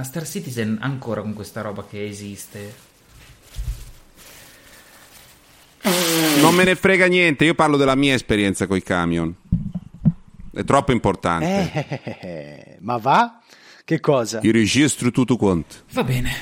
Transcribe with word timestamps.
ma 0.00 0.06
Star 0.06 0.26
Citizen 0.26 0.78
ancora 0.80 1.20
con 1.20 1.34
questa 1.34 1.60
roba 1.60 1.84
che 1.84 2.06
esiste. 2.06 2.74
Non 6.40 6.54
me 6.54 6.64
ne 6.64 6.74
frega 6.74 7.06
niente, 7.06 7.44
io 7.44 7.54
parlo 7.54 7.76
della 7.76 7.94
mia 7.94 8.14
esperienza 8.14 8.66
con 8.66 8.78
i 8.78 8.82
camion. 8.82 9.34
È 10.52 10.64
troppo 10.64 10.92
importante. 10.92 12.16
Eh, 12.20 12.78
ma 12.80 12.96
va? 12.96 13.40
Che 13.84 14.00
cosa? 14.00 14.40
Io 14.42 14.52
registro 14.52 15.10
tutto 15.10 15.36
quanto. 15.36 15.76
Va 15.92 16.02
bene. 16.02 16.32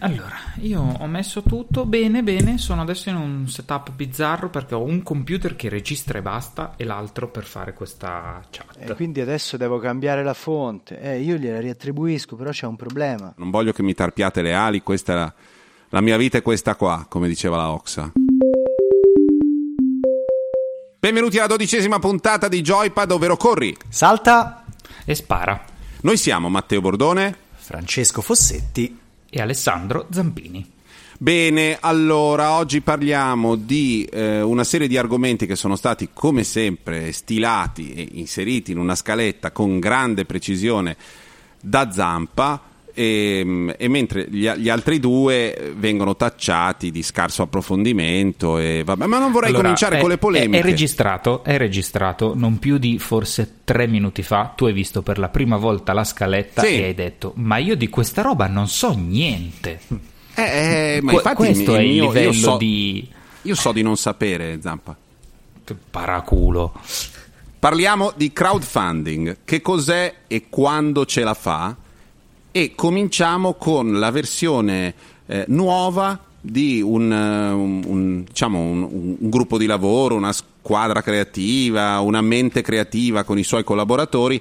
Allora, 0.00 0.36
io 0.60 0.80
ho 0.80 1.06
messo 1.06 1.42
tutto 1.42 1.84
bene, 1.84 2.22
bene. 2.22 2.58
Sono 2.58 2.82
adesso 2.82 3.08
in 3.08 3.16
un 3.16 3.48
setup 3.48 3.90
bizzarro 3.92 4.50
perché 4.50 4.74
ho 4.74 4.82
un 4.82 5.02
computer 5.02 5.56
che 5.56 5.68
registra 5.68 6.18
e 6.18 6.22
basta 6.22 6.74
e 6.76 6.84
l'altro 6.84 7.28
per 7.28 7.44
fare 7.44 7.72
questa 7.72 8.40
chat. 8.50 8.76
E 8.78 8.94
quindi 8.94 9.20
adesso 9.20 9.56
devo 9.56 9.78
cambiare 9.78 10.22
la 10.22 10.34
fonte. 10.34 11.00
Eh, 11.00 11.20
io 11.20 11.36
gliela 11.36 11.60
riattribuisco, 11.60 12.36
però 12.36 12.50
c'è 12.50 12.66
un 12.66 12.76
problema. 12.76 13.32
Non 13.36 13.50
voglio 13.50 13.72
che 13.72 13.82
mi 13.82 13.94
tarpiate 13.94 14.42
le 14.42 14.54
ali, 14.54 14.82
questa 14.82 15.12
è 15.12 15.16
la, 15.16 15.34
la 15.90 16.00
mia 16.00 16.16
vita 16.16 16.38
è 16.38 16.42
questa 16.42 16.76
qua, 16.76 17.06
come 17.08 17.28
diceva 17.28 17.56
la 17.56 17.70
Oxa. 17.70 18.12
Benvenuti 20.98 21.36
alla 21.36 21.48
dodicesima 21.48 21.98
puntata 21.98 22.48
di 22.48 22.62
Joypad, 22.62 23.10
ovvero 23.10 23.36
Corri. 23.36 23.76
Salta 23.88 24.64
E 25.04 25.14
spara. 25.14 25.62
Noi 26.00 26.16
siamo 26.16 26.48
Matteo 26.48 26.80
Bordone. 26.80 27.36
Francesco 27.56 28.22
Fossetti. 28.22 29.02
E 29.36 29.40
Alessandro 29.40 30.06
Zampini. 30.12 30.64
Bene, 31.18 31.78
allora 31.80 32.52
oggi 32.52 32.80
parliamo 32.82 33.56
di 33.56 34.04
eh, 34.04 34.40
una 34.40 34.62
serie 34.62 34.86
di 34.86 34.96
argomenti 34.96 35.44
che 35.44 35.56
sono 35.56 35.74
stati 35.74 36.10
come 36.12 36.44
sempre 36.44 37.10
stilati 37.10 37.94
e 37.94 38.08
inseriti 38.12 38.70
in 38.70 38.78
una 38.78 38.94
scaletta 38.94 39.50
con 39.50 39.80
grande 39.80 40.24
precisione 40.24 40.96
da 41.60 41.90
Zampa 41.90 42.62
e, 42.94 43.74
e 43.76 43.88
mentre 43.88 44.26
gli, 44.30 44.48
gli 44.48 44.68
altri 44.68 45.00
due 45.00 45.72
vengono 45.76 46.16
tacciati 46.16 46.90
di 46.90 47.02
scarso 47.02 47.42
approfondimento 47.42 48.58
e 48.58 48.82
vabbè, 48.84 49.06
ma 49.06 49.18
non 49.18 49.32
vorrei 49.32 49.48
Allora, 49.50 49.62
cominciare 49.64 49.98
è- 49.98 50.00
con 50.00 50.08
le 50.08 50.18
polemiche. 50.18 50.56
È, 50.58 50.60
è 50.60 50.64
registrato, 50.64 51.42
è 51.44 51.56
registrato 51.58 52.32
non 52.36 52.58
più 52.58 52.78
di 52.78 52.98
forse 52.98 53.56
tre 53.64 53.86
minuti 53.86 54.22
fa. 54.22 54.52
Tu 54.56 54.66
hai 54.66 54.72
visto 54.72 55.02
per 55.02 55.18
la 55.18 55.28
prima 55.28 55.56
volta 55.56 55.92
la 55.92 56.04
scaletta 56.04 56.62
Sì. 56.62 56.78
e 56.80 56.84
hai 56.84 56.94
detto: 56.94 57.32
Ma 57.36 57.58
io 57.58 57.74
di 57.76 57.88
questa 57.88 58.22
roba 58.22 58.46
non 58.46 58.68
so 58.68 58.94
niente. 58.96 59.80
Eh, 60.36 60.42
eh, 60.96 61.00
ma 61.02 61.12
infatti 61.12 61.34
questo 61.36 61.74
è 61.76 61.80
il 61.80 61.90
io- 61.92 62.02
io 62.04 62.08
livello 62.12 62.32
so- 62.32 62.56
di 62.56 63.08
Io 63.42 63.54
so 63.54 63.72
di 63.72 63.82
non 63.82 63.96
sapere, 63.96 64.58
Zampa. 64.62 64.96
paraculo. 65.90 66.72
Parliamo 67.58 68.12
di 68.14 68.30
crowdfunding, 68.32 69.38
che 69.44 69.62
cos'è 69.62 70.14
e 70.26 70.46
quando 70.50 71.06
ce 71.06 71.22
la 71.22 71.32
fa 71.34 71.74
e 72.56 72.76
cominciamo 72.76 73.54
con 73.54 73.98
la 73.98 74.12
versione 74.12 74.94
eh, 75.26 75.44
nuova 75.48 76.20
di 76.40 76.80
un, 76.80 77.10
eh, 77.12 77.50
un- 77.50 77.82
un- 77.84 78.24
diciamo 78.24 78.60
un, 78.60 79.16
gruppo 79.18 79.58
di 79.58 79.66
lavoro, 79.66 80.14
una 80.14 80.32
squadra 80.32 81.02
creativa, 81.02 81.98
una 81.98 82.20
mente 82.20 82.62
creativa 82.62 83.24
con 83.24 83.40
i 83.40 83.42
suoi 83.42 83.64
collaboratori 83.64 84.40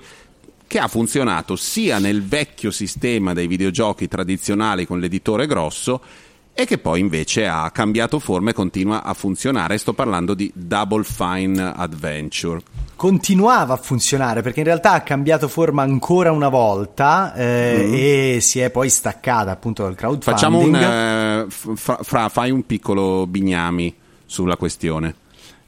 che 0.67 0.77
ha 0.77 0.87
funzionato 0.87 1.55
sia 1.55 1.97
nel 1.97 2.23
vecchio 2.23 2.69
sistema 2.69 3.33
dei 3.33 3.47
videogiochi 3.47 4.07
tradizionali 4.07 4.85
con 4.85 4.99
l'editore 4.99 5.47
grosso 5.47 5.99
e 6.55 6.65
che 6.65 6.77
poi 6.77 6.99
invece 6.99 7.47
ha 7.47 7.69
cambiato 7.71 8.19
forma 8.19 8.51
e 8.51 8.53
continua 8.53 9.03
a 9.03 9.13
funzionare. 9.13 9.77
Sto 9.77 9.93
parlando 9.93 10.33
di 10.33 10.51
Double 10.53 11.03
Fine 11.03 11.73
Adventure. 11.75 12.61
Continuava 12.95 13.73
a 13.73 13.77
funzionare 13.77 14.41
perché 14.41 14.59
in 14.59 14.67
realtà 14.67 14.91
ha 14.91 15.01
cambiato 15.01 15.47
forma 15.47 15.81
ancora 15.81 16.31
una 16.31 16.49
volta 16.49 17.33
eh, 17.33 18.35
e 18.35 18.41
si 18.41 18.59
è 18.59 18.69
poi 18.69 18.89
staccata 18.89 19.51
appunto 19.51 19.83
dal 19.83 19.95
crowdfunding. 19.95 20.23
Facciamo 20.23 20.59
un 20.59 20.75
eh, 20.75 21.45
fra, 21.49 21.97
fra- 22.01 22.29
fai 22.29 22.51
un 22.51 22.65
piccolo 22.65 23.25
bignami 23.25 23.93
sulla 24.25 24.55
questione. 24.55 25.15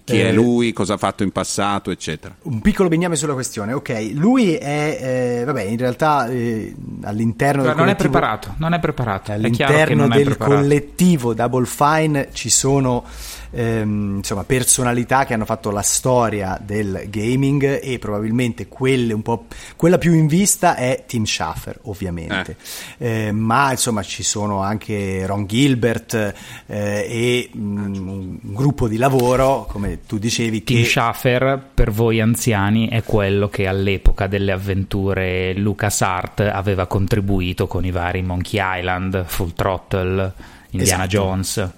Chi 0.06 0.20
Eh, 0.22 0.30
è 0.30 0.32
lui, 0.32 0.72
cosa 0.72 0.94
ha 0.94 0.98
fatto 0.98 1.24
in 1.24 1.32
passato, 1.32 1.90
eccetera. 1.90 2.36
Un 2.44 2.62
piccolo 2.62 2.90
bigname 2.90 3.16
sulla 3.16 3.34
questione, 3.34 3.74
ok. 3.74 4.12
Lui 4.14 4.54
è, 4.54 5.40
eh, 5.42 5.44
vabbè, 5.46 5.64
in 5.64 5.78
realtà 5.78 6.28
eh, 6.28 6.76
all'interno 7.02 7.64
del 7.64 7.72
non 7.72 7.80
è 7.90 7.96
collettivo- 7.96 8.10
preparato, 8.12 8.54
non 8.58 8.74
è 8.74 8.80
preparato. 8.80 9.32
È 9.32 9.50
chiaro 9.50 9.74
che 9.74 9.82
All'interno 9.82 10.02
non 10.08 10.12
è 10.14 10.18
del 10.24 10.38
collettivo 10.38 11.34
Double 11.34 11.66
Fine 11.66 12.30
ci 12.34 12.50
sono 12.50 13.04
ehm, 13.52 14.18
insomma, 14.18 14.44
personalità 14.44 15.26
che 15.26 15.34
hanno 15.34 15.46
fatto 15.46 15.72
la 15.72 15.82
storia 15.82 16.60
del 16.62 17.06
gaming 17.10 17.80
e 17.82 18.00
probabilmente 18.00 18.68
quelle 18.68 19.14
un 19.14 19.22
po' 19.22 19.46
quella 19.76 19.98
più 19.98 20.14
in 20.14 20.28
vista 20.28 20.76
è 20.76 21.04
Tim 21.08 21.24
Schafer, 21.24 21.80
ovviamente. 21.84 22.56
Eh, 22.98 23.32
ma 23.32 23.72
insomma 23.72 24.02
ci 24.04 24.24
sono 24.24 24.62
anche 24.62 25.26
Ron 25.26 25.46
Gilbert 25.46 26.14
eh, 26.14 26.34
e 26.68 27.50
mm, 27.56 28.08
un 28.08 28.38
gruppo 28.42 28.88
di 28.88 28.98
lavoro, 28.98 29.66
come 29.70 30.00
tu 30.06 30.18
dicevi, 30.18 30.64
Tim 30.64 30.82
che 30.82 30.86
Schafer, 30.86 31.62
per 31.74 31.92
voi 31.92 32.22
anziani, 32.22 32.88
è 32.90 33.04
quello 33.04 33.50
che 33.50 33.68
all'epoca 33.68 34.28
delle 34.28 34.52
avventure 34.52 35.54
LucasArt 35.54 36.40
aveva 36.42 36.88
contribuito 36.88 37.68
con 37.68 37.86
i 37.86 37.92
vari 37.92 38.22
Monkey 38.22 38.60
Island, 38.62 39.26
Full 39.26 39.54
Throttle, 39.54 40.34
Indiana 40.72 41.06
Esatto. 41.06 41.08
Jones. 41.08 41.70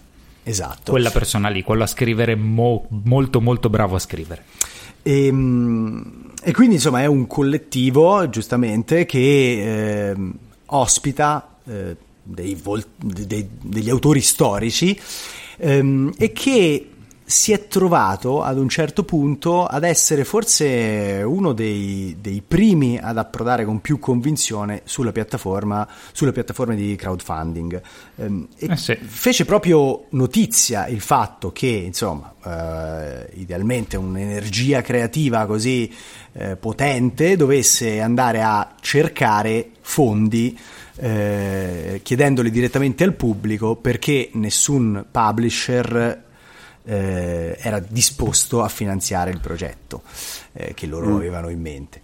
Esatto. 0.49 0.91
Quella 0.91 1.11
persona 1.11 1.49
lì, 1.49 1.63
quello 1.63 1.83
a 1.83 1.87
scrivere 1.87 2.35
mo- 2.35 2.87
molto 2.89 3.41
molto 3.41 3.69
bravo 3.69 3.95
a 3.95 3.99
scrivere. 3.99 4.43
E, 5.01 5.31
mm, 5.31 6.01
e 6.43 6.51
quindi 6.53 6.75
insomma 6.75 7.01
è 7.01 7.05
un 7.05 7.27
collettivo 7.27 8.29
giustamente 8.29 9.05
che 9.05 10.09
ehm, 10.09 10.33
ospita 10.67 11.57
eh, 11.65 11.95
dei 12.23 12.55
vol- 12.55 12.85
dei- 12.95 13.47
degli 13.61 13.89
autori 13.89 14.21
storici 14.21 14.99
ehm, 15.57 16.13
e 16.17 16.31
che 16.33 16.89
si 17.29 17.51
è 17.51 17.67
trovato 17.67 18.41
ad 18.41 18.57
un 18.57 18.69
certo 18.69 19.03
punto 19.03 19.65
ad 19.65 19.83
essere 19.83 20.23
forse 20.23 21.21
uno 21.25 21.51
dei, 21.51 22.15
dei 22.21 22.41
primi 22.41 22.97
ad 22.97 23.17
approdare 23.17 23.65
con 23.65 23.81
più 23.81 23.99
convinzione 23.99 24.83
sulla 24.85 25.11
piattaforma, 25.11 25.85
sulle 26.13 26.31
piattaforme 26.31 26.77
di 26.77 26.95
crowdfunding. 26.95 27.81
Ehm, 28.15 28.47
Eh 28.55 28.77
sì. 28.77 28.95
fece 28.95 29.43
proprio 29.43 30.05
notizia 30.11 30.87
il 30.87 31.01
fatto 31.01 31.51
che, 31.51 31.67
insomma, 31.67 32.33
eh, 32.45 33.29
idealmente 33.33 33.97
un'energia 33.97 34.81
creativa 34.81 35.45
così 35.45 35.93
eh, 36.31 36.55
potente 36.55 37.35
dovesse 37.35 37.99
andare 37.99 38.41
a 38.41 38.73
cercare 38.79 39.71
fondi 39.81 40.57
eh, 40.95 41.99
chiedendoli 42.03 42.49
direttamente 42.49 43.03
al 43.03 43.15
pubblico 43.15 43.75
perché 43.75 44.29
nessun 44.33 45.05
publisher 45.11 46.23
eh, 46.89 47.57
era 47.59 47.79
disposto 47.79 48.63
a 48.63 48.69
finanziare 48.69 49.29
il 49.31 49.39
progetto 49.41 50.01
eh, 50.53 50.73
che 50.73 50.87
loro 50.87 51.15
avevano 51.17 51.49
in 51.49 51.59
mente. 51.59 52.01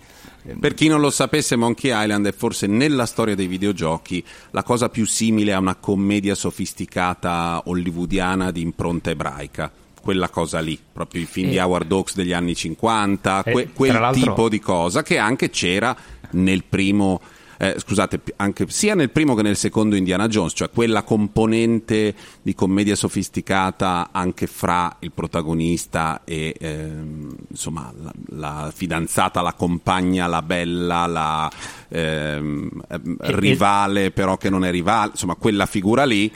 Per 0.60 0.74
chi 0.74 0.90
non 0.90 1.00
lo 1.00 1.10
sapesse, 1.10 1.56
Monkey 1.56 1.90
Island 1.94 2.28
è 2.28 2.34
forse 2.34 2.68
nella 2.68 3.06
storia 3.06 3.34
dei 3.34 3.48
videogiochi 3.48 4.22
la 4.52 4.62
cosa 4.62 4.90
più 4.90 5.06
simile 5.06 5.54
a 5.54 5.60
una 5.60 5.76
commedia 5.76 6.36
sofisticata 6.36 7.62
hollywoodiana 7.66 8.52
di 8.52 8.62
impronta 8.62 9.10
ebraica. 9.10 9.72
Quella 10.02 10.28
cosa 10.28 10.60
lì, 10.60 10.78
proprio 10.92 11.22
i 11.22 11.26
film 11.26 11.50
di 11.50 11.56
E- 11.56 11.62
Howard 11.62 11.90
Hawks 11.90 12.16
degli 12.16 12.34
anni 12.34 12.56
50, 12.56 13.44
E, 13.44 13.52
que- 13.54 13.70
quel 13.74 13.92
tra 13.92 14.00
l'altro- 14.02 14.20
tipo 14.22 14.50
di 14.50 14.60
cosa 14.60 15.02
che 15.02 15.18
anche 15.18 15.50
c'era 15.50 15.96
nel 16.32 16.66
primo, 16.66 17.22
eh, 17.64 17.80
scusate, 17.80 18.20
anche, 18.36 18.66
sia 18.68 18.94
nel 18.94 19.10
primo 19.10 19.36
che 19.36 19.42
nel 19.42 19.56
secondo 19.56 19.96
Indiana 19.96 20.28
Jones, 20.28 20.52
cioè 20.54 20.70
quella 20.70 21.04
componente 21.04 22.14
di 22.42 22.54
commedia 22.54 22.94
sofisticata 22.94 24.10
anche 24.12 24.48
fra 24.48 24.98
il 25.00 25.14
protagonista 25.14 26.24
e 26.26 26.54
ehm, 26.60 27.34
insomma 27.50 27.90
la, 28.02 28.12
la 28.36 28.72
fidanzata, 28.76 29.42
la 29.42 29.54
compagna, 29.54 30.28
la 30.28 30.42
bella, 30.42 31.06
la 31.06 31.50
ehm, 31.88 32.70
ehm, 32.86 33.16
rivale 33.20 34.12
però 34.12 34.36
che 34.36 34.50
non 34.50 34.66
è 34.66 34.72
rivale, 34.72 35.12
insomma 35.12 35.36
quella 35.36 35.66
figura 35.66 36.04
lì. 36.04 36.30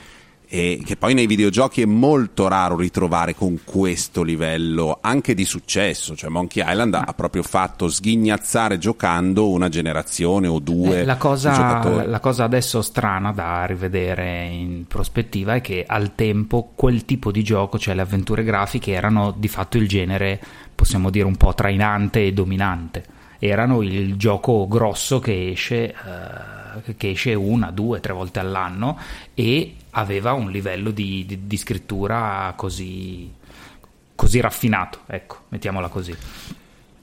E 0.50 0.82
che 0.86 0.96
poi 0.96 1.14
nei 1.14 1.28
videogiochi 1.28 1.82
è 1.82 1.86
molto 1.86 2.48
raro 2.48 2.78
ritrovare 2.78 3.36
con 3.36 3.60
questo 3.66 4.24
livello 4.24 4.98
anche 5.02 5.34
di 5.34 5.44
successo. 5.44 6.16
Cioè, 6.16 6.30
Monkey 6.30 6.64
Island 6.66 6.94
ha 6.94 7.14
proprio 7.14 7.44
fatto 7.44 7.90
sghignazzare 7.90 8.78
giocando 8.78 9.50
una 9.50 9.68
generazione 9.68 10.48
o 10.48 10.60
due 10.60 11.02
Eh, 11.02 11.06
la, 11.06 11.18
cosa, 11.18 12.06
la 12.06 12.20
cosa 12.22 12.46
adesso 12.46 12.82
strana 12.82 13.34
da 13.34 13.66
rivedere 13.66 14.46
in 14.46 14.86
prospettiva 14.88 15.56
è 15.56 15.62
che 15.62 15.84
al 15.86 16.16
tempo 16.16 16.72
quel 16.76 17.04
tipo 17.04 17.30
di 17.30 17.44
gioco, 17.44 17.78
cioè 17.78 17.94
le 17.94 18.04
avventure 18.04 18.44
grafiche, 18.44 18.94
erano 18.94 19.34
di 19.36 19.50
fatto 19.50 19.78
il 19.78 19.88
genere, 19.88 20.40
possiamo 20.74 21.10
dire, 21.10 21.26
un 21.26 21.36
po' 21.36 21.54
trainante 21.54 22.26
e 22.26 22.32
dominante. 22.32 23.04
Erano 23.40 23.82
il 23.82 24.16
gioco 24.16 24.66
grosso 24.68 25.20
che 25.20 25.52
esce, 25.52 25.94
eh, 25.94 26.96
che 26.96 27.10
esce 27.10 27.34
una, 27.34 27.70
due, 27.70 28.00
tre 28.00 28.14
volte 28.14 28.40
all'anno 28.40 28.98
e 29.34 29.76
aveva 29.98 30.34
un 30.34 30.52
livello 30.52 30.92
di, 30.92 31.26
di- 31.26 31.48
di 31.48 31.58
scrittura 31.58 32.54
così, 32.56 33.32
così 34.14 34.40
raffinato, 34.40 35.00
ecco, 35.08 35.38
mettiamola 35.50 35.88
così. 35.88 36.16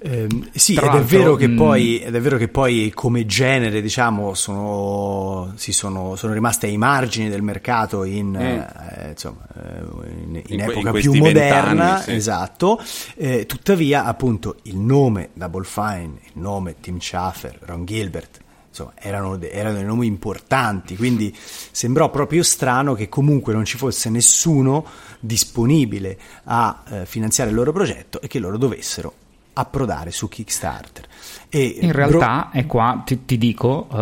Eh, 0.07 0.29
sì, 0.53 0.75
ed 0.75 0.83
è, 0.83 1.01
vero 1.01 1.35
che 1.35 1.49
poi, 1.49 1.99
ed 1.99 2.15
è 2.15 2.21
vero 2.21 2.37
che 2.37 2.49
poi 2.49 2.93
come 2.95 3.25
genere, 3.25 3.81
diciamo, 3.81 4.35
sono, 4.35 5.55
si 5.57 5.73
sono, 5.73 6.15
sono 6.15 6.35
rimaste 6.35 6.67
ai 6.67 6.77
margini 6.77 7.31
del 7.31 7.41
mercato 7.41 8.05
in, 8.05 8.29
mm. 8.29 8.37
eh, 8.37 9.09
insomma, 9.09 9.47
eh, 9.55 10.11
in, 10.11 10.35
in, 10.35 10.43
in 10.47 10.61
epoca 10.61 10.91
in 10.91 11.01
più 11.01 11.15
moderna, 11.15 12.01
sì. 12.01 12.13
esatto. 12.13 12.81
Eh, 13.17 13.47
tuttavia, 13.47 14.05
appunto, 14.05 14.57
il 14.65 14.77
nome 14.77 15.31
Double 15.33 15.65
Fine, 15.65 16.19
il 16.23 16.41
nome 16.41 16.77
Tim 16.81 16.99
Schafer, 16.99 17.59
Ron 17.63 17.87
Gilbert, 17.87 18.41
insomma, 18.75 18.93
erano, 18.97 19.41
erano 19.41 19.77
dei 19.77 19.85
nomi 19.85 20.07
importanti, 20.07 20.97
quindi 20.97 21.35
sembrò 21.37 22.11
proprio 22.11 22.43
strano 22.43 22.95
che 22.95 23.09
comunque 23.09 23.53
non 23.53 23.65
ci 23.65 23.77
fosse 23.77 24.11
nessuno 24.11 24.85
disponibile 25.21 26.19
a 26.45 26.83
eh, 26.89 27.07
finanziare 27.07 27.51
il 27.51 27.57
loro 27.57 27.73
progetto 27.73 28.21
e 28.21 28.27
che 28.27 28.41
loro 28.41 28.59
dovessero 28.59 29.15
approdare 29.57 30.11
su 30.11 30.29
Kickstarter. 30.29 31.07
E 31.49 31.79
in 31.83 31.93
realtà 31.93 32.49
bro... 32.51 32.61
è 32.61 32.67
qua, 32.67 33.03
ti, 33.07 33.25
ti 33.25 33.39
dico, 33.39 33.87
uh, 33.89 33.95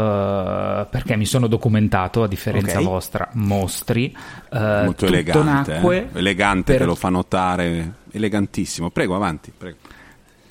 perché 0.88 1.16
mi 1.16 1.26
sono 1.26 1.46
documentato, 1.46 2.22
a 2.22 2.26
differenza 2.26 2.78
okay. 2.78 2.84
vostra, 2.84 3.28
mostri. 3.32 4.16
Uh, 4.50 4.84
Molto 4.84 5.04
elegante, 5.04 5.76
eh? 5.76 6.08
elegante 6.14 6.72
per... 6.72 6.80
te 6.80 6.86
lo 6.86 6.94
fa 6.94 7.10
notare, 7.10 7.96
elegantissimo. 8.10 8.88
Prego, 8.88 9.14
avanti, 9.14 9.52
prego 9.54 9.76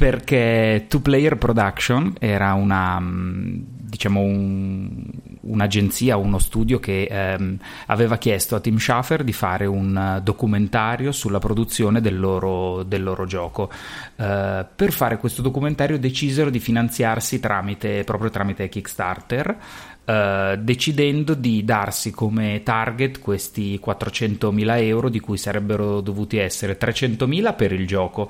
perché 0.01 0.88
Two 0.88 1.00
Player 1.00 1.38
Production 1.38 2.15
era 2.18 2.53
una, 2.53 3.00
mm, 3.00 3.53
diciamo 3.81 4.21
un, 4.21 5.06
un'agenzia, 5.42 6.18
uno 6.18 6.39
studio 6.39 6.80
che 6.80 7.03
ehm, 7.03 7.59
aveva 7.86 8.18
chiesto 8.18 8.56
a 8.56 8.59
Tim 8.59 8.77
Schafer 8.77 9.24
di 9.24 9.31
fare 9.31 9.68
un 9.68 10.19
documentario 10.24 11.12
sulla 11.12 11.38
produzione 11.38 12.01
del 12.01 12.19
loro, 12.19 12.81
del 12.81 13.03
loro 13.03 13.27
gioco. 13.27 13.69
Uh, 14.15 14.65
per 14.75 14.92
fare 14.92 15.18
questo 15.18 15.44
documentario 15.44 16.00
decisero 16.00 16.50
di 16.50 16.59
finanziarsi 16.59 17.39
tramite, 17.39 18.03
proprio 18.03 18.31
tramite 18.31 18.69
Kickstarter. 18.69 19.56
Uh, 20.03 20.56
decidendo 20.57 21.36
di 21.36 21.63
darsi 21.63 22.09
come 22.09 22.63
target 22.63 23.19
questi 23.19 23.80
400.000 23.81 24.81
euro 24.81 25.09
di 25.09 25.19
cui 25.19 25.38
sarebbero 25.38 26.01
dovuti 26.01 26.38
essere 26.38 26.75
300.000 26.75 27.56
per 27.56 27.71
il 27.71 27.86
gioco 27.86 28.27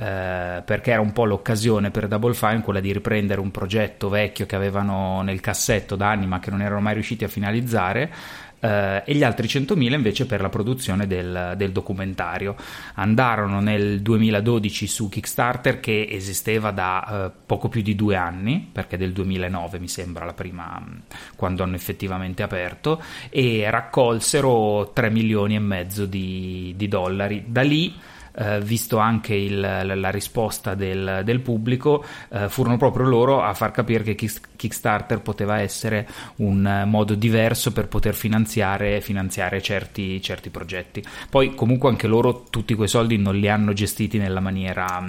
eh, 0.00 0.62
perché 0.64 0.92
era 0.92 1.02
un 1.02 1.12
po' 1.12 1.26
l'occasione 1.26 1.90
per 1.90 2.08
Double 2.08 2.32
Fine 2.32 2.62
quella 2.62 2.80
di 2.80 2.90
riprendere 2.90 3.38
un 3.38 3.50
progetto 3.50 4.08
vecchio 4.08 4.46
che 4.46 4.56
avevano 4.56 5.20
nel 5.20 5.40
cassetto 5.40 5.94
da 5.94 6.08
anni 6.08 6.26
ma 6.26 6.38
che 6.38 6.48
non 6.48 6.62
erano 6.62 6.80
mai 6.80 6.94
riusciti 6.94 7.24
a 7.24 7.28
finalizzare 7.28 8.10
Uh, 8.60 9.00
e 9.06 9.14
gli 9.14 9.24
altri 9.24 9.46
100.000 9.46 9.94
invece 9.94 10.26
per 10.26 10.42
la 10.42 10.50
produzione 10.50 11.06
del, 11.06 11.54
del, 11.56 11.72
documentario. 11.72 12.56
Andarono 12.96 13.58
nel 13.60 14.02
2012 14.02 14.86
su 14.86 15.08
Kickstarter 15.08 15.80
che 15.80 16.06
esisteva 16.10 16.70
da 16.70 17.32
uh, 17.32 17.40
poco 17.46 17.70
più 17.70 17.80
di 17.80 17.94
due 17.94 18.16
anni, 18.16 18.68
perché 18.70 18.98
del 18.98 19.12
2009 19.12 19.78
mi 19.78 19.88
sembra 19.88 20.26
la 20.26 20.34
prima 20.34 20.78
quando 21.36 21.62
hanno 21.62 21.74
effettivamente 21.74 22.42
aperto, 22.42 23.02
e 23.30 23.64
raccolsero 23.70 24.90
3 24.92 25.08
milioni 25.08 25.54
e 25.54 25.60
mezzo 25.60 26.04
di, 26.04 26.74
di 26.76 26.86
dollari. 26.86 27.44
Da 27.46 27.62
lì 27.62 27.94
eh, 28.36 28.60
visto 28.60 28.98
anche 28.98 29.34
il, 29.34 29.60
la 29.60 30.10
risposta 30.10 30.74
del, 30.74 31.22
del 31.24 31.40
pubblico, 31.40 32.04
eh, 32.30 32.48
furono 32.48 32.76
proprio 32.76 33.06
loro 33.06 33.42
a 33.42 33.54
far 33.54 33.70
capire 33.70 34.02
che 34.02 34.14
Kickstarter 34.14 35.20
poteva 35.20 35.60
essere 35.60 36.06
un 36.36 36.84
modo 36.86 37.14
diverso 37.14 37.72
per 37.72 37.88
poter 37.88 38.14
finanziare, 38.14 39.00
finanziare 39.00 39.60
certi, 39.62 40.20
certi, 40.20 40.50
progetti. 40.50 41.02
Poi 41.28 41.54
comunque 41.54 41.88
anche 41.88 42.06
loro 42.06 42.44
tutti 42.50 42.74
quei 42.74 42.88
soldi 42.88 43.16
non 43.16 43.36
li 43.36 43.48
hanno 43.48 43.72
gestiti 43.72 44.18
nella 44.18 44.40
maniera, 44.40 45.04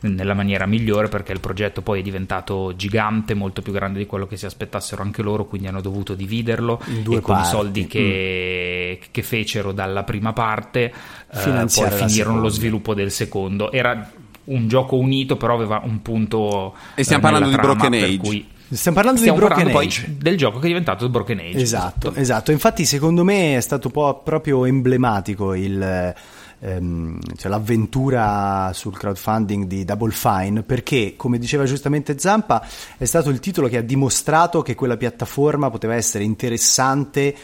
nella 0.00 0.34
maniera 0.34 0.66
migliore 0.66 1.08
perché 1.08 1.32
il 1.32 1.40
progetto 1.40 1.82
poi 1.82 2.00
è 2.00 2.02
diventato 2.02 2.74
gigante, 2.76 3.34
molto 3.34 3.62
più 3.62 3.72
grande 3.72 3.98
di 3.98 4.06
quello 4.06 4.26
che 4.26 4.36
si 4.36 4.46
aspettassero 4.46 5.02
anche 5.02 5.22
loro, 5.22 5.44
quindi 5.44 5.68
hanno 5.68 5.80
dovuto 5.80 6.14
dividerlo 6.14 6.80
e 7.10 7.20
con 7.20 7.38
i 7.38 7.44
soldi 7.44 7.86
che, 7.86 8.00
mm. 8.00 8.83
Che, 9.10 9.22
fecero 9.22 9.72
dalla 9.72 10.04
prima 10.04 10.32
parte 10.32 10.92
eh, 11.30 11.66
poi 11.74 11.90
finirono 11.90 12.40
lo 12.40 12.48
sviluppo 12.48 12.94
del 12.94 13.10
secondo. 13.10 13.72
Era 13.72 14.10
un 14.44 14.68
gioco 14.68 14.96
unito, 14.96 15.36
però 15.36 15.54
aveva 15.54 15.80
un 15.84 16.02
punto. 16.02 16.74
E 16.94 17.04
stiamo 17.04 17.26
eh, 17.26 17.30
parlando 17.30 17.48
di 17.54 17.60
Broken 17.60 17.94
Age. 17.94 18.46
Stiamo 18.70 18.96
parlando 18.96 19.20
Stiamo 19.20 19.38
di 19.38 19.44
Broken 19.44 19.76
Age. 19.76 20.16
del 20.18 20.36
gioco 20.36 20.58
che 20.58 20.64
è 20.64 20.68
diventato 20.68 21.08
Broken 21.08 21.38
Age. 21.38 21.60
Esatto, 21.60 22.08
giusto? 22.08 22.20
esatto. 22.20 22.50
Infatti, 22.50 22.84
secondo 22.84 23.22
me 23.22 23.56
è 23.56 23.60
stato 23.60 23.90
proprio 23.90 24.64
emblematico 24.64 25.54
il, 25.54 26.14
ehm, 26.60 27.18
cioè 27.36 27.50
l'avventura 27.50 28.70
sul 28.72 28.96
crowdfunding 28.96 29.66
di 29.66 29.84
Double 29.84 30.10
Fine, 30.12 30.62
perché, 30.62 31.14
come 31.16 31.38
diceva 31.38 31.64
giustamente 31.64 32.18
Zampa, 32.18 32.66
è 32.96 33.04
stato 33.04 33.30
il 33.30 33.38
titolo 33.38 33.68
che 33.68 33.76
ha 33.76 33.82
dimostrato 33.82 34.62
che 34.62 34.74
quella 34.74 34.96
piattaforma 34.96 35.70
poteva 35.70 35.94
essere 35.94 36.24
interessante 36.24 37.34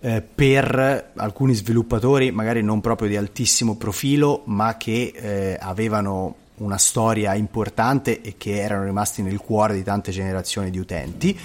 eh, 0.00 0.22
per 0.22 1.12
alcuni 1.16 1.54
sviluppatori 1.54 2.30
magari 2.30 2.62
non 2.62 2.80
proprio 2.80 3.08
di 3.08 3.16
altissimo 3.16 3.76
profilo, 3.76 4.42
ma 4.46 4.76
che 4.76 5.12
eh, 5.14 5.56
avevano 5.60 6.34
una 6.56 6.78
storia 6.78 7.34
importante 7.34 8.20
e 8.20 8.34
che 8.36 8.60
erano 8.60 8.84
rimasti 8.84 9.22
nel 9.22 9.38
cuore 9.38 9.74
di 9.74 9.82
tante 9.82 10.10
generazioni 10.10 10.70
di 10.70 10.78
utenti. 10.78 11.38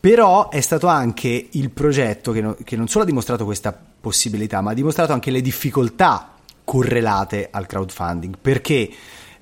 Però 0.00 0.48
è 0.48 0.60
stato 0.60 0.86
anche 0.86 1.48
il 1.50 1.70
progetto 1.70 2.30
che, 2.30 2.40
no, 2.40 2.56
che 2.62 2.76
non 2.76 2.86
solo 2.88 3.04
ha 3.04 3.06
dimostrato 3.06 3.44
questa 3.44 3.76
possibilità, 4.00 4.60
ma 4.60 4.70
ha 4.70 4.74
dimostrato 4.74 5.12
anche 5.12 5.30
le 5.30 5.40
difficoltà 5.40 6.34
correlate 6.64 7.48
al 7.50 7.66
crowdfunding, 7.66 8.36
perché 8.40 8.90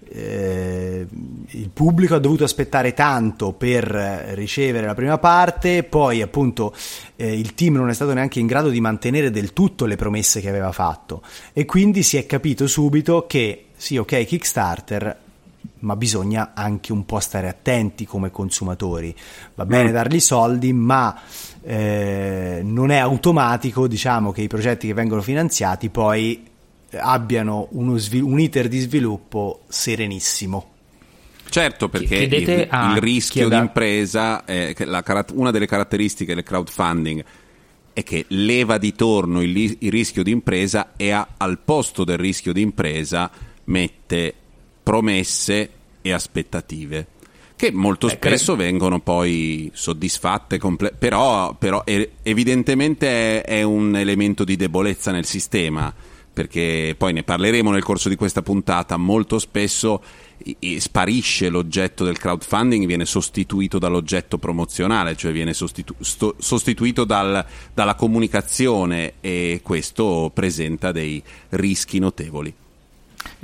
eh, 0.09 1.07
il 1.49 1.71
pubblico 1.71 2.15
ha 2.15 2.19
dovuto 2.19 2.45
aspettare 2.45 2.95
tanto 2.95 3.53
per 3.53 3.85
ricevere 4.35 4.87
la 4.87 4.95
prima 4.95 5.19
parte, 5.19 5.83
poi 5.83 6.23
appunto 6.23 6.75
eh, 7.17 7.37
il 7.39 7.55
team 7.55 7.75
non 7.75 7.89
è 7.89 7.95
stato 7.95 8.13
neanche 8.13 8.39
in 8.41 8.47
grado 8.47 8.69
di 8.69 8.81
mantenere 8.81 9.31
del 9.31 9.53
tutto 9.53 9.85
le 9.87 9.97
promesse 9.97 10.41
che 10.41 10.49
aveva 10.49 10.73
fatto 10.73 11.23
e 11.53 11.65
quindi 11.65 12.03
si 12.03 12.17
è 12.17 12.27
capito 12.27 12.67
subito 12.67 13.27
che 13.27 13.67
sì, 13.77 13.97
ok, 13.99 14.25
Kickstarter, 14.25 15.19
ma 15.81 15.97
bisogna 15.97 16.53
anche 16.55 16.93
un 16.93 17.05
po' 17.05 17.21
stare 17.21 17.49
attenti 17.49 18.07
come 18.07 18.31
consumatori. 18.31 19.15
Va 19.55 19.67
bene 19.67 19.91
mm. 19.91 19.93
dargli 19.93 20.21
soldi, 20.21 20.73
ma 20.73 21.21
eh, 21.63 22.61
non 22.65 22.91
è 22.91 22.97
automatico, 22.97 23.87
diciamo, 23.87 24.33
che 24.33 24.41
i 24.41 24.47
progetti 24.47 24.87
che 24.87 24.95
vengono 24.95 25.21
finanziati 25.21 25.91
poi 25.91 26.55
abbiano 26.93 27.69
svil- 27.97 28.23
un 28.23 28.41
iter 28.41 28.69
di 28.69 28.79
sviluppo 28.79 29.63
serenissimo. 29.69 30.75
Certo, 31.49 31.89
perché 31.89 32.17
il, 32.17 32.33
il, 32.33 32.97
rischio 32.99 33.49
d'impresa, 33.49 34.45
è, 34.45 34.75
la, 34.79 35.03
una 35.33 35.51
delle 35.51 35.67
caratteristiche 35.67 36.35
del 36.35 36.43
crowdfunding 36.43 37.25
è 37.93 38.03
che 38.03 38.25
leva 38.29 38.79
di 38.79 38.95
torno 38.95 39.41
il, 39.41 39.57
il 39.57 39.91
rischio 39.91 40.23
d'impresa 40.23 40.93
e 40.97 41.13
a, 41.13 41.27
al 41.37 41.59
posto 41.59 42.05
del 42.05 42.19
rischio 42.19 42.53
d'impresa 42.53 43.31
mette 43.65 44.35
promesse 44.83 45.71
e 46.03 46.13
aspettative 46.13 47.07
che 47.57 47.73
molto 47.73 48.07
Beh, 48.07 48.13
spesso 48.13 48.55
credo. 48.55 48.71
vengono 48.71 49.01
poi 49.01 49.71
soddisfatte, 49.73 50.59
comple- 50.59 50.93
però, 50.97 51.55
però 51.55 51.83
evidentemente 52.23 53.41
è, 53.41 53.59
è 53.61 53.63
un 53.63 53.97
elemento 53.97 54.45
di 54.45 54.57
debolezza 54.57 55.11
nel 55.11 55.25
sistema 55.25 55.93
perché 56.37 56.95
poi 56.99 57.15
ne 57.15 57.23
parleremo 57.23 57.71
nel 57.71 57.83
corso 57.83 58.11
di 58.11 58.15
questa 58.15 58.43
puntata, 58.43 58.99
molto 58.99 59.39
spesso 59.39 60.03
sparisce 60.77 61.49
l'oggetto 61.49 62.05
del 62.05 62.19
crowdfunding, 62.19 62.85
viene 62.85 63.07
sostituito 63.07 63.79
dall'oggetto 63.79 64.37
promozionale, 64.37 65.17
cioè 65.17 65.33
viene 65.33 65.55
sostitu- 65.55 65.97
sto- 66.01 66.35
sostituito 66.37 67.05
dal, 67.05 67.43
dalla 67.73 67.95
comunicazione 67.95 69.15
e 69.23 69.61
questo 69.63 70.31
presenta 70.35 70.93
dei 70.93 71.23
rischi 71.49 71.99
notevoli. 71.99 72.53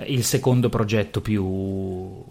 Il 0.04 0.22
secondo 0.22 0.68
progetto 0.68 1.22
più 1.22 2.22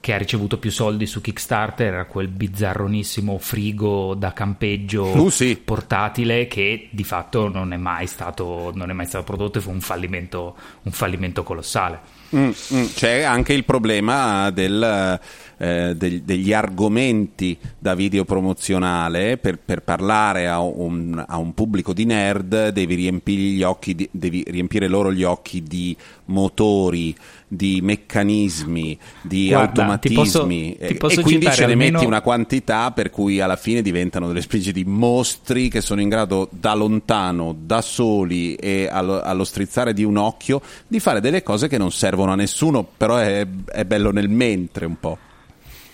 che 0.00 0.12
ha 0.12 0.18
ricevuto 0.18 0.58
più 0.58 0.70
soldi 0.70 1.06
su 1.06 1.20
Kickstarter 1.20 1.86
era 1.86 2.04
quel 2.04 2.28
bizzarronissimo 2.28 3.38
frigo 3.38 4.14
da 4.14 4.32
campeggio 4.32 5.06
uh, 5.06 5.28
sì. 5.28 5.60
portatile 5.62 6.46
che 6.46 6.88
di 6.90 7.04
fatto 7.04 7.48
non 7.48 7.72
è 7.72 7.76
mai 7.76 8.06
stato, 8.06 8.72
non 8.74 8.90
è 8.90 8.92
mai 8.92 9.06
stato 9.06 9.24
prodotto 9.24 9.58
e 9.58 9.60
fu 9.60 9.70
un 9.70 9.80
fallimento, 9.80 10.56
un 10.82 10.92
fallimento 10.92 11.42
colossale. 11.42 12.16
Mm, 12.36 12.50
mm, 12.74 12.84
c'è 12.94 13.22
anche 13.22 13.54
il 13.54 13.64
problema 13.64 14.50
del 14.50 15.18
eh, 15.58 15.94
degli, 15.96 16.22
degli 16.24 16.52
argomenti 16.52 17.56
da 17.78 17.94
video 17.94 18.24
promozionale 18.24 19.36
per, 19.36 19.58
per 19.58 19.82
parlare 19.82 20.48
a 20.48 20.60
un, 20.60 21.22
a 21.26 21.36
un, 21.36 21.52
pubblico 21.52 21.92
di 21.92 22.04
nerd 22.04 22.68
devi, 22.68 22.96
gli 22.96 23.62
occhi 23.62 23.94
di, 23.94 24.08
devi 24.10 24.44
riempire 24.46 24.88
loro 24.88 25.12
gli 25.12 25.24
occhi 25.24 25.62
di 25.62 25.96
motori 26.26 27.14
di 27.48 27.80
meccanismi, 27.82 28.98
di 29.22 29.48
Guarda, 29.48 29.68
automatismi 29.68 30.16
ti 30.16 30.22
posso, 30.22 30.46
ti 30.46 30.94
posso 30.94 31.20
e 31.20 31.22
quindi 31.22 31.50
ce 31.50 31.66
ne 31.66 31.72
almeno... 31.72 31.92
metti 31.92 32.04
una 32.04 32.20
quantità 32.20 32.90
per 32.92 33.10
cui 33.10 33.40
alla 33.40 33.56
fine 33.56 33.80
diventano 33.80 34.28
delle 34.28 34.42
specie 34.42 34.70
di 34.70 34.84
mostri 34.84 35.68
che 35.68 35.80
sono 35.80 36.02
in 36.02 36.10
grado 36.10 36.48
da 36.50 36.74
lontano, 36.74 37.56
da 37.58 37.80
soli 37.80 38.54
e 38.54 38.88
allo, 38.90 39.20
allo 39.22 39.44
strizzare 39.44 39.94
di 39.94 40.04
un 40.04 40.18
occhio 40.18 40.60
di 40.86 41.00
fare 41.00 41.20
delle 41.20 41.42
cose 41.42 41.68
che 41.68 41.78
non 41.78 41.90
servono 41.90 42.32
a 42.32 42.36
nessuno, 42.36 42.86
però 42.96 43.16
è, 43.16 43.46
è 43.64 43.84
bello 43.84 44.12
nel 44.12 44.28
mentre 44.28 44.84
un 44.84 45.00
po'. 45.00 45.18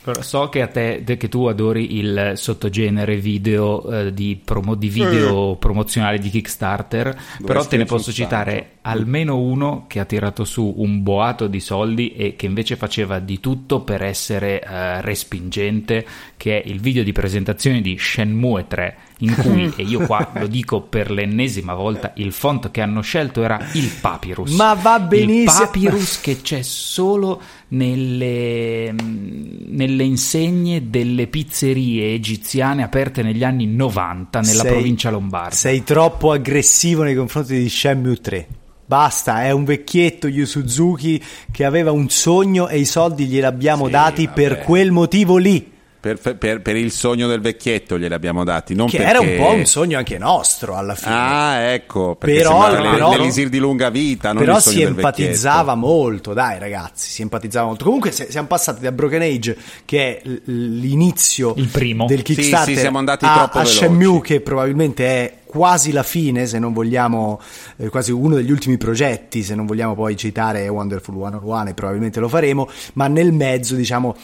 Però 0.04 0.20
so 0.20 0.50
che 0.50 0.60
a 0.60 0.66
te 0.66 1.02
che 1.02 1.28
tu 1.30 1.46
adori 1.46 1.96
il 1.96 2.32
sottogenere 2.34 3.16
video 3.16 3.90
eh, 3.90 4.12
di, 4.12 4.38
promo, 4.42 4.74
di, 4.74 4.90
video 4.90 5.54
mm. 5.54 5.58
promozionali 5.58 6.18
di 6.18 6.28
Kickstarter, 6.28 7.04
Dove 7.38 7.44
però 7.46 7.64
te 7.64 7.78
ne 7.78 7.86
posso 7.86 8.12
citare 8.12 8.72
almeno 8.82 9.38
uno 9.38 9.86
che 9.88 10.00
ha 10.00 10.04
tirato 10.04 10.44
su 10.44 10.74
un 10.76 11.02
boato 11.02 11.46
di 11.46 11.58
soldi 11.58 12.12
e 12.12 12.36
che 12.36 12.44
invece 12.44 12.76
faceva 12.76 13.18
di 13.18 13.40
tutto 13.40 13.80
per 13.80 14.02
essere 14.02 14.60
eh, 14.60 15.00
respingente, 15.00 16.04
che 16.36 16.60
è 16.60 16.68
il 16.68 16.80
video 16.80 17.02
di 17.02 17.12
presentazione 17.12 17.80
di 17.80 17.96
Shenmue 17.98 18.66
3 18.66 18.96
in 19.18 19.34
cui, 19.36 19.72
e 19.76 19.82
io 19.82 20.06
qua 20.06 20.32
lo 20.34 20.46
dico 20.46 20.80
per 20.80 21.10
l'ennesima 21.10 21.74
volta, 21.74 22.12
il 22.16 22.32
font 22.32 22.70
che 22.70 22.80
hanno 22.80 23.00
scelto 23.00 23.42
era 23.42 23.58
il 23.74 23.90
Papyrus. 24.00 24.52
Ma 24.54 24.74
va 24.74 24.98
benissimo! 24.98 25.62
Il 25.62 25.66
Papyrus 25.66 26.20
che 26.20 26.40
c'è 26.40 26.62
solo 26.62 27.40
nelle, 27.68 28.92
nelle 28.92 30.04
insegne 30.04 30.90
delle 30.90 31.26
pizzerie 31.26 32.14
egiziane 32.14 32.82
aperte 32.82 33.22
negli 33.22 33.44
anni 33.44 33.66
90 33.66 34.40
nella 34.40 34.62
sei, 34.62 34.70
provincia 34.72 35.10
lombarda. 35.10 35.54
Sei 35.54 35.84
troppo 35.84 36.32
aggressivo 36.32 37.02
nei 37.02 37.14
confronti 37.14 37.56
di 37.56 37.68
Shenmue 37.68 38.16
3. 38.16 38.48
Basta, 38.86 39.44
è 39.44 39.50
un 39.50 39.64
vecchietto 39.64 40.28
Yu 40.28 40.44
Suzuki 40.44 41.22
che 41.50 41.64
aveva 41.64 41.90
un 41.90 42.10
sogno 42.10 42.68
e 42.68 42.78
i 42.78 42.84
soldi 42.84 43.24
gliel'abbiamo 43.24 43.86
sì, 43.86 43.90
dati 43.90 44.26
vabbè. 44.26 44.34
per 44.34 44.58
quel 44.58 44.90
motivo 44.90 45.38
lì. 45.38 45.72
Per, 46.04 46.36
per, 46.36 46.60
per, 46.60 46.76
il 46.76 46.92
sogno 46.92 47.26
del 47.26 47.40
vecchietto 47.40 47.98
glieli 47.98 48.12
abbiamo 48.12 48.44
dati. 48.44 48.74
Non 48.74 48.88
che 48.88 48.98
perché... 48.98 49.10
era 49.10 49.20
un 49.20 49.36
po' 49.38 49.54
un 49.54 49.64
sogno 49.64 49.96
anche 49.96 50.18
nostro 50.18 50.76
alla 50.76 50.94
fine. 50.94 51.14
Ah, 51.14 51.56
ecco, 51.72 52.14
perché 52.14 52.42
però, 52.42 52.70
però, 52.70 53.16
l'elisir 53.16 53.48
di 53.48 53.56
lunga 53.56 53.88
vita. 53.88 54.34
però 54.34 54.60
si 54.60 54.82
empatizzava 54.82 55.74
molto, 55.74 56.34
dai 56.34 56.58
ragazzi, 56.58 57.08
si 57.08 57.22
empatizzava 57.22 57.68
molto. 57.68 57.84
Comunque 57.84 58.12
siamo 58.12 58.46
passati 58.46 58.82
da 58.82 58.92
Broken 58.92 59.22
Age, 59.22 59.56
che 59.86 60.18
è 60.18 60.28
l'inizio 60.44 61.54
del 61.54 62.20
Kickstarter, 62.20 62.66
sì, 62.66 62.74
sì, 62.74 62.80
siamo 62.80 62.98
andati 62.98 63.24
a, 63.24 63.32
troppo 63.32 63.58
a 63.60 63.64
Shenmue, 63.64 64.20
che 64.20 64.42
probabilmente 64.42 65.06
è 65.06 65.34
quasi 65.46 65.90
la 65.90 66.02
fine, 66.02 66.46
se 66.46 66.58
non 66.58 66.74
vogliamo, 66.74 67.40
eh, 67.76 67.88
quasi 67.88 68.12
uno 68.12 68.34
degli 68.34 68.50
ultimi 68.50 68.76
progetti, 68.76 69.42
se 69.42 69.54
non 69.54 69.64
vogliamo 69.64 69.94
poi 69.94 70.16
citare 70.16 70.68
Wonderful 70.68 71.14
101 71.14 71.68
e 71.68 71.74
probabilmente 71.74 72.20
lo 72.20 72.28
faremo, 72.28 72.68
ma 72.94 73.06
nel 73.06 73.32
mezzo 73.32 73.74
diciamo 73.74 74.16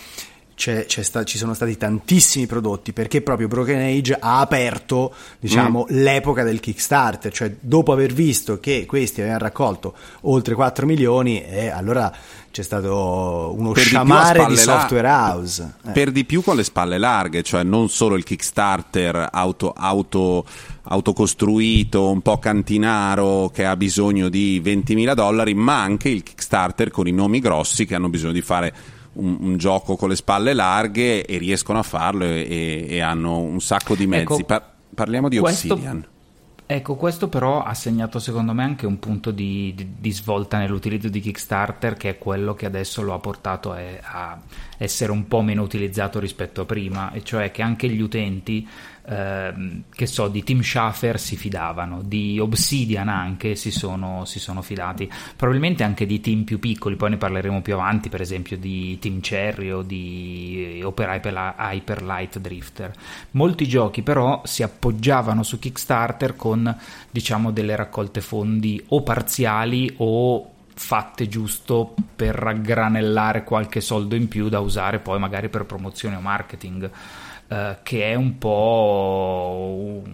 c'è, 0.61 0.85
c'è 0.85 1.03
sta, 1.03 1.25
ci 1.25 1.39
sono 1.39 1.55
stati 1.55 1.79
tantissimi 1.79 2.47
prodotti 2.47 2.93
perché 2.93 3.23
proprio 3.23 3.49
Broken 3.49 3.81
Age 3.81 4.15
ha 4.21 4.41
aperto 4.41 5.15
diciamo, 5.39 5.87
mm. 5.91 5.97
l'epoca 5.97 6.43
del 6.45 6.61
Kickstarter, 6.61 7.33
cioè 7.33 7.57
dopo 7.59 7.93
aver 7.93 8.13
visto 8.13 8.61
che 8.61 8.85
questi 8.85 9.23
avevano 9.23 9.45
raccolto 9.45 9.95
oltre 10.23 10.55
4 10.55 10.85
milioni 10.85 11.43
e 11.43 11.69
allora 11.69 12.15
c'è 12.51 12.63
stato 12.63 13.55
uno 13.57 13.73
per 13.73 13.85
sciamare 13.85 14.45
di, 14.45 14.51
di 14.51 14.57
software 14.59 15.09
house. 15.09 15.77
Eh. 15.87 15.93
Per 15.93 16.11
di 16.11 16.27
più 16.27 16.43
con 16.43 16.57
le 16.57 16.65
spalle 16.65 16.99
larghe, 16.99 17.43
cioè 17.43 17.63
non 17.63 17.89
solo 17.89 18.15
il 18.15 18.25
Kickstarter 18.25 19.31
auto, 19.33 19.73
auto, 19.75 20.45
autocostruito, 20.83 22.11
un 22.11 22.21
po' 22.21 22.39
cantinaro 22.39 23.49
che 23.49 23.65
ha 23.65 23.77
bisogno 23.77 24.29
di 24.29 24.61
20.000 24.63 25.15
dollari, 25.15 25.55
ma 25.55 25.81
anche 25.81 26.11
il 26.11 26.23
Kickstarter 26.23 26.91
con 26.91 27.09
i 27.09 27.13
nomi 27.13 27.41
grossi 27.41 27.87
che 27.87 27.95
hanno 27.95 28.11
bisogno 28.11 28.33
di 28.33 28.43
fare 28.43 28.75
un, 29.15 29.37
un, 29.41 29.57
gioco 29.57 29.97
con 29.97 30.09
le 30.09 30.17
spalle 30.17 30.55
larghe 30.55 31.25
e 31.25 31.39
riescono 31.39 31.79
a 31.79 31.83
farlo 31.83 32.25
e, 32.25 32.87
e 32.89 33.01
hanno 33.01 33.39
un 33.39 33.61
sacco 33.61 33.95
di 33.95 34.07
mezzi. 34.07 34.23
Ecco, 34.23 34.45
Par- 34.45 34.71
parliamo 34.95 35.29
di 35.29 35.39
questo, 35.39 35.75
Obsidian. 35.75 36.07
Ecco, 36.73 36.95
questo 36.95 37.29
però 37.29 37.65
ha 37.65 37.75
segnato 37.75 38.21
secondo 38.21 38.53
me 38.53 38.63
anche 38.63 38.87
un 38.87 39.01
punto 39.01 39.33
di, 39.33 39.73
di, 39.75 39.95
di, 39.99 40.13
svolta 40.13 40.57
nell'utilizzo 40.57 41.09
di 41.09 41.19
Kickstarter, 41.19 41.95
che 41.95 42.11
è 42.11 42.19
quello 42.19 42.55
che 42.55 42.65
adesso 42.65 43.03
lo 43.03 43.13
ha 43.13 43.19
portato 43.19 43.73
a, 43.73 43.81
a 44.01 44.41
essere 44.79 45.11
un 45.11 45.27
po' 45.27 45.43
meno 45.43 45.63
utilizzato 45.63 46.21
rispetto 46.21 46.61
a 46.61 46.67
prima, 46.67 47.11
e 47.11 47.25
cioè 47.25 47.51
che 47.51 47.63
anche 47.63 47.89
gli 47.89 48.01
utenti 48.01 48.69
Ehm, 49.07 49.85
che 49.95 50.07
so, 50.07 50.29
di 50.29 50.43
Tim 50.43 50.61
Schafer 50.61 51.19
si 51.19 51.37
fidavano, 51.37 52.03
di 52.03 52.39
Obsidian 52.39 53.09
anche 53.09 53.57
si 53.57 53.71
sono, 53.71 54.25
si 54.25 54.39
sono, 54.39 54.63
fidati, 54.63 55.11
probabilmente 55.37 55.83
anche 55.85 56.07
di 56.07 56.21
team 56.21 56.45
più 56.45 56.59
piccoli, 56.59 56.97
poi 56.97 57.11
ne 57.11 57.17
parleremo 57.17 57.63
più 57.63 57.75
avanti, 57.75 58.09
per 58.09 58.21
esempio 58.21 58.57
di 58.57 58.99
Team 58.99 59.21
Cherry 59.21 59.71
o 59.71 59.83
di 59.83 60.81
Opera 60.85 61.15
Hyper 61.15 62.03
Light 62.03 62.39
Drifter. 62.39 62.93
Molti 63.33 63.67
giochi 63.67 64.03
però 64.03 64.43
si 64.45 64.63
appoggiavano 64.63 65.43
su 65.43 65.59
Kickstarter 65.59 66.37
con 66.37 66.77
diciamo 67.11 67.51
delle 67.51 67.77
raccolte 67.77 68.21
fondi 68.21 68.83
o 68.89 69.03
parziali 69.03 69.93
o 69.99 70.51
fatte 70.73 71.29
giusto 71.29 71.95
per 72.17 72.35
raggranellare 72.35 73.45
qualche 73.45 73.83
soldo 73.83 74.15
in 74.15 74.29
più 74.29 74.49
da 74.49 74.61
usare 74.61 74.99
poi 74.99 75.19
magari 75.19 75.49
per 75.49 75.65
promozione 75.65 76.17
o 76.17 76.21
marketing. 76.21 76.91
Uh, 77.51 77.79
che 77.83 78.05
è 78.05 78.15
un 78.15 78.39
po' 78.39 80.05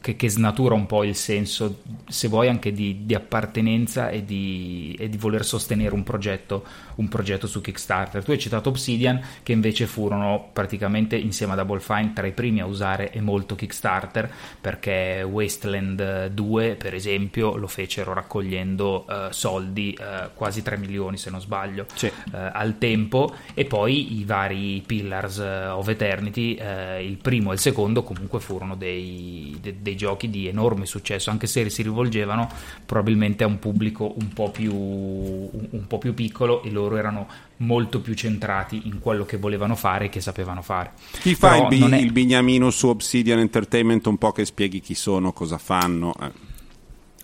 che, 0.00 0.16
che, 0.16 0.30
snatura 0.30 0.74
un 0.74 0.86
po' 0.86 1.04
il 1.04 1.14
senso, 1.14 1.82
se 2.08 2.28
vuoi, 2.28 2.48
anche 2.48 2.72
di, 2.72 3.04
di 3.04 3.14
appartenenza 3.14 4.08
e 4.10 4.24
di, 4.24 4.96
e 4.98 5.08
di, 5.08 5.16
voler 5.16 5.44
sostenere 5.44 5.94
un 5.94 6.02
progetto, 6.02 6.64
un 6.96 7.08
progetto 7.08 7.46
su 7.46 7.60
Kickstarter. 7.60 8.24
Tu 8.24 8.30
hai 8.30 8.38
citato 8.38 8.68
Obsidian, 8.70 9.20
che 9.42 9.52
invece 9.52 9.86
furono 9.86 10.50
praticamente 10.52 11.16
insieme 11.16 11.52
a 11.52 11.56
Double 11.56 11.80
Fine 11.80 12.12
tra 12.14 12.26
i 12.26 12.32
primi 12.32 12.60
a 12.60 12.66
usare 12.66 13.10
e 13.10 13.20
molto 13.20 13.54
Kickstarter, 13.54 14.30
perché 14.60 15.26
Wasteland 15.28 16.28
2, 16.28 16.76
per 16.76 16.94
esempio, 16.94 17.56
lo 17.56 17.66
fecero 17.66 18.12
raccogliendo 18.12 19.04
uh, 19.06 19.14
soldi, 19.30 19.96
uh, 19.98 20.30
quasi 20.34 20.62
3 20.62 20.76
milioni 20.76 21.16
se 21.16 21.30
non 21.30 21.40
sbaglio, 21.40 21.86
sì. 21.94 22.06
uh, 22.06 22.12
al 22.30 22.78
tempo, 22.78 23.34
e 23.54 23.64
poi 23.64 24.18
i 24.18 24.24
vari 24.24 24.82
Pillars 24.86 25.38
of 25.38 25.88
Eternity, 25.88 26.58
il 27.02 27.16
primo 27.16 27.50
e 27.50 27.54
il 27.54 27.60
secondo 27.60 28.02
comunque 28.02 28.40
furono 28.40 28.76
dei, 28.76 29.56
dei 29.60 29.76
dei 29.80 29.96
giochi 29.96 30.28
di 30.28 30.46
enorme 30.46 30.86
successo, 30.86 31.30
anche 31.30 31.46
se 31.46 31.68
si 31.70 31.82
rivolgevano 31.82 32.48
probabilmente 32.84 33.44
a 33.44 33.46
un 33.46 33.58
pubblico 33.58 34.14
un 34.18 34.32
po' 34.32 34.50
più, 34.50 34.72
un 34.74 35.86
po 35.86 35.98
più 35.98 36.14
piccolo 36.14 36.62
e 36.62 36.70
loro 36.70 36.96
erano 36.96 37.26
molto 37.58 38.00
più 38.00 38.14
centrati 38.14 38.82
in 38.84 39.00
quello 39.00 39.24
che 39.24 39.36
volevano 39.36 39.74
fare 39.74 40.06
e 40.06 40.08
che 40.08 40.20
sapevano 40.20 40.62
fare. 40.62 40.92
Chi 41.20 41.34
fa 41.34 41.56
il, 41.56 41.66
bi- 41.68 41.90
è... 41.90 41.96
il, 41.96 42.12
bignamino 42.12 42.70
su 42.70 42.88
Obsidian 42.88 43.38
Entertainment 43.38 44.06
un 44.06 44.18
po' 44.18 44.32
che 44.32 44.44
spieghi 44.44 44.80
chi 44.80 44.94
sono, 44.94 45.32
cosa 45.32 45.58
fanno? 45.58 46.14
Eh. 46.20 46.47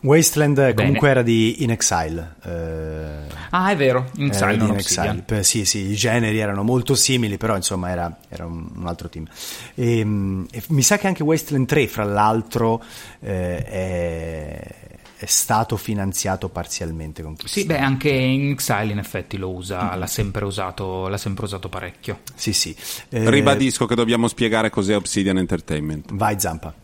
Wasteland 0.04 0.54
Bene. 0.56 0.74
comunque 0.74 1.08
era 1.08 1.22
di 1.22 1.62
In 1.62 1.70
Exile. 1.70 2.34
Eh, 2.44 3.32
ah, 3.50 3.70
è 3.70 3.76
vero, 3.76 4.10
In 4.16 4.26
Exile, 4.26 4.56
non 4.56 4.68
in 4.68 4.74
Exile. 4.76 5.42
Sì, 5.42 5.64
sì, 5.64 5.90
i 5.90 5.94
generi 5.94 6.38
erano 6.38 6.62
molto 6.62 6.94
simili, 6.94 7.38
però 7.38 7.56
insomma 7.56 7.90
era, 7.90 8.18
era 8.28 8.44
un, 8.44 8.68
un, 8.76 8.86
altro 8.86 9.08
team. 9.08 9.26
E, 9.74 9.98
ehm, 10.00 10.46
e, 10.50 10.62
mi 10.68 10.82
sa 10.82 10.98
che 10.98 11.06
anche 11.06 11.22
Wasteland 11.22 11.66
3, 11.66 11.88
fra 11.88 12.04
l'altro, 12.04 12.82
eh, 13.20 13.64
è, 13.64 14.74
è, 15.16 15.26
stato 15.26 15.78
finanziato 15.78 16.50
parzialmente 16.50 17.22
con 17.22 17.34
Sì, 17.42 17.64
beh, 17.64 17.78
anche 17.78 18.10
In 18.10 18.50
Exile 18.50 18.92
in 18.92 18.98
effetti 18.98 19.38
lo 19.38 19.52
usa, 19.52 19.84
mm-hmm. 19.84 19.98
l'ha, 19.98 20.06
sempre 20.06 20.44
usato, 20.44 21.08
l'ha 21.08 21.16
sempre 21.16 21.46
usato 21.46 21.70
parecchio. 21.70 22.20
Sì, 22.34 22.52
sì. 22.52 22.76
Eh, 23.08 23.30
Ribadisco 23.30 23.86
che 23.86 23.94
dobbiamo 23.94 24.28
spiegare 24.28 24.68
cos'è 24.68 24.94
Obsidian 24.94 25.38
Entertainment. 25.38 26.12
Vai, 26.12 26.38
Zampa. 26.38 26.82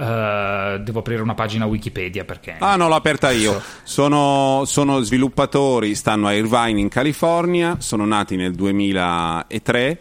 Uh, 0.00 0.78
devo 0.78 1.00
aprire 1.00 1.20
una 1.20 1.34
pagina 1.34 1.66
Wikipedia 1.66 2.24
perché... 2.24 2.56
Ah 2.58 2.76
no, 2.76 2.88
l'ho 2.88 2.94
aperta 2.94 3.30
io. 3.32 3.60
Sono, 3.82 4.62
sono, 4.64 5.00
sviluppatori, 5.02 5.94
stanno 5.94 6.26
a 6.26 6.32
Irvine 6.32 6.80
in 6.80 6.88
California, 6.88 7.76
sono 7.80 8.06
nati 8.06 8.34
nel 8.34 8.54
2003 8.54 9.98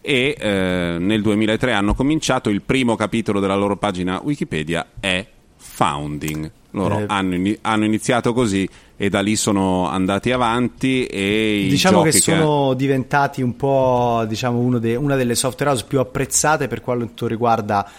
e 0.00 0.36
eh, 0.38 0.96
nel 1.00 1.20
2003 1.20 1.72
hanno 1.72 1.94
cominciato, 1.94 2.48
il 2.48 2.62
primo 2.62 2.94
capitolo 2.94 3.40
della 3.40 3.56
loro 3.56 3.76
pagina 3.76 4.20
Wikipedia 4.22 4.86
è 5.00 5.26
Founding. 5.56 6.50
Loro 6.70 7.00
eh, 7.00 7.04
hanno, 7.08 7.52
hanno, 7.62 7.84
iniziato 7.84 8.32
così 8.32 8.68
e 8.96 9.08
da 9.08 9.20
lì 9.20 9.34
sono 9.34 9.88
andati 9.88 10.30
avanti 10.30 11.06
e 11.06 11.66
diciamo 11.68 12.02
che 12.02 12.12
sono 12.12 12.68
che... 12.70 12.76
diventati 12.76 13.42
un 13.42 13.56
po' 13.56 14.24
diciamo, 14.28 14.78
de, 14.78 14.94
una 14.94 15.16
delle 15.16 15.34
software 15.34 15.72
house 15.72 15.84
più 15.88 15.98
apprezzate 15.98 16.68
per 16.68 16.80
quanto 16.80 17.26
riguarda 17.26 17.90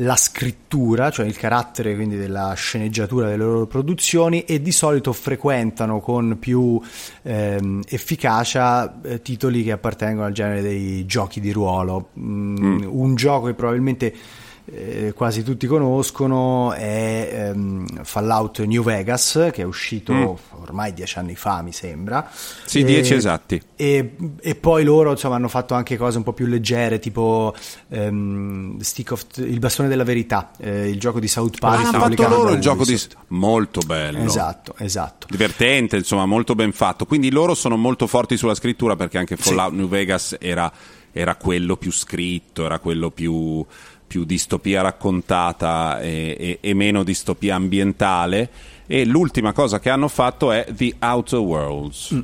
la 0.00 0.16
scrittura, 0.16 1.10
cioè 1.10 1.26
il 1.26 1.36
carattere 1.36 1.94
quindi 1.94 2.16
della 2.16 2.52
sceneggiatura 2.54 3.26
delle 3.26 3.44
loro 3.44 3.66
produzioni 3.66 4.44
e 4.44 4.60
di 4.60 4.72
solito 4.72 5.12
frequentano 5.12 6.00
con 6.00 6.36
più 6.38 6.80
ehm, 7.22 7.82
efficacia 7.88 9.00
eh, 9.02 9.22
titoli 9.22 9.62
che 9.62 9.72
appartengono 9.72 10.26
al 10.26 10.32
genere 10.32 10.60
dei 10.60 11.06
giochi 11.06 11.40
di 11.40 11.50
ruolo. 11.50 12.10
Mm, 12.18 12.56
mm. 12.58 12.82
Un 12.88 13.14
gioco 13.14 13.46
che 13.46 13.54
probabilmente 13.54 14.14
eh, 14.72 15.12
quasi 15.14 15.42
tutti 15.42 15.66
conoscono 15.66 16.72
è 16.72 17.50
ehm, 17.50 18.02
Fallout 18.02 18.60
New 18.64 18.82
Vegas 18.82 19.50
che 19.52 19.62
è 19.62 19.64
uscito 19.64 20.12
mm. 20.12 20.60
ormai 20.62 20.92
dieci 20.92 21.18
anni 21.18 21.36
fa 21.36 21.62
mi 21.62 21.72
sembra. 21.72 22.28
Sì 22.64 22.84
dieci 22.84 23.14
esatti. 23.14 23.60
e, 23.76 24.16
e, 24.40 24.54
poi 24.54 24.84
loro 24.84 25.12
insomma 25.12 25.36
hanno 25.36 25.48
fatto 25.48 25.74
anche 25.74 25.96
cose 25.96 26.16
un 26.16 26.24
po' 26.24 26.32
più 26.32 26.46
leggere 26.46 26.98
tipo 26.98 27.54
ehm, 27.88 28.78
of, 29.10 29.26
il 29.36 29.58
bastone 29.58 29.88
della 29.88 30.04
verità 30.04 30.50
eh, 30.58 30.88
il 30.88 30.98
gioco 30.98 31.20
di 31.20 31.28
South 31.28 31.58
Park 31.58 31.84
ah, 31.84 31.88
hanno 31.88 32.00
fatto 32.00 32.28
loro 32.28 32.50
il 32.50 32.60
gioco 32.60 32.84
di 32.84 33.00
molto 33.28 33.80
bello. 33.86 34.24
Esatto 34.24 34.74
esatto. 34.78 35.26
Divertente 35.30 35.96
insomma 35.96 36.26
molto 36.26 36.54
ben 36.54 36.72
fatto. 36.72 37.06
Quindi 37.06 37.30
loro 37.30 37.54
sono 37.54 37.76
molto 37.76 38.06
forti 38.06 38.36
sulla 38.36 38.54
scrittura 38.54 38.96
perché 38.96 39.18
anche 39.18 39.36
Fallout 39.36 39.70
sì. 39.70 39.76
New 39.76 39.88
Vegas 39.88 40.36
era, 40.40 40.70
era 41.12 41.36
quello 41.36 41.76
più 41.76 41.92
scritto 41.92 42.64
era 42.64 42.78
quello 42.78 43.10
più 43.10 43.64
più 44.06 44.24
distopia 44.24 44.82
raccontata 44.82 46.00
e, 46.00 46.36
e, 46.38 46.58
e, 46.60 46.74
meno 46.74 47.02
distopia 47.02 47.56
ambientale. 47.56 48.50
E 48.88 49.04
l'ultima 49.04 49.52
cosa 49.52 49.80
che 49.80 49.90
hanno 49.90 50.06
fatto 50.06 50.52
è 50.52 50.64
The 50.70 50.94
Outer 51.00 51.40
Worlds. 51.40 52.14
Mm. 52.14 52.20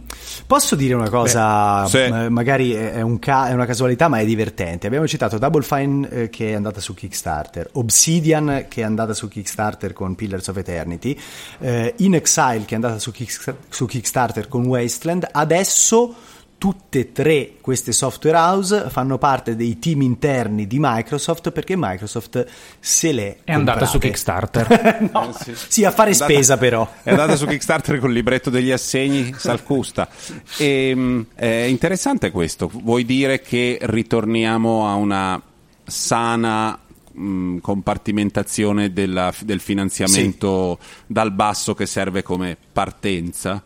Posso 0.46 0.76
dire 0.76 0.94
una 0.94 1.10
cosa, 1.10 1.82
Beh, 1.82 1.88
sì. 1.88 1.96
Eh, 1.98 2.28
magari 2.28 2.70
è, 2.70 3.00
un 3.00 3.18
ca- 3.18 3.48
è, 3.48 3.52
una 3.52 3.66
casualità, 3.66 4.06
ma 4.06 4.20
è 4.20 4.24
divertente. 4.24 4.86
Abbiamo 4.86 5.08
citato 5.08 5.38
Double 5.38 5.62
Fine 5.62 6.08
eh, 6.08 6.30
che 6.30 6.50
è 6.50 6.54
andata 6.54 6.80
su 6.80 6.94
Kickstarter, 6.94 7.68
Obsidian 7.72 8.66
che 8.68 8.82
è 8.82 8.84
andata 8.84 9.12
su 9.12 9.26
Kickstarter 9.26 9.92
con 9.92 10.14
Pillars 10.14 10.46
of 10.46 10.56
Eternity, 10.56 11.18
eh, 11.58 11.94
In 11.98 12.14
Exile 12.14 12.64
che 12.64 12.72
è 12.72 12.74
andata 12.74 13.00
su, 13.00 13.10
Kick- 13.10 13.54
su 13.68 13.86
Kickstarter 13.86 14.46
con 14.46 14.64
Wasteland. 14.66 15.26
Adesso 15.32 16.14
tutte 16.62 17.00
e 17.00 17.10
tre 17.10 17.54
queste 17.60 17.90
software 17.90 18.36
house 18.36 18.88
fanno 18.88 19.18
parte 19.18 19.56
dei 19.56 19.80
team 19.80 20.02
interni 20.02 20.68
di 20.68 20.76
Microsoft 20.78 21.50
perché 21.50 21.74
Microsoft 21.76 22.46
se 22.78 23.10
le 23.10 23.38
è 23.42 23.50
andata 23.50 23.84
su 23.84 23.98
Kickstarter 23.98 25.08
no. 25.12 25.28
eh, 25.28 25.32
sì. 25.42 25.54
sì. 25.56 25.84
a 25.84 25.90
fare 25.90 26.12
andata, 26.12 26.30
spesa 26.30 26.56
però 26.58 26.88
è 27.02 27.10
andata 27.10 27.34
su 27.34 27.46
Kickstarter 27.46 27.98
con 27.98 28.10
il 28.10 28.14
libretto 28.14 28.48
degli 28.48 28.70
assegni 28.70 29.34
Salcusta 29.36 30.08
e, 30.56 30.90
ehm, 30.90 31.26
è 31.34 31.46
interessante 31.46 32.30
questo 32.30 32.70
vuoi 32.72 33.04
dire 33.04 33.40
che 33.40 33.78
ritorniamo 33.80 34.86
a 34.88 34.94
una 34.94 35.42
sana 35.82 36.78
mh, 37.12 37.56
compartimentazione 37.58 38.92
della, 38.92 39.34
del 39.40 39.58
finanziamento 39.58 40.78
sì. 40.80 41.02
dal 41.08 41.32
basso 41.32 41.74
che 41.74 41.86
serve 41.86 42.22
come 42.22 42.56
partenza 42.72 43.64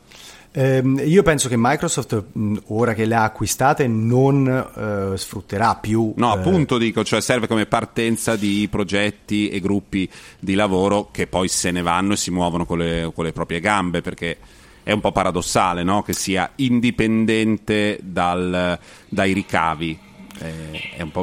Ehm, 0.58 1.02
io 1.04 1.22
penso 1.22 1.50
che 1.50 1.56
Microsoft, 1.58 2.24
ora 2.68 2.94
che 2.94 3.04
le 3.04 3.14
ha 3.14 3.24
acquistate, 3.24 3.86
non 3.86 4.48
eh, 4.48 5.18
sfrutterà 5.18 5.74
più. 5.74 6.14
No, 6.16 6.34
eh... 6.34 6.38
appunto 6.38 6.78
dico, 6.78 7.04
cioè 7.04 7.20
serve 7.20 7.46
come 7.46 7.66
partenza 7.66 8.36
di 8.36 8.66
progetti 8.70 9.50
e 9.50 9.60
gruppi 9.60 10.08
di 10.38 10.54
lavoro 10.54 11.08
che 11.12 11.26
poi 11.26 11.48
se 11.48 11.70
ne 11.70 11.82
vanno 11.82 12.14
e 12.14 12.16
si 12.16 12.30
muovono 12.30 12.64
con 12.64 12.78
le, 12.78 13.12
con 13.14 13.24
le 13.24 13.32
proprie 13.32 13.60
gambe 13.60 14.00
perché 14.00 14.38
è 14.82 14.92
un 14.92 15.00
po' 15.00 15.12
paradossale 15.12 15.82
no? 15.82 16.02
che 16.02 16.14
sia 16.14 16.50
indipendente 16.56 17.98
dal, 18.02 18.78
dai 19.08 19.32
ricavi 19.34 19.98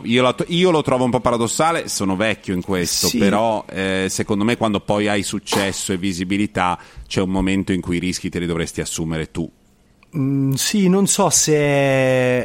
io, 0.03 0.21
lo, 0.21 0.35
io, 0.47 0.71
lo, 0.71 0.81
trovo 0.81 1.03
un 1.03 1.11
po' 1.11 1.19
paradossale, 1.19 1.87
sono 1.87 2.15
vecchio 2.15 2.53
in 2.53 2.61
questo, 2.61 3.07
sì. 3.07 3.17
però 3.17 3.65
eh, 3.69 4.07
secondo 4.09 4.43
me 4.43 4.57
quando 4.57 4.79
poi 4.79 5.07
hai 5.07 5.23
successo 5.23 5.93
e 5.93 5.97
visibilità 5.97 6.79
c'è 7.07 7.21
un 7.21 7.29
momento 7.29 7.71
in 7.71 7.81
cui 7.81 7.97
i 7.97 7.99
rischi 7.99 8.29
te 8.29 8.39
li 8.39 8.45
dovresti 8.45 8.81
assumere 8.81 9.31
tu. 9.31 9.49
Mm, 10.15 10.51
sì, 10.53 10.89
non 10.89 11.07
so 11.07 11.31
se 11.31 11.55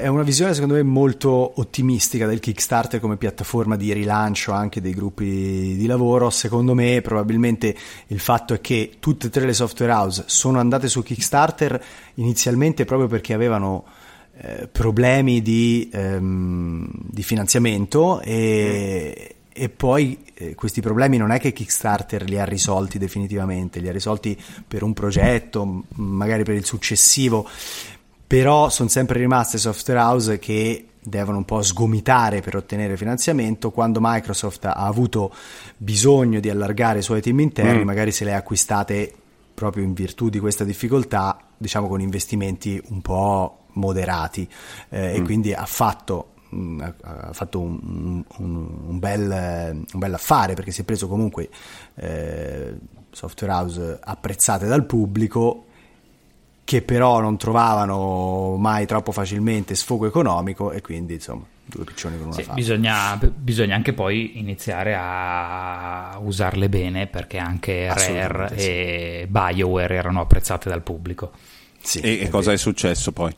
è 0.01 0.07
una 0.07 0.23
visione 0.23 0.55
secondo 0.55 0.73
me 0.73 0.83
molto 0.83 1.61
ottimistica 1.61 2.27
del 2.27 2.41
Kickstarter 2.41 2.99
come 2.99 3.19
piattaforma 3.19 3.77
di 3.77 3.93
rilancio 3.93 4.53
anche 4.53 4.81
dei 4.81 4.95
gruppi 4.95 5.77
di 5.77 5.87
lavoro. 5.87 6.31
Secondo 6.31 6.73
me 6.73 7.03
probabilmente 7.03 7.77
il 8.07 8.21
fatto 8.21 8.55
è 8.55 8.63
che 8.63 8.93
tutte 8.99 9.27
e 9.27 9.31
tre 9.31 9.45
le 9.45 9.53
software 9.53 9.93
house 9.93 10.25
sono 10.27 10.59
andate 10.61 10.89
su 10.89 11.03
Kickstarter 11.03 11.85
inizialmente 12.15 12.87
proprio 12.87 13.07
perché 13.07 13.35
avevano 13.35 13.85
eh, 14.41 14.69
problemi 14.69 15.43
di, 15.43 15.91
ehm, 15.93 16.89
di 16.93 17.23
finanziamento 17.25 18.21
e, 18.21 19.37
e 19.53 19.69
poi 19.69 20.25
eh, 20.35 20.55
questi 20.55 20.81
problemi 20.81 21.17
non 21.17 21.33
è 21.33 21.41
che 21.41 21.53
Kickstarter 21.53 22.23
li 22.23 22.39
ha 22.39 22.45
risolti 22.45 22.99
definitivamente, 22.99 23.81
li 23.81 23.89
ha 23.89 23.93
risolti 23.93 24.41
per 24.67 24.85
un 24.85 24.93
progetto, 24.93 25.83
magari 25.97 26.45
per 26.45 26.55
il 26.55 26.65
successivo, 26.65 27.49
però 28.27 28.69
sono 28.69 28.89
sempre 28.89 29.19
rimaste 29.19 29.59
software 29.59 30.01
house 30.01 30.39
che 30.39 30.87
devono 31.03 31.39
un 31.39 31.45
po' 31.45 31.63
sgomitare 31.63 32.41
per 32.41 32.55
ottenere 32.55 32.97
finanziamento. 32.97 33.73
Quando 33.73 33.99
Microsoft 34.01 34.67
ha 34.67 34.75
avuto 34.75 35.35
bisogno 35.77 36.39
di 36.39 36.49
allargare 36.49 37.01
i 37.01 37.03
suoi 37.03 37.21
team 37.23 37.41
interni, 37.41 37.83
mm. 37.83 37.87
magari 37.87 38.13
se 38.13 38.25
le 38.25 38.35
ha 38.35 38.37
acquistate 38.37 39.13
proprio 39.53 39.83
in 39.83 39.95
virtù 39.95 40.29
di 40.29 40.39
questa 40.39 40.63
difficoltà, 40.63 41.37
diciamo 41.57 41.89
con 41.89 42.01
investimenti 42.01 42.81
un 42.91 43.01
po' 43.01 43.58
moderati 43.79 44.49
eh, 44.91 45.13
mm. 45.13 45.15
e 45.15 45.23
quindi 45.23 45.53
ha 45.53 45.67
fatto 45.67 46.33
mm, 46.55 46.81
ha 46.81 47.33
fatto 47.33 47.61
un, 47.61 48.23
un, 48.39 48.69
un, 48.87 48.99
bel, 48.99 49.85
un, 49.93 49.99
bel, 49.99 50.15
affare 50.15 50.55
perché 50.55 50.71
si 50.71 50.83
è 50.83 50.85
preso 50.85 51.09
comunque 51.09 51.49
eh, 51.95 52.75
software 53.11 53.53
house 53.53 53.99
apprezzate 54.03 54.67
dal 54.67 54.85
pubblico 54.85 55.65
che 56.65 56.83
però 56.83 57.21
non 57.21 57.39
trovavano 57.39 58.57
mai 58.57 58.85
troppo 58.85 59.11
facilmente 59.11 59.75
sfogo 59.75 60.07
economico 60.07 60.71
e 60.71 60.83
quindi 60.83 61.15
insomma 61.15 61.47
due 61.65 61.85
piccioni 61.85 62.19
con 62.19 62.27
una 62.27 62.35
sì, 62.35 62.47
bisogna, 62.53 63.19
bisogna, 63.35 63.75
anche 63.75 63.93
poi 63.93 64.39
iniziare 64.39 64.97
a 64.99 66.19
usarle 66.21 66.69
bene 66.69 67.07
perché 67.07 67.39
anche 67.39 67.87
Rare 67.87 68.59
sì. 68.59 68.67
e 68.69 69.27
BioWare 69.29 69.95
erano 69.95 70.21
apprezzate 70.21 70.69
dal 70.69 70.83
pubblico 70.83 71.33
sì, 71.81 72.01
e, 72.01 72.21
e 72.21 72.29
cosa 72.29 72.53
è 72.53 72.57
successo 72.57 73.13
poi? 73.13 73.35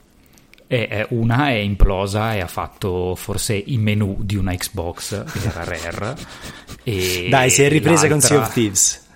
E 0.73 1.05
una 1.11 1.49
è 1.49 1.55
implosa 1.55 2.33
e 2.35 2.41
ha 2.41 2.47
fatto 2.47 3.17
forse 3.17 3.57
i 3.57 3.77
menu 3.77 4.19
di 4.21 4.37
una 4.37 4.55
Xbox, 4.55 5.25
era 5.45 5.65
Rare. 5.65 6.17
Dai, 7.29 7.51
si 7.51 7.63
è 7.65 7.69
ripresa 7.69 8.07
con 8.07 8.21
Sea 8.21 8.39
of 8.39 8.53
Thieves. 8.53 9.09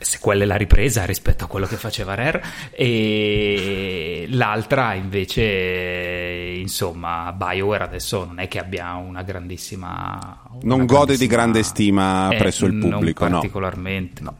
Se 0.00 0.18
quella 0.18 0.44
è 0.44 0.46
la 0.46 0.56
ripresa 0.56 1.04
rispetto 1.04 1.44
a 1.44 1.46
quello 1.46 1.66
che 1.66 1.76
faceva 1.76 2.14
Rare, 2.14 2.42
e 2.70 4.24
l'altra 4.30 4.94
invece, 4.94 6.54
insomma, 6.56 7.30
BioWare 7.32 7.84
adesso 7.84 8.24
non 8.24 8.38
è 8.38 8.48
che 8.48 8.60
abbia 8.60 8.94
una 8.94 9.22
grandissima. 9.22 10.40
Una 10.52 10.58
non 10.62 10.86
grandissima, 10.86 10.98
gode 11.00 11.16
di 11.18 11.26
grande 11.26 11.62
stima 11.62 12.30
eh, 12.30 12.36
presso 12.38 12.64
il 12.64 12.78
pubblico, 12.78 13.24
non 13.24 13.40
particolarmente. 13.40 14.22
No. 14.22 14.38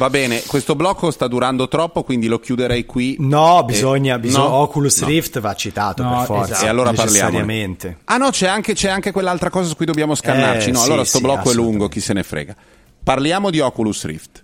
Va 0.00 0.08
bene, 0.08 0.42
questo 0.46 0.76
blocco 0.76 1.10
sta 1.10 1.28
durando 1.28 1.68
troppo, 1.68 2.02
quindi 2.04 2.26
lo 2.26 2.40
chiuderei 2.40 2.86
qui. 2.86 3.16
No, 3.18 3.62
bisogna, 3.66 4.14
e... 4.14 4.18
bisogna 4.18 4.44
no? 4.44 4.54
Oculus 4.54 5.02
no. 5.02 5.06
Rift 5.08 5.40
va 5.40 5.54
citato 5.54 6.02
no, 6.02 6.16
per 6.16 6.24
forza. 6.24 6.52
Esatto. 6.52 6.64
E 6.64 6.68
allora 6.70 6.92
parliamo. 6.94 7.44
Ah 8.04 8.16
no, 8.16 8.30
c'è 8.30 8.46
anche, 8.46 8.72
c'è 8.72 8.88
anche, 8.88 9.12
quell'altra 9.12 9.50
cosa 9.50 9.68
su 9.68 9.76
cui 9.76 9.84
dobbiamo 9.84 10.14
scannarci. 10.14 10.70
Eh, 10.70 10.72
no, 10.72 10.78
sì, 10.78 10.86
allora 10.86 11.04
sto 11.04 11.18
sì, 11.18 11.22
blocco 11.22 11.50
è 11.50 11.54
lungo, 11.54 11.88
chi 11.88 12.00
se 12.00 12.14
ne 12.14 12.22
frega. 12.22 12.56
Parliamo 13.04 13.50
di 13.50 13.60
Oculus 13.60 14.06
Rift. 14.06 14.42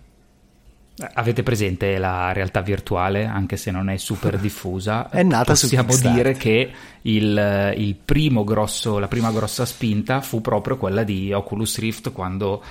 Eh, 0.99 1.09
avete 1.15 1.43
presente 1.43 1.97
la 1.97 2.35
realtà 2.35 2.61
virtuale, 2.61 3.25
anche 3.25 3.57
se 3.57 3.71
non 3.71 3.89
è 3.89 3.97
super 3.97 4.37
diffusa? 4.39 5.09
È 5.09 5.23
nata 5.23 5.53
Possiamo 5.53 5.97
dire 5.97 6.35
che 6.35 6.71
il, 7.01 7.75
il 7.79 7.95
primo 7.95 8.45
grosso, 8.45 8.99
la 8.99 9.09
prima 9.09 9.31
grossa 9.31 9.65
spinta 9.65 10.21
fu 10.21 10.43
proprio 10.43 10.77
quella 10.77 11.03
di 11.03 11.33
Oculus 11.33 11.79
Rift 11.79 12.13
quando 12.13 12.63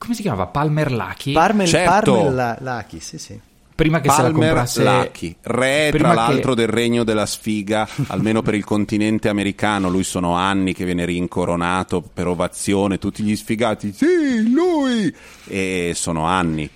come 0.00 0.14
si 0.14 0.22
chiamava? 0.22 0.46
Palmer 0.46 0.90
Lucky? 0.90 1.32
Palmer, 1.32 1.68
certo. 1.68 2.14
Palmer 2.14 2.56
Lucky, 2.62 3.00
sì, 3.00 3.18
sì. 3.18 3.38
Prima 3.74 4.00
che 4.00 4.08
Palmer 4.08 4.24
se 4.26 4.32
la 4.32 4.46
comprasse 4.46 4.82
Lucky, 4.82 5.36
re 5.42 5.90
tra 5.92 6.14
l'altro 6.14 6.54
che... 6.54 6.60
del 6.60 6.68
regno 6.68 7.04
della 7.04 7.26
sfiga, 7.26 7.86
almeno 8.08 8.40
per 8.40 8.54
il 8.54 8.64
continente 8.64 9.28
americano, 9.28 9.90
lui 9.90 10.02
sono 10.02 10.34
anni 10.34 10.72
che 10.72 10.86
viene 10.86 11.04
rincoronato 11.04 12.00
per 12.00 12.28
ovazione, 12.28 12.98
tutti 12.98 13.22
gli 13.22 13.36
sfigati, 13.36 13.92
sì, 13.92 14.50
lui! 14.50 15.14
E 15.44 15.92
sono 15.94 16.24
anni. 16.24 16.68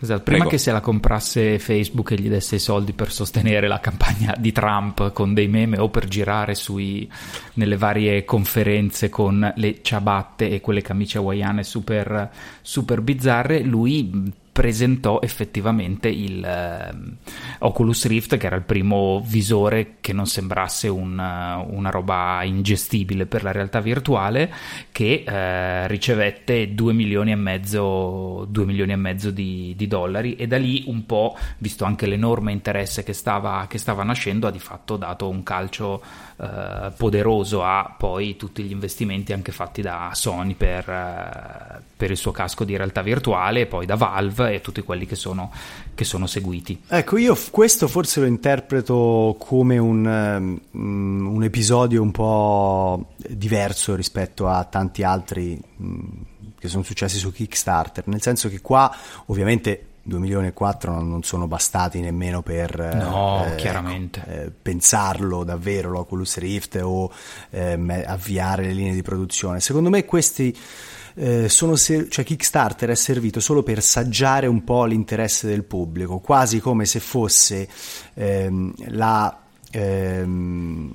Esatto, 0.00 0.22
prima 0.22 0.44
Prego. 0.44 0.50
che 0.50 0.58
se 0.58 0.70
la 0.70 0.80
comprasse 0.80 1.58
Facebook 1.58 2.12
e 2.12 2.16
gli 2.20 2.28
desse 2.28 2.56
i 2.56 2.60
soldi 2.60 2.92
per 2.92 3.10
sostenere 3.10 3.66
la 3.66 3.80
campagna 3.80 4.34
di 4.38 4.52
Trump 4.52 5.12
con 5.12 5.34
dei 5.34 5.48
meme 5.48 5.78
o 5.78 5.88
per 5.88 6.06
girare 6.06 6.54
sui, 6.54 7.10
nelle 7.54 7.76
varie 7.76 8.24
conferenze 8.24 9.08
con 9.08 9.52
le 9.56 9.82
ciabatte 9.82 10.50
e 10.50 10.60
quelle 10.60 10.82
camicie 10.82 11.18
hawaiane 11.18 11.64
super, 11.64 12.30
super 12.62 13.00
bizzarre, 13.00 13.62
lui 13.62 14.32
presentò 14.58 15.20
effettivamente 15.22 16.08
il 16.08 16.44
uh, 16.44 17.64
Oculus 17.64 18.06
Rift, 18.06 18.36
che 18.38 18.46
era 18.46 18.56
il 18.56 18.64
primo 18.64 19.22
visore 19.24 19.98
che 20.00 20.12
non 20.12 20.26
sembrasse 20.26 20.88
un, 20.88 21.12
uh, 21.12 21.76
una 21.76 21.90
roba 21.90 22.42
ingestibile 22.42 23.26
per 23.26 23.44
la 23.44 23.52
realtà 23.52 23.78
virtuale, 23.78 24.52
che 24.90 25.22
uh, 25.24 25.86
ricevette 25.86 26.74
2 26.74 26.92
milioni 26.92 27.30
e 27.30 27.36
mezzo, 27.36 28.48
2 28.50 28.64
milioni 28.64 28.90
e 28.90 28.96
mezzo 28.96 29.30
di, 29.30 29.74
di, 29.76 29.86
dollari. 29.86 30.34
E 30.34 30.48
da 30.48 30.58
lì 30.58 30.82
un 30.88 31.06
po', 31.06 31.36
visto 31.58 31.84
anche 31.84 32.08
l'enorme 32.08 32.50
interesse 32.50 33.04
che 33.04 33.12
stava, 33.12 33.66
che 33.68 33.78
stava 33.78 34.02
nascendo, 34.02 34.48
ha 34.48 34.50
di 34.50 34.58
fatto 34.58 34.96
dato 34.96 35.28
un 35.28 35.44
calcio 35.44 36.02
eh, 36.40 36.92
poderoso 36.96 37.64
a 37.64 37.92
poi 37.98 38.36
tutti 38.36 38.62
gli 38.62 38.70
investimenti 38.70 39.32
anche 39.32 39.50
fatti 39.50 39.82
da 39.82 40.10
Sony 40.12 40.54
per, 40.54 40.88
eh, 40.88 41.80
per, 41.96 42.12
il 42.12 42.16
suo 42.16 42.30
casco 42.30 42.62
di 42.62 42.76
realtà 42.76 43.02
virtuale 43.02 43.66
poi 43.66 43.86
da 43.86 43.96
Valve 43.96 44.54
e 44.54 44.60
tutti 44.60 44.82
quelli 44.82 45.04
che 45.04 45.16
sono, 45.16 45.50
che 45.96 46.04
sono 46.04 46.28
seguiti. 46.28 46.82
Ecco, 46.86 47.16
io 47.16 47.36
questo 47.50 47.88
forse 47.88 48.20
lo 48.20 48.26
interpreto 48.26 49.34
come 49.36 49.78
un, 49.78 50.60
um, 50.70 51.26
un 51.34 51.42
episodio 51.42 52.02
un 52.02 52.12
po' 52.12 53.14
diverso 53.16 53.96
rispetto 53.96 54.46
a 54.46 54.62
tanti 54.62 55.02
altri 55.02 55.60
um, 55.78 56.24
che 56.56 56.68
sono 56.68 56.84
successi 56.84 57.18
su 57.18 57.32
Kickstarter, 57.32 58.06
nel 58.06 58.22
senso 58.22 58.48
che 58.48 58.60
qua 58.60 58.94
ovviamente 59.26 59.86
2 60.08 60.18
milioni 60.18 60.46
e 60.48 60.52
4 60.52 61.02
non 61.02 61.22
sono 61.22 61.46
bastati 61.46 62.00
nemmeno 62.00 62.42
per 62.42 62.78
no, 62.94 63.44
eh, 63.44 63.56
chiaramente. 63.56 64.24
Eh, 64.26 64.50
pensarlo 64.50 65.44
davvero 65.44 65.90
l'Oculus 65.90 66.38
Rift 66.38 66.80
o 66.82 67.12
eh, 67.50 67.78
avviare 68.06 68.64
le 68.64 68.72
linee 68.72 68.94
di 68.94 69.02
produzione. 69.02 69.60
Secondo 69.60 69.90
me 69.90 70.06
questi 70.06 70.56
eh, 71.14 71.48
sono 71.48 71.76
ser- 71.76 72.08
cioè 72.08 72.24
Kickstarter 72.24 72.88
è 72.88 72.94
servito 72.94 73.38
solo 73.38 73.62
per 73.62 73.82
saggiare 73.82 74.46
un 74.46 74.64
po' 74.64 74.86
l'interesse 74.86 75.46
del 75.46 75.64
pubblico, 75.64 76.18
quasi 76.20 76.58
come 76.58 76.86
se 76.86 77.00
fosse 77.00 77.68
ehm, 78.14 78.72
la 78.88 79.42
ehm, 79.70 80.92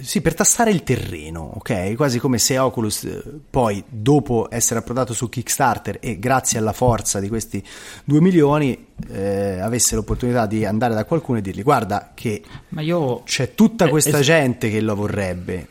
sì, 0.00 0.20
per 0.20 0.34
tastare 0.34 0.70
il 0.70 0.82
terreno, 0.82 1.52
ok? 1.54 1.94
Quasi 1.94 2.18
come 2.18 2.38
se 2.38 2.58
Oculus 2.58 3.04
eh, 3.04 3.22
poi, 3.48 3.82
dopo 3.88 4.48
essere 4.50 4.80
approdato 4.80 5.12
su 5.12 5.28
Kickstarter 5.28 5.98
e 6.00 6.18
grazie 6.18 6.58
alla 6.58 6.72
forza 6.72 7.20
di 7.20 7.28
questi 7.28 7.62
2 8.04 8.20
milioni, 8.20 8.86
eh, 9.08 9.58
avesse 9.60 9.94
l'opportunità 9.94 10.46
di 10.46 10.64
andare 10.64 10.94
da 10.94 11.04
qualcuno 11.04 11.38
e 11.38 11.42
dirgli 11.42 11.62
guarda 11.62 12.12
che 12.14 12.42
io... 12.78 13.22
c'è 13.24 13.54
tutta 13.54 13.86
eh, 13.86 13.88
questa 13.88 14.18
es- 14.18 14.24
gente 14.26 14.70
che 14.70 14.80
lo 14.80 14.94
vorrebbe, 14.94 15.68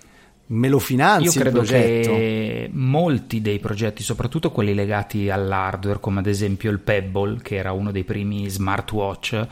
me 0.48 0.68
lo 0.68 0.80
finanzi 0.80 1.26
Io 1.26 1.42
credo 1.42 1.62
che 1.62 2.70
molti 2.74 3.42
dei 3.42 3.60
progetti, 3.60 4.04
soprattutto 4.04 4.52
quelli 4.52 4.74
legati 4.74 5.30
all'hardware, 5.30 6.00
come 6.00 6.20
ad 6.20 6.28
esempio 6.28 6.72
il 6.72 6.80
Pebble, 6.80 7.40
che 7.42 7.56
era 7.56 7.72
uno 7.72 7.92
dei 7.92 8.04
primi 8.04 8.50
smartwatch, 8.50 9.48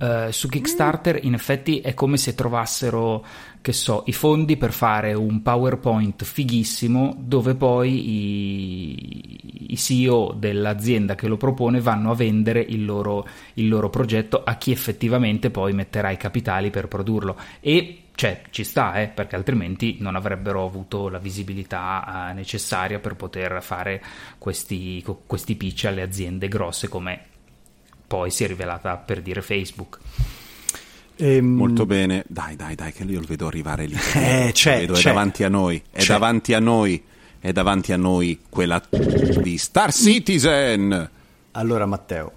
eh, 0.00 0.28
su 0.32 0.48
Kickstarter 0.48 1.22
in 1.24 1.34
effetti 1.34 1.80
è 1.80 1.92
come 1.92 2.16
se 2.16 2.34
trovassero 2.34 3.22
che 3.62 3.72
so, 3.72 4.04
i 4.06 4.12
fondi 4.12 4.56
per 4.56 4.72
fare 4.72 5.12
un 5.12 5.42
PowerPoint 5.42 6.24
fighissimo 6.24 7.14
dove 7.18 7.54
poi 7.54 8.10
i, 8.10 9.72
i 9.72 9.76
CEO 9.76 10.34
dell'azienda 10.36 11.14
che 11.14 11.28
lo 11.28 11.36
propone 11.36 11.80
vanno 11.80 12.10
a 12.10 12.14
vendere 12.14 12.60
il 12.60 12.84
loro, 12.84 13.26
il 13.54 13.68
loro 13.68 13.90
progetto 13.90 14.42
a 14.42 14.54
chi 14.54 14.72
effettivamente 14.72 15.50
poi 15.50 15.74
metterà 15.74 16.10
i 16.10 16.16
capitali 16.16 16.70
per 16.70 16.88
produrlo 16.88 17.36
e 17.60 18.04
cioè 18.14 18.42
ci 18.50 18.64
sta, 18.64 19.00
eh, 19.00 19.08
perché 19.08 19.36
altrimenti 19.36 19.96
non 20.00 20.14
avrebbero 20.14 20.64
avuto 20.64 21.08
la 21.08 21.18
visibilità 21.18 22.30
eh, 22.30 22.32
necessaria 22.34 22.98
per 22.98 23.16
poter 23.16 23.62
fare 23.62 24.02
questi, 24.36 25.02
questi 25.26 25.54
pitch 25.54 25.86
alle 25.86 26.02
aziende 26.02 26.48
grosse 26.48 26.88
come 26.88 27.18
poi 28.06 28.30
si 28.30 28.44
è 28.44 28.46
rivelata 28.46 28.96
per 28.96 29.22
dire 29.22 29.40
Facebook. 29.40 29.98
Ehm... 31.20 31.54
Molto 31.54 31.84
bene, 31.84 32.24
dai, 32.26 32.56
dai, 32.56 32.74
dai, 32.74 32.92
che 32.92 33.04
io 33.04 33.20
lo 33.20 33.26
vedo 33.26 33.46
arrivare 33.46 33.86
lì. 33.86 33.96
Eh, 34.14 34.50
c'è, 34.52 34.80
vedo, 34.80 34.94
c'è. 34.94 35.00
È 35.00 35.12
davanti 35.12 35.44
a 35.44 35.48
noi, 35.48 35.82
è 35.90 35.98
c'è. 35.98 36.12
davanti 36.12 36.54
a 36.54 36.60
noi, 36.60 37.02
è 37.38 37.52
davanti 37.52 37.92
a 37.92 37.96
noi 37.96 38.40
quella 38.48 38.82
di 38.90 39.58
Star 39.58 39.92
Citizen. 39.92 41.10
Allora, 41.52 41.86
Matteo, 41.86 42.32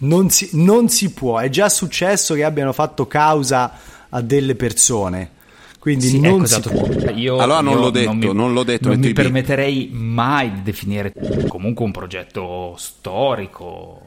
non 0.00 0.30
si, 0.30 0.50
non 0.52 0.88
si 0.88 1.12
può, 1.12 1.38
è 1.38 1.48
già 1.48 1.68
successo 1.68 2.34
che 2.34 2.44
abbiano 2.44 2.72
fatto 2.72 3.06
causa 3.06 3.72
a 4.08 4.20
delle 4.20 4.54
persone. 4.54 5.30
Quindi 5.78 6.06
sì, 6.06 6.20
non 6.20 6.40
ecco, 6.40 6.46
si 6.46 6.54
esatto. 6.54 6.70
può. 6.70 7.10
Io, 7.10 7.36
allora 7.36 7.60
non 7.60 7.78
l'ho 7.78 7.90
detto, 7.90 8.08
non, 8.08 8.18
mi, 8.18 8.32
non 8.32 8.52
l'ho 8.54 8.62
detto. 8.64 8.88
Non 8.88 8.98
mi 8.98 9.12
permetterei 9.12 9.90
mai 9.92 10.50
di 10.50 10.62
definire 10.62 11.12
comunque 11.46 11.84
un 11.84 11.92
progetto 11.92 12.74
storico 12.78 14.03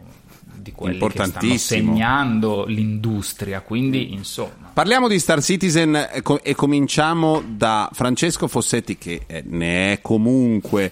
di 0.67 0.71
quelli 0.73 0.99
che 0.99 1.25
stanno 1.25 1.57
segnando 1.57 2.65
l'industria, 2.65 3.61
quindi 3.61 4.13
insomma. 4.13 4.71
Parliamo 4.73 5.07
di 5.07 5.19
Star 5.19 5.41
Citizen 5.41 6.09
e 6.43 6.55
cominciamo 6.55 7.41
da 7.45 7.89
Francesco 7.93 8.47
Fossetti 8.47 8.97
che 8.97 9.43
ne 9.45 9.93
è 9.93 10.01
comunque 10.01 10.91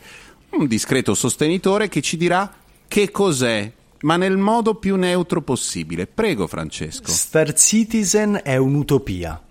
un 0.51 0.67
discreto 0.67 1.13
sostenitore 1.13 1.89
che 1.89 2.01
ci 2.01 2.15
dirà 2.15 2.51
che 2.87 3.11
cos'è 3.11 3.71
ma 4.01 4.17
nel 4.17 4.37
modo 4.37 4.75
più 4.75 4.95
neutro 4.95 5.41
possibile. 5.41 6.05
Prego 6.05 6.47
Francesco. 6.47 7.11
Star 7.11 7.53
Citizen 7.53 8.39
è 8.43 8.55
un'utopia. 8.55 9.44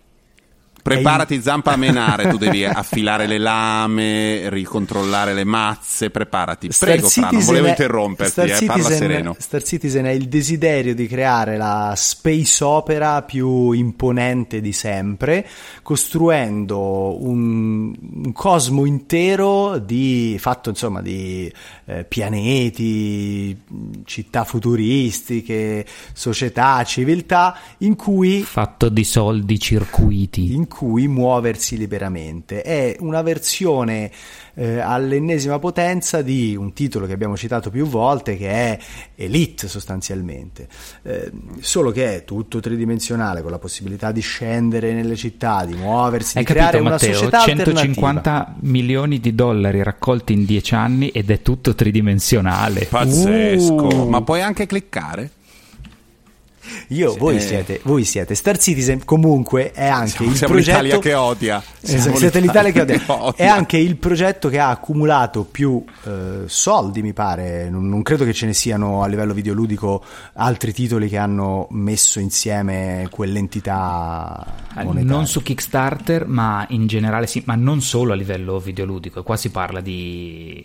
Preparati 0.84 1.40
zampa 1.40 1.72
a 1.72 1.76
menare, 1.76 2.28
tu 2.28 2.36
devi 2.36 2.62
affilare 2.62 3.26
le 3.26 3.38
lame, 3.38 4.50
ricontrollare 4.50 5.32
le 5.32 5.44
mazze, 5.44 6.10
preparati. 6.10 6.68
Prego, 6.78 7.08
Fra, 7.08 7.30
non 7.30 7.42
volevo 7.42 7.68
interromperti, 7.68 8.32
Star 8.32 8.62
eh, 8.62 8.66
parla 8.66 8.90
sereno. 8.90 9.34
Star 9.38 9.62
Citizen 9.62 10.04
è 10.04 10.10
il 10.10 10.28
desiderio 10.28 10.94
di 10.94 11.06
creare 11.06 11.56
la 11.56 11.94
space 11.96 12.62
opera 12.62 13.22
più 13.22 13.70
imponente 13.70 14.60
di 14.60 14.74
sempre, 14.74 15.48
costruendo 15.80 17.16
un, 17.24 17.94
un 18.24 18.32
cosmo 18.32 18.84
intero 18.84 19.78
di, 19.78 20.36
fatto 20.38 20.68
insomma 20.68 21.00
di 21.00 21.50
eh, 21.86 22.04
pianeti, 22.04 23.58
città 24.04 24.44
futuristiche, 24.44 25.86
società, 26.12 26.84
civiltà, 26.84 27.56
in 27.78 27.96
cui... 27.96 28.42
Fatto 28.42 28.90
di 28.90 29.04
soldi, 29.04 29.58
circuiti. 29.58 30.52
In 30.52 30.68
cui 30.74 31.06
muoversi 31.06 31.76
liberamente. 31.76 32.60
È 32.62 32.96
una 32.98 33.22
versione 33.22 34.10
eh, 34.54 34.80
all'ennesima 34.80 35.60
potenza 35.60 36.20
di 36.20 36.56
un 36.56 36.72
titolo 36.72 37.06
che 37.06 37.12
abbiamo 37.12 37.36
citato 37.36 37.70
più 37.70 37.86
volte 37.86 38.36
che 38.36 38.48
è 38.50 38.78
Elite 39.14 39.68
sostanzialmente, 39.68 40.66
eh, 41.02 41.30
solo 41.60 41.92
che 41.92 42.16
è 42.16 42.24
tutto 42.24 42.58
tridimensionale 42.58 43.40
con 43.40 43.52
la 43.52 43.60
possibilità 43.60 44.10
di 44.10 44.20
scendere 44.20 44.92
nelle 44.92 45.14
città, 45.14 45.64
di 45.64 45.74
muoversi, 45.74 46.38
Hai 46.38 46.44
di 46.44 46.52
creare 46.52 46.78
capito, 46.78 46.88
una 46.88 46.96
Matteo, 46.96 47.14
società 47.14 47.38
150 47.38 48.56
milioni 48.62 49.20
di 49.20 49.32
dollari 49.32 49.80
raccolti 49.80 50.32
in 50.32 50.44
10 50.44 50.74
anni 50.74 51.08
ed 51.10 51.30
è 51.30 51.40
tutto 51.40 51.76
tridimensionale. 51.76 52.86
Pazzesco, 52.86 53.74
uh. 53.74 54.08
ma 54.08 54.22
puoi 54.22 54.42
anche 54.42 54.66
cliccare? 54.66 55.30
Io, 56.94 57.10
sì, 57.12 57.18
voi, 57.18 57.36
eh. 57.36 57.40
siete, 57.40 57.80
voi, 57.82 58.04
siete, 58.04 58.34
Star 58.36 58.56
Citizen, 58.56 59.04
comunque 59.04 59.72
è 59.72 59.88
anche 59.88 60.10
siamo, 60.10 60.30
il 60.30 60.36
siamo 60.36 60.54
progetto... 60.54 60.80
l'Italia 60.80 60.98
che 61.00 61.14
odia. 61.14 61.62
Siamo 61.82 62.16
siete 62.16 62.38
l'Italia 62.38 62.70
che 62.70 62.80
odia. 62.82 63.02
odia. 63.08 63.44
È 63.44 63.46
anche 63.46 63.76
il 63.78 63.96
progetto 63.96 64.48
che 64.48 64.60
ha 64.60 64.68
accumulato 64.68 65.44
più 65.44 65.84
eh, 66.04 66.44
soldi, 66.46 67.02
mi 67.02 67.12
pare. 67.12 67.68
Non, 67.68 67.88
non, 67.88 68.02
credo 68.02 68.24
che 68.24 68.32
ce 68.32 68.46
ne 68.46 68.52
siano 68.54 69.02
a 69.02 69.08
livello 69.08 69.34
videoludico 69.34 70.04
altri 70.34 70.72
titoli 70.72 71.08
che 71.08 71.16
hanno 71.16 71.66
messo 71.70 72.20
insieme 72.20 73.08
quell'entità 73.10 74.44
monetaria. 74.76 75.02
Non 75.02 75.26
su 75.26 75.42
Kickstarter, 75.42 76.26
ma 76.28 76.64
in 76.68 76.86
generale 76.86 77.26
sì, 77.26 77.42
ma 77.46 77.56
non 77.56 77.80
solo 77.80 78.12
a 78.12 78.16
livello 78.16 78.60
videoludico. 78.60 79.22
Qua 79.24 79.36
si 79.36 79.50
parla 79.50 79.80
di... 79.80 80.64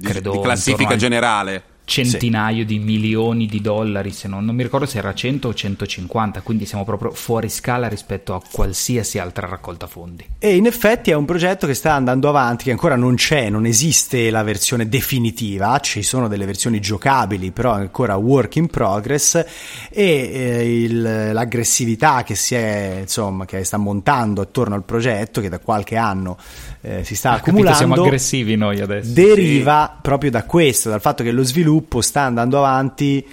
Credo, 0.00 0.32
di 0.32 0.40
classifica 0.40 0.96
generale 0.96 1.62
centinaio 1.90 2.60
sì. 2.60 2.64
di 2.66 2.78
milioni 2.78 3.46
di 3.46 3.60
dollari, 3.60 4.12
se 4.12 4.28
non, 4.28 4.44
non 4.44 4.54
mi 4.54 4.62
ricordo 4.62 4.86
se 4.86 4.98
era 4.98 5.12
100 5.12 5.48
o 5.48 5.54
150, 5.54 6.40
quindi 6.42 6.64
siamo 6.64 6.84
proprio 6.84 7.10
fuori 7.10 7.48
scala 7.48 7.88
rispetto 7.88 8.34
a 8.34 8.40
qualsiasi 8.50 9.18
altra 9.18 9.48
raccolta 9.48 9.88
fondi. 9.88 10.24
E 10.38 10.54
in 10.54 10.66
effetti 10.66 11.10
è 11.10 11.14
un 11.14 11.24
progetto 11.24 11.66
che 11.66 11.74
sta 11.74 11.92
andando 11.92 12.28
avanti, 12.28 12.64
che 12.64 12.70
ancora 12.70 12.94
non 12.94 13.16
c'è, 13.16 13.50
non 13.50 13.66
esiste 13.66 14.30
la 14.30 14.44
versione 14.44 14.88
definitiva, 14.88 15.78
ci 15.80 16.02
sono 16.02 16.28
delle 16.28 16.46
versioni 16.46 16.80
giocabili, 16.80 17.50
però 17.50 17.74
è 17.74 17.80
ancora 17.80 18.14
work 18.14 18.56
in 18.56 18.68
progress 18.68 19.34
e 19.34 19.44
eh, 19.90 20.82
il, 20.82 21.32
l'aggressività 21.32 22.22
che 22.22 22.36
si 22.36 22.54
è, 22.54 22.98
insomma, 23.00 23.44
che 23.46 23.64
sta 23.64 23.78
montando 23.78 24.42
attorno 24.42 24.76
al 24.76 24.84
progetto, 24.84 25.40
che 25.40 25.48
da 25.48 25.58
qualche 25.58 25.96
anno 25.96 26.38
eh, 26.82 27.02
si 27.04 27.16
sta 27.16 27.32
accumulando, 27.32 27.70
capito, 27.72 27.92
siamo 27.92 28.06
aggressivi 28.06 28.56
noi 28.56 28.80
adesso. 28.80 29.12
Deriva 29.12 29.92
sì. 29.94 29.98
proprio 30.02 30.30
da 30.30 30.44
questo, 30.44 30.88
dal 30.88 31.00
fatto 31.00 31.24
che 31.24 31.32
lo 31.32 31.42
sviluppo 31.42 31.78
sta 32.00 32.22
andando 32.22 32.58
avanti 32.58 33.26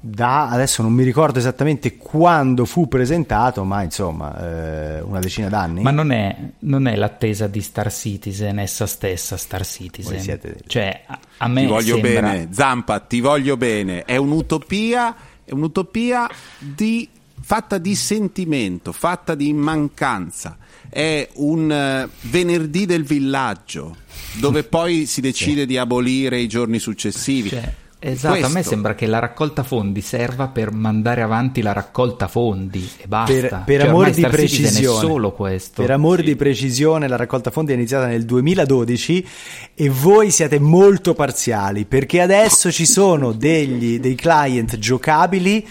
da 0.00 0.48
adesso 0.48 0.82
non 0.82 0.92
mi 0.92 1.02
ricordo 1.02 1.40
esattamente 1.40 1.96
quando 1.96 2.64
fu 2.64 2.86
presentato, 2.86 3.64
ma 3.64 3.82
insomma 3.82 4.96
eh, 4.96 5.00
una 5.00 5.18
decina 5.18 5.48
d'anni. 5.48 5.82
Ma 5.82 5.90
non 5.90 6.12
è, 6.12 6.36
non 6.60 6.86
è, 6.86 6.94
l'attesa 6.94 7.48
di 7.48 7.60
Star 7.60 7.92
Citizen 7.92 8.60
essa 8.60 8.86
stessa 8.86 9.36
Star 9.36 9.66
Citizen. 9.66 10.20
Siete... 10.20 10.60
Cioè, 10.66 11.02
a, 11.06 11.18
a 11.38 11.48
me 11.48 11.62
ti 11.62 11.66
voglio 11.66 11.98
sembra... 12.00 12.20
bene, 12.20 12.48
Zampa, 12.52 13.00
ti 13.00 13.20
voglio 13.20 13.56
bene. 13.56 14.04
È 14.04 14.16
un'utopia, 14.16 15.14
è 15.44 15.52
un'utopia 15.52 16.28
di, 16.58 17.08
fatta 17.40 17.78
di 17.78 17.94
sentimento, 17.96 18.92
fatta 18.92 19.34
di 19.34 19.52
mancanza. 19.52 20.56
È 20.88 21.28
un 21.34 22.04
uh, 22.04 22.28
venerdì 22.28 22.86
del 22.86 23.04
villaggio 23.04 23.96
dove 24.34 24.64
poi 24.64 25.06
si 25.06 25.20
decide 25.20 25.60
sì. 25.60 25.66
di 25.66 25.78
abolire 25.78 26.38
i 26.38 26.48
giorni 26.48 26.78
successivi. 26.78 27.50
Cioè 27.50 27.74
Esatto, 28.00 28.34
Questo. 28.34 28.46
a 28.46 28.54
me 28.54 28.62
sembra 28.62 28.94
che 28.94 29.06
la 29.06 29.18
raccolta 29.18 29.64
fondi 29.64 30.02
serva 30.02 30.46
per 30.46 30.70
mandare 30.70 31.20
avanti 31.20 31.62
la 31.62 31.72
raccolta 31.72 32.28
fondi 32.28 32.88
e 32.96 33.08
basta. 33.08 33.32
Per, 33.32 33.62
per 33.66 33.80
cioè, 33.80 33.88
amor 33.88 34.10
di 34.10 34.22
precisione, 34.22 35.00
solo 35.00 35.32
questo. 35.32 35.82
Per 35.82 35.90
amor 35.90 36.18
sì. 36.18 36.24
di 36.26 36.36
precisione, 36.36 37.08
la 37.08 37.16
raccolta 37.16 37.50
fondi 37.50 37.72
è 37.72 37.74
iniziata 37.74 38.06
nel 38.06 38.24
2012 38.24 39.26
e 39.74 39.88
voi 39.88 40.30
siete 40.30 40.60
molto 40.60 41.14
parziali 41.14 41.86
perché 41.86 42.20
adesso 42.20 42.70
ci 42.70 42.86
sono 42.86 43.32
degli, 43.32 43.98
dei 43.98 44.14
client 44.14 44.78
giocabili 44.78 45.66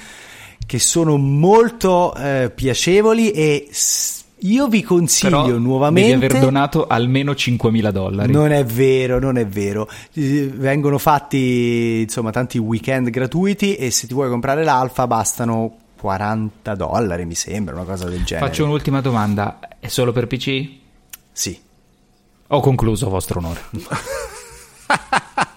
che 0.65 0.79
sono 0.79 1.15
molto 1.15 2.13
eh, 2.13 2.51
piacevoli 2.53 3.31
e 3.31 3.69
io 4.41 4.67
vi 4.67 4.83
consiglio 4.83 5.43
Però 5.43 5.57
nuovamente. 5.57 6.17
Devi 6.17 6.25
aver 6.25 6.39
donato 6.41 6.85
almeno 6.87 7.31
5.000 7.31 7.89
dollari. 7.89 8.31
Non 8.31 8.51
è 8.51 8.63
vero, 8.63 9.19
non 9.19 9.37
è 9.37 9.47
vero. 9.47 9.89
Eh, 10.13 10.51
vengono 10.53 10.97
fatti 10.97 12.01
insomma 12.03 12.31
tanti 12.31 12.57
weekend 12.57 13.09
gratuiti 13.09 13.75
e 13.75 13.89
se 13.89 14.05
ti 14.05 14.13
vuoi 14.13 14.29
comprare 14.29 14.63
l'alfa 14.63 15.07
bastano 15.07 15.75
40 15.99 16.75
dollari, 16.75 17.25
mi 17.25 17.35
sembra, 17.35 17.73
una 17.73 17.83
cosa 17.83 18.05
del 18.05 18.23
genere. 18.23 18.47
Faccio 18.47 18.63
un'ultima 18.65 19.01
domanda: 19.01 19.59
è 19.79 19.87
solo 19.87 20.11
per 20.11 20.27
PC? 20.27 20.69
Sì. 21.31 21.59
Ho 22.49 22.59
concluso, 22.59 23.09
vostro 23.09 23.39
onore. 23.39 23.61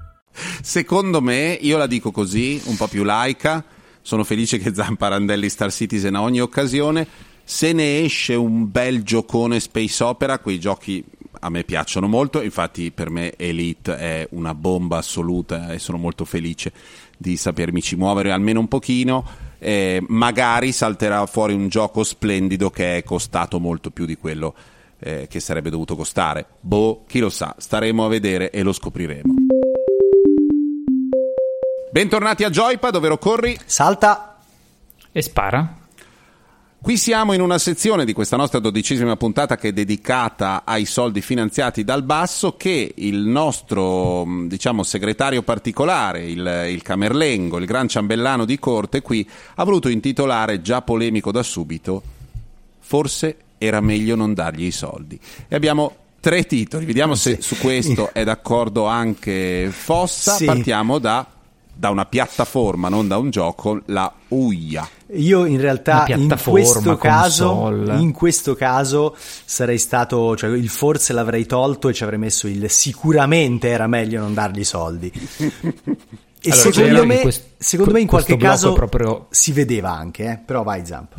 Secondo 0.61 1.21
me, 1.21 1.57
io 1.61 1.77
la 1.77 1.87
dico 1.87 2.11
così, 2.11 2.61
un 2.65 2.75
po' 2.75 2.87
più 2.87 3.03
laica, 3.03 3.63
sono 4.01 4.23
felice 4.23 4.57
che 4.57 4.73
Zamparandelli 4.73 5.49
Star 5.49 5.71
Citizen 5.71 6.15
a 6.15 6.21
ogni 6.21 6.41
occasione, 6.41 7.07
se 7.43 7.73
ne 7.73 8.03
esce 8.03 8.33
un 8.33 8.69
bel 8.71 9.03
giocone 9.03 9.59
space 9.59 10.03
opera, 10.03 10.39
quei 10.39 10.59
giochi 10.59 11.03
a 11.43 11.49
me 11.49 11.63
piacciono 11.63 12.07
molto, 12.07 12.41
infatti 12.41 12.91
per 12.91 13.09
me 13.09 13.33
Elite 13.35 13.97
è 13.97 14.27
una 14.31 14.53
bomba 14.53 14.97
assoluta 14.97 15.71
e 15.71 15.79
sono 15.79 15.97
molto 15.97 16.23
felice 16.23 16.71
di 17.17 17.37
sapermici 17.37 17.95
muovere 17.95 18.31
almeno 18.31 18.59
un 18.59 18.67
pochino, 18.67 19.25
eh, 19.59 20.03
magari 20.07 20.71
salterà 20.71 21.25
fuori 21.25 21.53
un 21.53 21.67
gioco 21.67 22.03
splendido 22.03 22.69
che 22.69 22.97
è 22.97 23.03
costato 23.03 23.59
molto 23.59 23.91
più 23.91 24.05
di 24.05 24.17
quello 24.17 24.53
eh, 24.99 25.27
che 25.29 25.39
sarebbe 25.39 25.69
dovuto 25.69 25.95
costare. 25.95 26.45
Boh, 26.59 27.03
chi 27.07 27.19
lo 27.19 27.29
sa, 27.29 27.55
staremo 27.57 28.05
a 28.05 28.07
vedere 28.07 28.51
e 28.51 28.61
lo 28.63 28.71
scopriremo. 28.71 29.40
Bentornati 31.93 32.45
a 32.45 32.49
Joypad, 32.49 32.93
dove 32.93 33.19
corri, 33.19 33.59
salta 33.65 34.37
e 35.11 35.21
spara. 35.21 35.77
Qui 36.81 36.95
siamo 36.95 37.33
in 37.33 37.41
una 37.41 37.57
sezione 37.57 38.05
di 38.05 38.13
questa 38.13 38.37
nostra 38.37 38.59
dodicesima 38.59 39.17
puntata 39.17 39.57
che 39.57 39.67
è 39.67 39.73
dedicata 39.73 40.61
ai 40.63 40.85
soldi 40.85 41.19
finanziati 41.19 41.83
dal 41.83 42.03
basso 42.03 42.55
che 42.55 42.93
il 42.95 43.17
nostro 43.17 44.25
diciamo, 44.45 44.83
segretario 44.83 45.43
particolare, 45.43 46.23
il, 46.23 46.67
il 46.69 46.81
Camerlengo, 46.81 47.57
il 47.57 47.65
gran 47.65 47.89
ciambellano 47.89 48.45
di 48.45 48.57
corte 48.57 49.01
qui 49.01 49.29
ha 49.55 49.63
voluto 49.65 49.89
intitolare, 49.89 50.61
già 50.61 50.81
polemico 50.81 51.33
da 51.33 51.43
subito, 51.43 52.01
forse 52.79 53.35
era 53.57 53.81
meglio 53.81 54.15
non 54.15 54.33
dargli 54.33 54.63
i 54.63 54.71
soldi. 54.71 55.19
E 55.45 55.53
abbiamo 55.53 55.93
tre 56.21 56.45
titoli, 56.45 56.85
vediamo 56.85 57.15
se 57.15 57.41
su 57.41 57.57
questo 57.57 58.13
è 58.13 58.23
d'accordo 58.23 58.85
anche 58.85 59.67
Fossa. 59.71 60.35
Sì. 60.35 60.45
Partiamo 60.45 60.97
da 60.97 61.27
da 61.81 61.89
una 61.89 62.05
piattaforma, 62.05 62.89
non 62.89 63.07
da 63.07 63.17
un 63.17 63.31
gioco, 63.31 63.81
la 63.85 64.13
UIA. 64.27 64.87
Io 65.13 65.45
in 65.45 65.59
realtà 65.59 66.05
in 66.09 66.37
questo, 66.45 66.95
caso, 66.95 67.71
in 67.97 68.11
questo 68.11 68.53
caso 68.53 69.15
sarei 69.17 69.79
stato, 69.79 70.37
cioè 70.37 70.51
il 70.51 70.69
forse 70.69 71.11
l'avrei 71.11 71.47
tolto 71.47 71.89
e 71.89 71.93
ci 71.93 72.03
avrei 72.03 72.19
messo 72.19 72.45
il 72.47 72.69
sicuramente 72.69 73.69
era 73.69 73.87
meglio 73.87 74.21
non 74.21 74.35
dargli 74.35 74.59
i 74.59 74.63
soldi. 74.63 75.11
e 75.41 76.51
allora, 76.51 76.71
secondo, 76.71 77.05
me, 77.07 77.19
questo, 77.21 77.47
secondo 77.57 77.93
me 77.93 78.01
in 78.01 78.07
qualche 78.07 78.37
caso 78.37 78.73
proprio... 78.73 79.25
si 79.31 79.51
vedeva 79.51 79.89
anche, 79.89 80.23
eh? 80.25 80.37
però 80.37 80.61
vai 80.61 80.85
Zamp. 80.85 81.15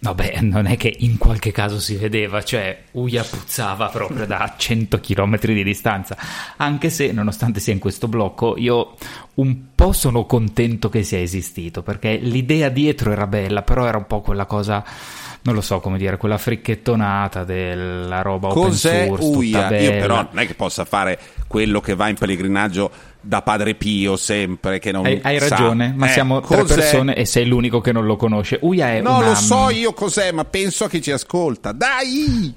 Vabbè, 0.00 0.42
non 0.42 0.66
è 0.66 0.76
che 0.76 0.94
in 1.00 1.18
qualche 1.18 1.50
caso 1.50 1.80
si 1.80 1.96
vedeva, 1.96 2.42
cioè 2.44 2.84
Uia 2.92 3.24
puzzava 3.24 3.86
proprio 3.88 4.26
da 4.26 4.54
100 4.56 5.00
km 5.00 5.38
di 5.40 5.64
distanza, 5.64 6.16
anche 6.56 6.88
se 6.88 7.10
nonostante 7.10 7.58
sia 7.58 7.72
in 7.72 7.80
questo 7.80 8.06
blocco 8.06 8.56
io 8.56 8.94
un 9.34 9.74
po' 9.74 9.92
sono 9.92 10.24
contento 10.24 10.88
che 10.88 11.02
sia 11.02 11.18
esistito, 11.20 11.82
perché 11.82 12.16
l'idea 12.16 12.68
dietro 12.68 13.10
era 13.10 13.26
bella, 13.26 13.62
però 13.62 13.86
era 13.86 13.98
un 13.98 14.06
po' 14.06 14.20
quella 14.20 14.46
cosa 14.46 14.84
non 15.40 15.54
lo 15.54 15.60
so 15.60 15.80
come 15.80 15.98
dire, 15.98 16.16
quella 16.16 16.38
fricchettonata 16.38 17.42
della 17.44 18.22
roba 18.22 18.48
Cos'è 18.48 19.08
open 19.08 19.16
source. 19.16 19.36
Uia? 19.36 19.78
Io 19.78 19.90
però 19.92 20.16
non 20.16 20.38
è 20.38 20.46
che 20.46 20.54
possa 20.54 20.84
fare 20.84 21.18
quello 21.46 21.80
che 21.80 21.94
va 21.94 22.08
in 22.08 22.16
pellegrinaggio 22.16 22.90
da 23.28 23.42
padre 23.42 23.74
Pio 23.74 24.16
sempre 24.16 24.78
che 24.78 24.90
non 24.90 25.04
hai, 25.04 25.20
hai 25.22 25.38
ragione 25.38 25.92
ma 25.94 26.06
eh, 26.06 26.12
siamo 26.12 26.40
tre 26.40 26.64
persone 26.64 27.14
e 27.14 27.26
sei 27.26 27.44
l'unico 27.44 27.82
che 27.82 27.92
non 27.92 28.06
lo 28.06 28.16
conosce. 28.16 28.58
Uia 28.62 28.94
è 28.94 29.02
no 29.02 29.18
una... 29.18 29.28
lo 29.28 29.34
so 29.34 29.68
io 29.68 29.92
cos'è 29.92 30.32
ma 30.32 30.46
penso 30.46 30.84
a 30.84 30.88
chi 30.88 31.02
ci 31.02 31.10
ascolta. 31.10 31.72
Dai! 31.72 32.54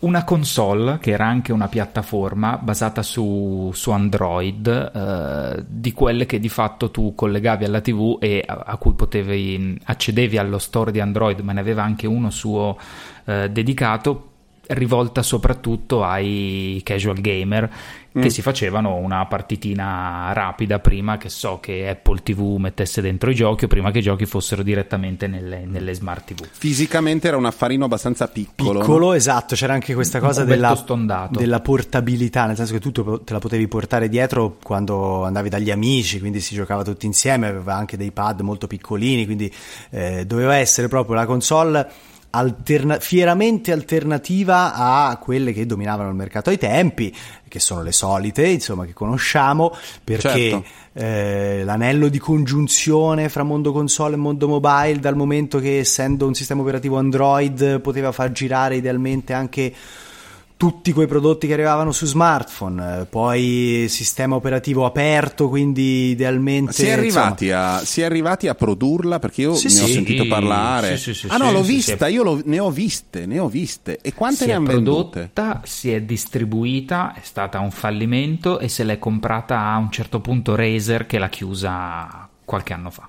Una 0.00 0.24
console 0.24 0.98
che 1.00 1.12
era 1.12 1.26
anche 1.26 1.52
una 1.52 1.68
piattaforma 1.68 2.58
basata 2.58 3.02
su, 3.02 3.70
su 3.72 3.90
Android, 3.90 4.66
eh, 4.66 5.64
di 5.66 5.92
quelle 5.92 6.26
che 6.26 6.38
di 6.38 6.50
fatto 6.50 6.90
tu 6.90 7.14
collegavi 7.14 7.64
alla 7.64 7.80
TV 7.80 8.18
e 8.20 8.42
a, 8.44 8.64
a, 8.66 8.76
cui 8.76 8.92
potevi 8.92 9.78
accedevi 9.84 10.36
allo 10.36 10.58
store 10.58 10.90
di 10.90 11.00
Android, 11.00 11.38
ma 11.40 11.52
ne 11.52 11.60
aveva 11.60 11.84
anche 11.84 12.06
uno 12.06 12.30
suo 12.30 12.76
eh, 13.24 13.48
dedicato 13.48 14.32
rivolta 14.66 15.22
soprattutto 15.22 16.04
ai 16.04 16.80
casual 16.84 17.20
gamer 17.20 17.70
che 18.12 18.26
mm. 18.26 18.26
si 18.26 18.42
facevano 18.42 18.96
una 18.96 19.24
partitina 19.26 20.32
rapida 20.32 20.78
prima 20.78 21.16
che 21.16 21.30
so 21.30 21.58
che 21.60 21.88
Apple 21.88 22.20
TV 22.22 22.56
mettesse 22.58 23.00
dentro 23.00 23.30
i 23.30 23.34
giochi 23.34 23.64
o 23.64 23.68
prima 23.68 23.90
che 23.90 23.98
i 23.98 24.02
giochi 24.02 24.26
fossero 24.26 24.62
direttamente 24.62 25.26
nelle, 25.26 25.64
nelle 25.64 25.94
smart 25.94 26.32
TV. 26.34 26.46
Fisicamente 26.50 27.28
era 27.28 27.38
un 27.38 27.46
affarino 27.46 27.86
abbastanza 27.86 28.28
piccolo. 28.28 28.80
Piccolo, 28.80 29.06
no? 29.06 29.12
esatto, 29.14 29.54
c'era 29.54 29.72
anche 29.72 29.94
questa 29.94 30.20
cosa 30.20 30.44
della, 30.44 30.78
della, 31.30 31.60
portabilità, 31.60 32.46
nel 32.46 32.56
senso 32.56 32.74
che 32.74 32.80
tu 32.80 32.92
te 32.92 33.32
la 33.32 33.38
potevi 33.38 33.66
portare 33.66 34.08
dietro 34.08 34.58
quando 34.62 35.24
andavi 35.24 35.48
dagli 35.48 35.70
amici, 35.70 36.20
quindi 36.20 36.40
si 36.40 36.54
giocava 36.54 36.82
tutti 36.84 37.06
insieme, 37.06 37.46
aveva 37.46 37.74
anche 37.74 37.96
dei 37.96 38.10
pad 38.12 38.40
molto 38.40 38.66
piccolini, 38.66 39.24
quindi 39.24 39.50
eh, 39.90 40.26
doveva 40.26 40.56
essere 40.56 40.88
proprio 40.88 41.14
la 41.14 41.24
console 41.24 42.10
alterna- 42.34 42.98
fieramente 42.98 43.72
alternativa 43.72 44.74
a 44.74 45.16
quelle 45.16 45.52
che 45.52 45.66
dominavano 45.66 46.08
il 46.08 46.14
mercato 46.14 46.50
ai 46.50 46.58
tempi, 46.58 47.14
che 47.48 47.60
sono 47.60 47.82
le 47.82 47.92
solite, 47.92 48.46
insomma, 48.46 48.84
che 48.84 48.92
conosciamo, 48.92 49.74
perché 50.02 50.50
certo. 50.50 50.64
eh, 50.94 51.62
l'anello 51.64 52.08
di 52.08 52.18
congiunzione 52.18 53.28
fra 53.28 53.42
mondo 53.42 53.72
console 53.72 54.14
e 54.14 54.18
mondo 54.18 54.48
mobile, 54.48 54.98
dal 54.98 55.16
momento 55.16 55.58
che 55.58 55.78
essendo 55.78 56.26
un 56.26 56.34
sistema 56.34 56.62
operativo 56.62 56.96
Android 56.96 57.80
poteva 57.80 58.12
far 58.12 58.32
girare 58.32 58.76
idealmente 58.76 59.32
anche 59.32 59.72
tutti 60.62 60.92
quei 60.92 61.08
prodotti 61.08 61.48
che 61.48 61.54
arrivavano 61.54 61.90
su 61.90 62.06
smartphone, 62.06 63.00
eh, 63.00 63.04
poi 63.06 63.86
sistema 63.88 64.36
operativo 64.36 64.86
aperto, 64.86 65.48
quindi 65.48 66.10
idealmente... 66.10 66.72
Si 66.72 66.86
è, 66.86 66.92
arrivati 66.92 67.50
a, 67.50 67.78
si 67.78 68.00
è 68.00 68.04
arrivati 68.04 68.46
a 68.46 68.54
produrla 68.54 69.18
perché 69.18 69.40
io 69.40 69.56
Sì, 69.56 69.74
ne 69.74 69.80
ho 69.80 69.86
sì. 69.86 69.92
sentito 69.92 70.24
parlare. 70.28 70.96
Sì, 70.98 71.12
sì, 71.12 71.14
sì, 71.14 71.26
ah 71.30 71.36
no, 71.36 71.48
sì, 71.48 71.52
l'ho 71.52 71.64
sì, 71.64 71.72
vista, 71.72 72.06
sì. 72.06 72.12
io 72.12 72.22
l'ho- 72.22 72.42
ne 72.44 72.60
ho 72.60 72.70
viste, 72.70 73.26
ne 73.26 73.40
ho 73.40 73.48
viste. 73.48 73.98
E 74.00 74.14
quante 74.14 74.36
si 74.36 74.46
ne 74.46 74.52
hanno 74.52 74.66
vendute? 74.68 75.30
prodotta, 75.32 75.62
si 75.64 75.90
è 75.90 76.00
distribuita, 76.02 77.12
è 77.12 77.22
stata 77.24 77.58
un 77.58 77.72
fallimento 77.72 78.60
e 78.60 78.68
se 78.68 78.84
l'è 78.84 79.00
comprata 79.00 79.58
a 79.58 79.76
un 79.78 79.90
certo 79.90 80.20
punto 80.20 80.54
Razer 80.54 81.06
che 81.06 81.18
l'ha 81.18 81.28
chiusa 81.28 82.28
qualche 82.44 82.72
anno 82.72 82.90
fa. 82.90 83.08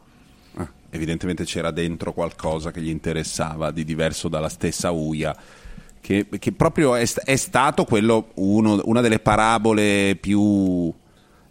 Ah, 0.56 0.68
evidentemente 0.90 1.44
c'era 1.44 1.70
dentro 1.70 2.14
qualcosa 2.14 2.72
che 2.72 2.82
gli 2.82 2.90
interessava 2.90 3.70
di 3.70 3.84
diverso 3.84 4.28
dalla 4.28 4.50
stessa 4.50 4.90
Uia. 4.90 5.36
Che, 6.04 6.28
che 6.38 6.52
proprio 6.52 6.96
è, 6.96 7.10
è 7.24 7.36
stato 7.38 7.86
quello 7.86 8.32
uno- 8.34 8.82
una 8.84 9.00
delle 9.00 9.20
parabole 9.20 10.18
più 10.20 10.94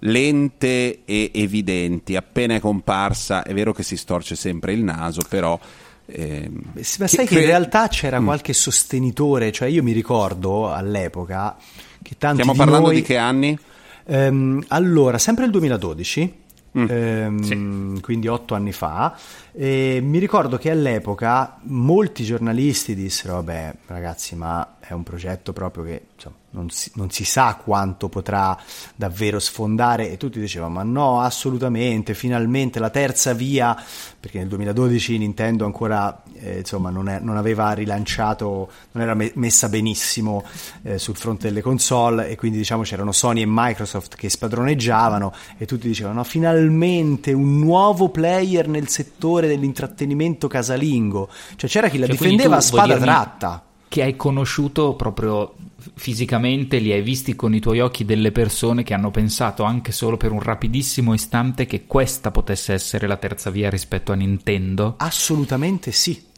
lente 0.00 1.00
e 1.06 1.30
evidenti. 1.32 2.16
Appena 2.16 2.54
è 2.56 2.60
comparsa, 2.60 3.42
è 3.44 3.54
vero 3.54 3.72
che 3.72 3.82
si 3.82 3.96
storce 3.96 4.34
sempre 4.36 4.72
il 4.74 4.82
naso, 4.82 5.22
però. 5.26 5.58
ehm, 6.04 6.72
Ma 6.98 7.06
sai 7.06 7.26
che 7.26 7.40
in 7.40 7.46
realtà 7.46 7.88
c'era 7.88 8.20
qualche 8.20 8.52
sostenitore, 8.52 9.52
cioè 9.52 9.68
io 9.68 9.82
mi 9.82 9.92
ricordo 9.92 10.70
all'epoca 10.70 11.56
che 12.02 12.16
tanti 12.18 12.42
Stiamo 12.42 12.52
di 12.52 12.58
parlando 12.58 12.86
noi- 12.88 12.96
di 12.96 13.02
che 13.02 13.16
anni? 13.16 13.58
Ehm, 14.04 14.64
allora, 14.68 15.16
sempre 15.16 15.44
il 15.46 15.50
2012, 15.50 16.40
Mm. 16.78 16.86
ehm, 16.88 18.00
quindi 18.00 18.28
otto 18.28 18.54
anni 18.54 18.72
fa, 18.72 19.14
e 19.52 20.00
mi 20.02 20.18
ricordo 20.18 20.56
che 20.56 20.70
all'epoca 20.70 21.58
molti 21.64 22.24
giornalisti 22.24 22.94
dissero, 22.94 23.34
vabbè 23.34 23.74
ragazzi, 23.86 24.34
ma 24.34 24.76
è 24.80 24.92
un 24.92 25.02
progetto 25.02 25.52
proprio 25.52 25.84
che 25.84 26.06
insomma, 26.14 26.36
non, 26.50 26.70
si, 26.70 26.90
non 26.94 27.10
si 27.10 27.24
sa 27.24 27.56
quanto 27.62 28.08
potrà 28.08 28.56
davvero 28.96 29.38
sfondare. 29.38 30.10
E 30.10 30.16
tutti 30.16 30.40
dicevano, 30.40 30.72
ma 30.74 30.82
no, 30.82 31.20
assolutamente, 31.20 32.14
finalmente 32.14 32.78
la 32.78 32.90
terza 32.90 33.34
via, 33.34 33.76
perché 34.18 34.38
nel 34.38 34.48
2012 34.48 35.18
Nintendo 35.18 35.66
ancora 35.66 36.21
eh, 36.42 36.58
insomma, 36.58 36.90
non, 36.90 37.08
è- 37.08 37.20
non 37.20 37.36
aveva 37.36 37.72
rilanciato, 37.72 38.70
non 38.92 39.02
era 39.02 39.14
me- 39.14 39.32
messa 39.36 39.68
benissimo 39.68 40.44
eh, 40.82 40.98
sul 40.98 41.16
fronte 41.16 41.48
delle 41.48 41.62
console 41.62 42.28
e 42.28 42.36
quindi 42.36 42.58
diciamo 42.58 42.82
c'erano 42.82 43.12
Sony 43.12 43.42
e 43.42 43.46
Microsoft 43.46 44.16
che 44.16 44.28
spadroneggiavano 44.28 45.32
e 45.58 45.66
tutti 45.66 45.86
dicevano 45.86 46.16
"No, 46.16 46.24
finalmente 46.24 47.32
un 47.32 47.58
nuovo 47.58 48.08
player 48.08 48.68
nel 48.68 48.88
settore 48.88 49.46
dell'intrattenimento 49.46 50.48
casalingo. 50.48 51.28
Cioè 51.56 51.70
c'era 51.70 51.88
chi 51.88 51.98
la 51.98 52.06
Cioè, 52.06 52.16
difendeva 52.16 52.56
a 52.56 52.60
spada 52.60 52.96
tratta. 52.98 53.64
Che 53.88 54.02
hai 54.02 54.16
conosciuto 54.16 54.94
proprio 54.94 55.54
fisicamente, 55.94 56.78
li 56.78 56.92
hai 56.92 57.02
visti 57.02 57.34
con 57.36 57.54
i 57.54 57.60
tuoi 57.60 57.80
occhi 57.80 58.04
delle 58.04 58.32
persone 58.32 58.82
che 58.82 58.94
hanno 58.94 59.10
pensato 59.10 59.64
anche 59.64 59.92
solo 59.92 60.16
per 60.16 60.32
un 60.32 60.40
rapidissimo 60.40 61.12
istante 61.12 61.66
che 61.66 61.86
questa 61.86 62.30
potesse 62.30 62.72
essere 62.72 63.06
la 63.06 63.16
terza 63.16 63.50
via 63.50 63.68
rispetto 63.68 64.12
a 64.12 64.14
Nintendo? 64.14 64.94
assolutamente 64.98 65.92
sì 65.92 66.30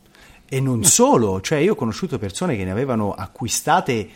e 0.48 0.60
non 0.60 0.84
solo 0.84 1.40
cioè 1.40 1.58
io 1.58 1.72
ho 1.72 1.76
conosciuto 1.76 2.18
persone 2.18 2.56
che 2.56 2.64
ne 2.64 2.70
avevano 2.70 3.12
acquistate 3.12 4.08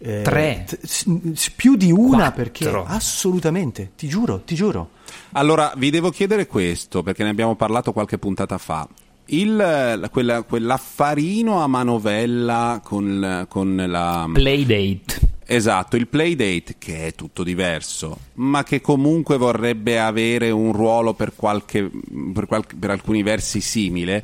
eh, 0.00 0.22
Tre. 0.22 0.64
t- 0.66 1.52
più 1.56 1.74
di 1.76 1.90
una 1.90 2.30
Quattro. 2.30 2.32
perché 2.42 2.68
assolutamente 2.86 3.92
ti 3.96 4.06
giuro 4.08 4.40
ti 4.42 4.54
giuro 4.54 4.90
Allora, 5.32 5.72
vi 5.76 5.90
devo 5.90 6.10
chiedere 6.10 6.46
questo, 6.46 7.02
perché 7.02 7.22
ne 7.24 7.30
abbiamo 7.30 7.54
parlato 7.56 7.92
qualche 7.92 8.18
puntata 8.18 8.58
fa. 8.58 8.86
Il, 9.26 10.08
quella- 10.12 10.42
quell'affarino 10.42 11.60
a 11.62 11.66
manovella 11.66 12.80
con, 12.82 13.46
con 13.48 13.84
la... 13.86 14.28
Playdate. 14.32 15.36
Esatto, 15.46 15.96
il 15.96 16.06
playdate 16.08 16.74
che 16.78 17.06
è 17.08 17.14
tutto 17.14 17.42
diverso, 17.42 18.18
ma 18.34 18.62
che 18.64 18.80
comunque 18.80 19.36
vorrebbe 19.38 19.98
avere 19.98 20.50
un 20.50 20.72
ruolo 20.72 21.14
per, 21.14 21.32
qualche, 21.34 21.90
per, 22.34 22.46
qualche- 22.46 22.76
per 22.76 22.90
alcuni 22.90 23.22
versi 23.22 23.60
simile. 23.60 24.22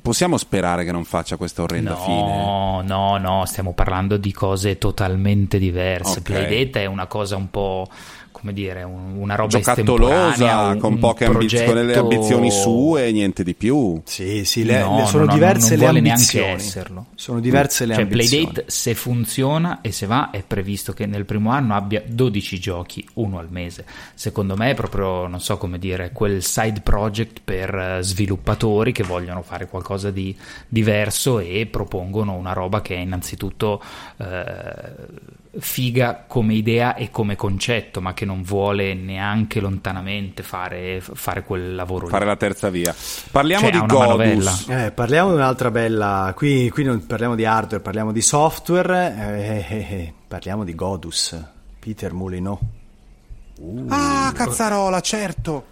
Possiamo 0.00 0.38
sperare 0.38 0.84
che 0.84 0.92
non 0.92 1.04
faccia 1.04 1.36
questa 1.36 1.62
orrenda 1.62 1.94
fine? 1.96 2.16
No, 2.16 2.82
no, 2.82 3.18
no, 3.18 3.44
stiamo 3.44 3.74
parlando 3.74 4.16
di 4.16 4.32
cose 4.32 4.78
totalmente 4.78 5.58
diverse. 5.58 6.20
Ok. 6.20 6.24
Playdate 6.24 6.82
è 6.82 6.86
una 6.86 7.06
cosa 7.06 7.36
un 7.36 7.50
po', 7.50 7.86
come 8.32 8.52
dire, 8.52 8.82
un- 8.82 9.14
una 9.18 9.34
roba 9.36 9.58
Giocattolosa, 9.58 10.68
un- 10.70 10.78
con 10.78 10.98
poche 10.98 11.26
ambizioni, 11.26 11.66
con 11.66 11.86
le 11.86 11.94
ambizioni 11.96 12.50
sue 12.50 13.06
e 13.06 13.12
niente 13.12 13.44
di 13.44 13.54
più. 13.54 14.00
sì 14.04 14.44
sì 14.44 14.64
le- 14.64 14.80
No, 14.80 14.96
le- 14.98 15.06
sono 15.06 15.24
no, 15.24 15.28
no, 15.30 15.34
diverse 15.34 15.68
non 15.70 15.78
le 15.78 15.84
vuole 15.84 15.98
ambizioni 15.98 16.44
neanche 16.46 16.62
esserlo. 16.64 17.06
sono 17.14 17.40
diverse 17.40 17.86
le 17.86 17.94
Cioè, 17.94 18.02
ambizioni 18.02 18.44
Playdate 18.44 18.70
se 18.70 18.94
funziona 18.94 19.80
e 19.82 19.92
se 19.92 20.06
va 20.06 20.30
è 20.30 20.42
previsto 20.44 20.92
che 20.92 21.06
nel 21.06 21.24
primo 21.24 21.50
anno 21.50 21.74
abbia 21.76 22.02
12 22.04 22.58
giochi, 22.58 23.06
uno 23.14 23.38
al 23.38 23.48
mese. 23.50 23.84
Secondo 24.14 24.56
me 24.56 24.70
è 24.70 24.74
proprio, 24.74 25.26
non 25.26 25.40
so 25.40 25.56
come 25.58 25.78
dire, 25.78 26.10
quel 26.12 26.42
side 26.42 26.80
project 26.80 27.40
per 27.44 27.74
eh, 27.74 28.02
sviluppatori 28.02 28.92
che 28.92 29.02
vogliono 29.04 29.42
fare 29.42 29.66
qualcosa 29.68 30.10
di 30.10 30.36
diverso 30.66 31.38
e 31.38 31.66
propongono 31.70 32.32
una 32.34 32.52
roba 32.52 32.80
che 32.80 32.96
è 32.96 32.98
innanzitutto 32.98 33.82
eh, 34.18 35.51
figa 35.58 36.24
come 36.26 36.54
idea 36.54 36.94
e 36.94 37.10
come 37.10 37.36
concetto, 37.36 38.00
ma 38.00 38.14
che 38.14 38.24
non 38.24 38.42
vuole 38.42 38.94
neanche 38.94 39.60
lontanamente 39.60 40.42
fare, 40.42 41.00
fare 41.02 41.42
quel 41.44 41.74
lavoro 41.74 42.06
Fare 42.06 42.24
lì. 42.24 42.30
la 42.30 42.36
terza 42.36 42.70
via. 42.70 42.94
Parliamo 43.30 43.68
Cioè, 43.70 43.80
di. 43.80 43.86
Godus. 43.86 44.68
Eh, 44.68 44.92
parliamo 44.92 45.30
di 45.30 45.36
un'altra 45.36 45.70
bella. 45.70 46.32
Qui, 46.34 46.70
qui 46.70 46.84
non 46.84 47.04
parliamo 47.06 47.34
di 47.34 47.44
hardware, 47.44 47.82
parliamo 47.82 48.12
di 48.12 48.22
software. 48.22 49.14
eh, 49.18 49.66
eh, 49.68 49.76
eh, 49.94 50.12
parliamo 50.26 50.64
di 50.64 50.74
Godus, 50.74 51.38
Peter 51.78 52.12
Molyneux. 52.12 52.58
Ah, 53.88 54.32
cazzarola, 54.34 55.00
certo. 55.00 55.66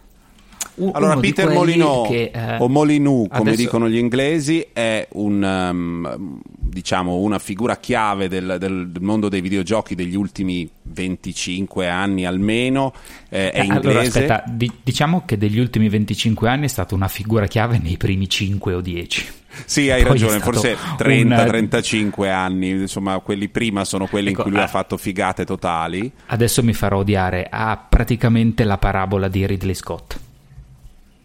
U- 0.77 0.91
Allora, 0.95 1.17
Peter 1.17 1.49
Molyneux 1.51 2.09
che, 2.09 2.31
eh, 2.33 2.57
o 2.59 2.69
Molyneux, 2.69 3.29
come 3.29 3.41
adesso- 3.51 3.57
dicono 3.57 3.89
gli 3.89 3.97
inglesi, 3.99 4.67
è 4.73 5.07
un, 5.13 5.43
um, 5.43 6.41
diciamo, 6.59 7.17
una 7.17 7.39
figura 7.39 7.77
chiave 7.77 8.29
del, 8.29 8.57
del- 8.59 8.91
mondo 9.01 9.29
dei 9.29 9.41
videogiochi 9.41 9.95
degli 9.95 10.15
ultimi 10.17 10.69
25 10.83 11.89
anni 11.89 12.25
almeno. 12.27 12.93
eh, 13.29 13.51
è 13.53 13.61
Eh, 13.61 13.65
inglese. 13.65 13.89
Allora, 13.89 14.01
aspetta, 14.01 14.45
di- 14.49 14.73
diciamo 14.83 15.23
che 15.27 15.37
degli 15.39 15.59
ultimi 15.59 15.89
25 15.89 16.49
anni 16.49 16.65
è 16.65 16.69
stata 16.69 16.95
una 16.95 17.09
figura 17.09 17.47
chiave 17.47 17.79
nei 17.79 17.97
primi 17.97 18.29
5 18.29 18.75
o 18.75 18.81
10. 18.81 19.25
Sì, 19.65 19.91
hai 19.91 20.03
Poi 20.03 20.13
ragione, 20.13 20.39
forse 20.41 20.77
un- 20.81 20.97
30-35 20.97 22.31
anni, 22.31 22.71
insomma, 22.71 23.19
quelli 23.19 23.49
prima 23.49 23.85
sono 23.85 24.07
quelli 24.07 24.29
Ecco, 24.31 24.39
in 24.39 24.43
cui 24.45 24.53
lui 24.53 24.61
ah. 24.61 24.65
ha 24.65 24.69
fatto 24.69 24.97
figate 24.97 25.45
totali. 25.45 26.11
Adesso 26.27 26.63
mi 26.63 26.73
farò 26.73 26.99
odiare, 26.99 27.47
ha 27.51 27.77
praticamente 27.77 28.65
la 28.65 28.79
parabola 28.79 29.29
di 29.29 29.47
Ridley 29.47 29.75
Scott. 29.75 30.19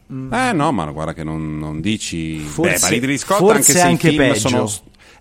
Eh 0.08 0.52
no, 0.54 0.72
ma 0.72 0.86
guarda 0.92 1.14
che 1.14 1.24
non, 1.24 1.58
non 1.58 1.82
dici... 1.82 2.38
Forse- 2.38 2.74
Beh, 2.74 2.80
ma 2.82 2.88
Ridley 2.90 3.18
Scott 3.18 3.40
forse 3.40 3.56
anche 3.56 3.72
se 3.72 3.82
anche 3.82 4.10
film 4.10 4.32
peggio. 4.32 4.50
sono... 4.50 4.72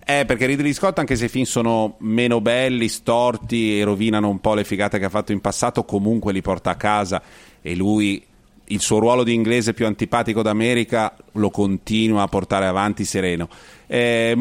Eh, 0.07 0.25
perché 0.25 0.45
Ridley 0.45 0.73
Scott 0.73 0.99
anche 0.99 1.15
se 1.15 1.25
i 1.25 1.29
film 1.29 1.45
sono 1.45 1.95
meno 1.99 2.39
belli, 2.39 2.87
storti 2.87 3.79
e 3.79 3.83
rovinano 3.83 4.29
un 4.29 4.39
po' 4.39 4.53
le 4.53 4.63
figate 4.63 4.99
che 4.99 5.05
ha 5.05 5.09
fatto 5.09 5.31
in 5.31 5.41
passato, 5.41 5.83
comunque 5.83 6.31
li 6.31 6.41
porta 6.41 6.69
a 6.69 6.75
casa 6.75 7.21
e 7.61 7.75
lui 7.75 8.23
il 8.69 8.81
suo 8.81 8.99
ruolo 8.99 9.23
di 9.23 9.33
inglese 9.33 9.73
più 9.73 9.85
antipatico 9.85 10.41
d'America 10.41 11.15
lo 11.33 11.49
continua 11.49 12.21
a 12.23 12.27
portare 12.27 12.67
avanti 12.67 13.03
sereno. 13.03 13.49
Eh, 13.87 14.35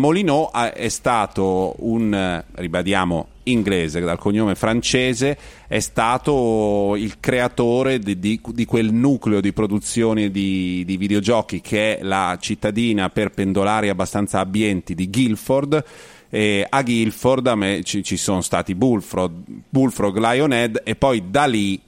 ha- 0.52 0.72
è 0.72 0.88
stato 0.88 1.74
un, 1.78 2.44
ribadiamo, 2.52 3.26
inglese 3.44 4.00
dal 4.00 4.18
cognome 4.18 4.54
francese, 4.54 5.36
è 5.66 5.80
stato 5.80 6.94
il 6.96 7.20
creatore 7.20 7.98
di, 7.98 8.18
di- 8.18 8.40
di 8.52 8.64
quel 8.64 8.92
nucleo 8.92 9.40
di 9.40 9.52
produzione 9.52 10.30
di, 10.30 10.82
di 10.84 10.96
videogiochi 10.96 11.60
che 11.60 11.98
è 11.98 12.02
la 12.02 12.36
cittadina 12.40 13.08
per 13.10 13.30
pendolari 13.30 13.88
abbastanza 13.88 14.40
abbienti 14.40 14.94
di 14.94 15.08
Guilford. 15.10 15.84
E 16.30 16.66
a 16.68 16.82
Guilford 16.82 17.46
a 17.46 17.54
me 17.54 17.82
ci, 17.84 18.02
ci 18.02 18.16
sono 18.16 18.40
stati 18.40 18.74
Bullfrog, 18.74 19.32
Bullfrog, 19.68 20.18
Lionhead 20.18 20.80
e 20.84 20.96
poi 20.96 21.22
da 21.30 21.44
lì 21.46 21.80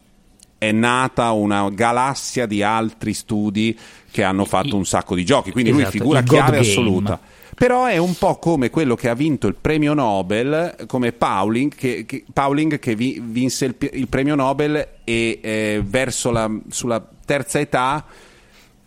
è 0.59 0.71
nata 0.73 1.33
una 1.33 1.69
galassia 1.71 2.47
di 2.47 2.63
altri 2.63 3.13
studi 3.13 3.77
che 4.11 4.23
hanno 4.23 4.45
fatto 4.45 4.77
un 4.77 4.87
sacco 4.87 5.15
di 5.15 5.25
giochi, 5.25 5.51
quindi 5.51 5.71
lui 5.71 5.81
Esatto, 5.83 5.99
figura 5.99 6.21
il 6.21 6.25
God 6.27 6.37
chiave 6.37 6.57
Game. 6.59 6.69
assoluta. 6.69 7.21
Però 7.59 7.87
è 7.87 7.97
un 7.97 8.15
po' 8.19 8.37
come 8.37 8.69
quello 8.69 8.95
che 8.97 9.09
ha 9.09 9.15
vinto 9.15 9.47
il 9.47 9.55
premio 9.59 9.95
Nobel, 9.95 10.77
come 10.87 11.13
Pauling, 11.13 11.75
che, 11.75 12.05
che- 12.05 12.23
Pauling 12.31 12.79
che 12.79 12.95
vi- 12.95 13.19
vinse 13.25 13.65
il, 13.65 13.77
il 13.93 14.09
premio 14.09 14.35
Nobel 14.35 14.87
e 15.05 15.39
eh, 15.43 15.83
verso 15.83 16.31
la, 16.31 16.51
sulla 16.69 17.03
terza 17.25 17.59
età 17.59 18.05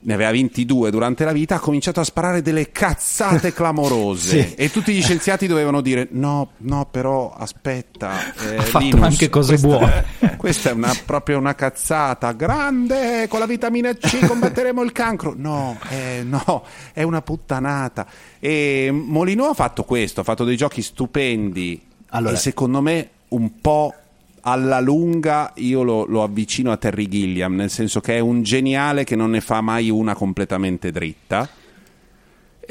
ne 0.01 0.13
aveva 0.13 0.31
22 0.31 0.91
durante 0.91 1.25
la 1.25 1.31
vita, 1.33 1.55
ha 1.55 1.59
cominciato 1.59 1.99
a 1.99 2.03
sparare 2.05 2.41
delle 2.41 2.71
cazzate 2.71 3.51
clamorose 3.53 4.47
Sì. 4.49 4.53
e 4.55 4.71
tutti 4.71 4.93
gli 4.93 5.01
scienziati 5.01 5.45
dovevano 5.45 5.81
dire 5.81 6.07
no, 6.12 6.51
no, 6.57 6.88
però 6.89 7.33
aspetta, 7.33 8.12
eh, 8.49 8.55
Ha 8.57 8.62
fatto 8.62 8.85
Linus, 8.85 9.03
anche 9.03 9.29
cose 9.29 9.57
questa- 9.57 9.67
buone." 9.67 10.05
Questa 10.39 10.69
è 10.69 10.73
una- 10.73 10.95
proprio 11.05 11.38
una 11.38 11.53
cazzata, 11.53 12.31
grande, 12.31 13.27
con 13.27 13.39
la 13.39 13.45
vitamina 13.45 13.93
C 13.93 14.25
combatteremo 14.25 14.81
il 14.83 14.93
cancro. 14.93 15.33
No, 15.35 15.77
eh, 15.89 16.23
no, 16.25 16.63
è 16.93 17.03
una 17.03 17.21
puttanata. 17.21 18.07
E 18.39 18.89
Molino 18.89 19.47
ha 19.47 19.53
fatto 19.53 19.83
questo, 19.83 20.21
ha 20.21 20.23
fatto 20.23 20.45
dei 20.45 20.55
giochi 20.55 20.81
stupendi 20.81 21.81
Allora- 22.12 22.35
e 22.35 22.38
secondo 22.38 22.81
me 22.81 23.09
un 23.29 23.59
po' 23.59 23.93
alla 24.41 24.80
lunga 24.80 25.52
io 25.56 25.84
lo, 25.84 26.06
lo 26.06 26.23
avvicino 26.23 26.71
a 26.71 26.78
Terry 26.78 27.08
Gilliam, 27.08 27.56
nel 27.56 27.69
senso 27.69 27.99
che 27.99 28.15
è 28.15 28.19
un 28.19 28.41
geniale 28.43 29.04
che 29.04 29.15
non 29.15 29.32
ne 29.32 29.41
fa 29.41 29.62
mai 29.62 29.89
una 29.89 30.13
completamente 30.15 30.91
dritta. 30.91 31.47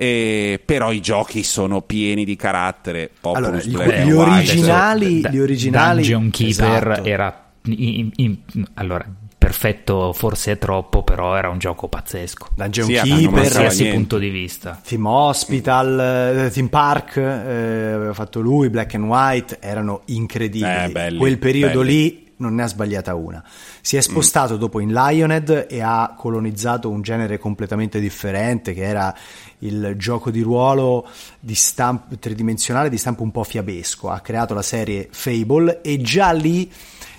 E- 0.00 0.60
però 0.64 0.92
i 0.92 1.00
giochi 1.00 1.42
sono 1.42 1.80
pieni 1.82 2.24
di 2.24 2.36
carattere. 2.36 3.10
Populous, 3.20 3.48
Allora, 3.48 3.62
gli- 3.64 3.72
Black 3.72 4.04
gli 4.04 4.10
White, 4.12 4.50
originali- 4.50 5.20
Da- 5.20 5.30
gli 5.30 5.38
originali- 5.38 5.96
Dungeon 6.02 6.30
Keeper 6.30 6.90
esatto. 6.90 7.04
era 7.08 7.44
in- 7.64 8.10
in- 8.16 8.36
allora 8.74 9.04
perfetto 9.48 10.12
forse 10.12 10.52
è 10.52 10.58
troppo 10.58 11.02
però 11.02 11.34
era 11.34 11.48
un 11.48 11.58
gioco 11.58 11.88
pazzesco 11.88 12.48
Dungeon 12.54 12.86
Sì, 12.86 12.92
da 12.92 13.02
Keeper, 13.02 13.20
mancava 13.22 13.40
qualsiasi 13.40 13.82
niente. 13.82 13.98
punto 13.98 14.18
di 14.18 14.28
vista 14.28 14.80
Team 14.86 15.06
Hospital, 15.06 16.00
eh, 16.46 16.50
Team 16.50 16.68
Park, 16.68 17.16
eh, 17.16 17.92
aveva 17.92 18.12
fatto 18.14 18.40
lui, 18.40 18.68
Black 18.68 18.94
and 18.94 19.04
White, 19.04 19.58
erano 19.60 20.02
incredibili. 20.06 20.84
Eh, 20.84 20.90
belli, 20.90 21.18
Quel 21.18 21.38
periodo 21.38 21.80
belli. 21.80 21.92
lì 21.92 22.26
non 22.36 22.54
ne 22.54 22.62
ha 22.62 22.66
sbagliata 22.68 23.14
una. 23.14 23.42
Si 23.80 23.96
è 23.96 24.00
spostato 24.00 24.56
dopo 24.56 24.80
in 24.80 24.92
Lionhead 24.92 25.66
e 25.68 25.80
ha 25.80 26.14
colonizzato 26.16 26.88
un 26.88 27.02
genere 27.02 27.38
completamente 27.38 27.98
differente 28.00 28.74
che 28.74 28.82
era 28.82 29.12
il 29.60 29.94
gioco 29.96 30.30
di 30.30 30.40
ruolo 30.40 31.06
di 31.40 31.54
stampo 31.54 32.16
tridimensionale 32.16 32.88
di 32.90 32.98
stampo 32.98 33.22
un 33.22 33.30
po' 33.32 33.42
fiabesco. 33.44 34.08
Ha 34.10 34.20
creato 34.20 34.54
la 34.54 34.62
serie 34.62 35.08
Fable 35.10 35.80
e 35.82 36.00
già 36.00 36.30
lì 36.32 36.70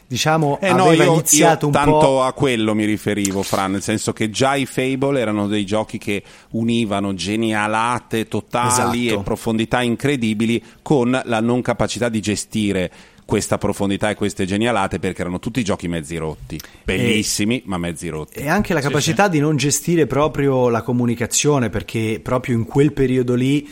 diciamo 0.10 0.58
Eh 0.60 0.74
no, 0.74 0.86
aveva 0.86 1.04
io, 1.04 1.14
iniziato 1.14 1.62
io 1.62 1.68
un 1.68 1.72
tanto 1.72 2.00
po' 2.00 2.24
a 2.24 2.34
quello 2.34 2.74
mi 2.74 2.84
riferivo, 2.86 3.44
Fra, 3.44 3.68
nel 3.68 3.84
senso 3.84 4.12
che 4.12 4.32
già 4.32 4.56
i 4.56 4.66
Fable 4.66 5.20
erano 5.20 5.48
dei 5.48 5.66
giochi 5.66 6.00
che 6.00 6.24
univano 6.52 7.14
genialate 7.14 8.28
totali 8.28 9.06
Esatto. 9.06 9.20
e 9.20 9.24
profondità 9.24 9.82
incredibili 9.82 10.62
con 10.82 11.20
la 11.24 11.40
non 11.40 11.62
capacità 11.62 12.10
di 12.10 12.20
gestire 12.20 12.92
questa 13.24 13.60
profondità 13.60 14.10
e 14.10 14.16
queste 14.16 14.46
genialate 14.46 14.98
perché 14.98 15.22
erano 15.22 15.38
tutti 15.38 15.64
giochi 15.64 15.88
mezzi 15.88 16.18
rotti, 16.18 16.60
bellissimi 16.84 17.62
ma 17.66 17.78
mezzi 17.78 18.10
rotti. 18.10 18.40
E 18.40 18.50
anche 18.50 18.74
la 18.74 18.82
capacità 18.82 19.28
di 19.28 19.38
non 19.40 19.56
gestire 19.56 20.08
proprio 20.08 20.70
la 20.70 20.82
comunicazione, 20.82 21.70
perché 21.70 22.20
proprio 22.24 22.56
in 22.56 22.66
quel 22.66 22.92
periodo 22.92 23.36
lì 23.36 23.70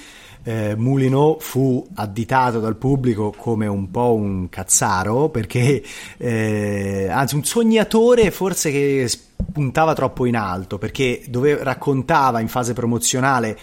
eh, 0.47 0.75
Moulinot 0.77 1.41
fu 1.41 1.85
additato 1.95 2.61
dal 2.61 2.77
pubblico 2.77 3.33
come 3.35 3.67
un 3.67 3.91
po' 3.91 4.13
un 4.13 4.47
cazzaro, 4.47 5.27
perché 5.27 5.83
eh, 6.15 7.09
anzi 7.11 7.35
un 7.35 7.43
sognatore 7.43 8.31
forse 8.31 8.71
che 8.71 9.09
spuntava 9.09 9.93
troppo 9.93 10.25
in 10.25 10.37
alto, 10.37 10.77
perché 10.77 11.25
dove 11.27 11.61
raccontava 11.61 12.39
in 12.39 12.47
fase 12.47 12.71
promozionale 12.71 13.59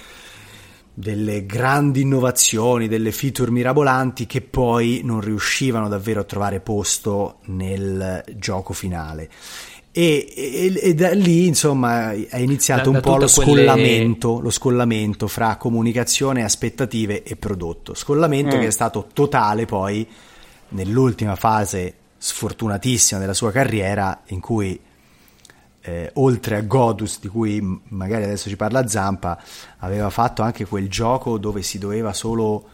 delle 0.93 1.47
grandi 1.47 2.03
innovazioni, 2.03 2.87
delle 2.87 3.13
feature 3.13 3.51
mirabolanti 3.51 4.27
che 4.27 4.43
poi 4.43 5.01
non 5.05 5.23
riuscivano 5.23 5.89
davvero 5.89 6.21
a 6.21 6.25
trovare 6.25 6.61
posto 6.61 7.39
nel 7.47 8.23
gioco 8.37 8.75
finale. 8.75 9.31
E, 9.97 10.27
e- 10.37 10.81
e 10.83 10.95
da 10.95 11.13
lì 11.13 11.47
insomma 11.47 12.11
è 12.11 12.39
iniziato 12.39 12.83
Da- 12.85 12.89
un 12.89 12.95
da 12.95 13.01
po' 13.01 13.17
lo 13.17 13.27
tutte 13.27 13.45
quelle- 13.45 13.63
scollamento, 13.65 14.41
lo 14.41 14.51
scollamento 14.51 15.29
fra 15.29 15.55
comunicazione, 15.57 16.43
aspettative 16.43 17.23
e 17.23 17.37
prodotto. 17.37 17.95
Scollamento 17.95 18.57
Mm. 18.57 18.61
che 18.61 18.67
è 18.67 18.71
stato 18.73 19.07
totale 19.13 19.67
poi 19.67 20.05
nell'ultima 20.71 21.37
fase 21.37 21.95
sfortunatissima 22.19 23.21
della 23.21 23.35
sua 23.35 23.53
carriera 23.53 24.23
in 24.29 24.41
cui 24.41 24.81
eh, 25.87 26.11
oltre 26.15 26.57
a 26.57 26.63
Godus 26.63 27.21
di 27.21 27.29
cui 27.29 27.81
magari 27.89 28.25
adesso 28.25 28.49
ci 28.49 28.57
parla 28.57 28.89
Zampa 28.89 29.39
aveva 29.81 30.09
fatto 30.11 30.41
anche 30.43 30.65
quel 30.65 30.89
gioco 30.89 31.37
dove 31.39 31.61
si 31.63 31.79
doveva 31.79 32.15
solo 32.15 32.65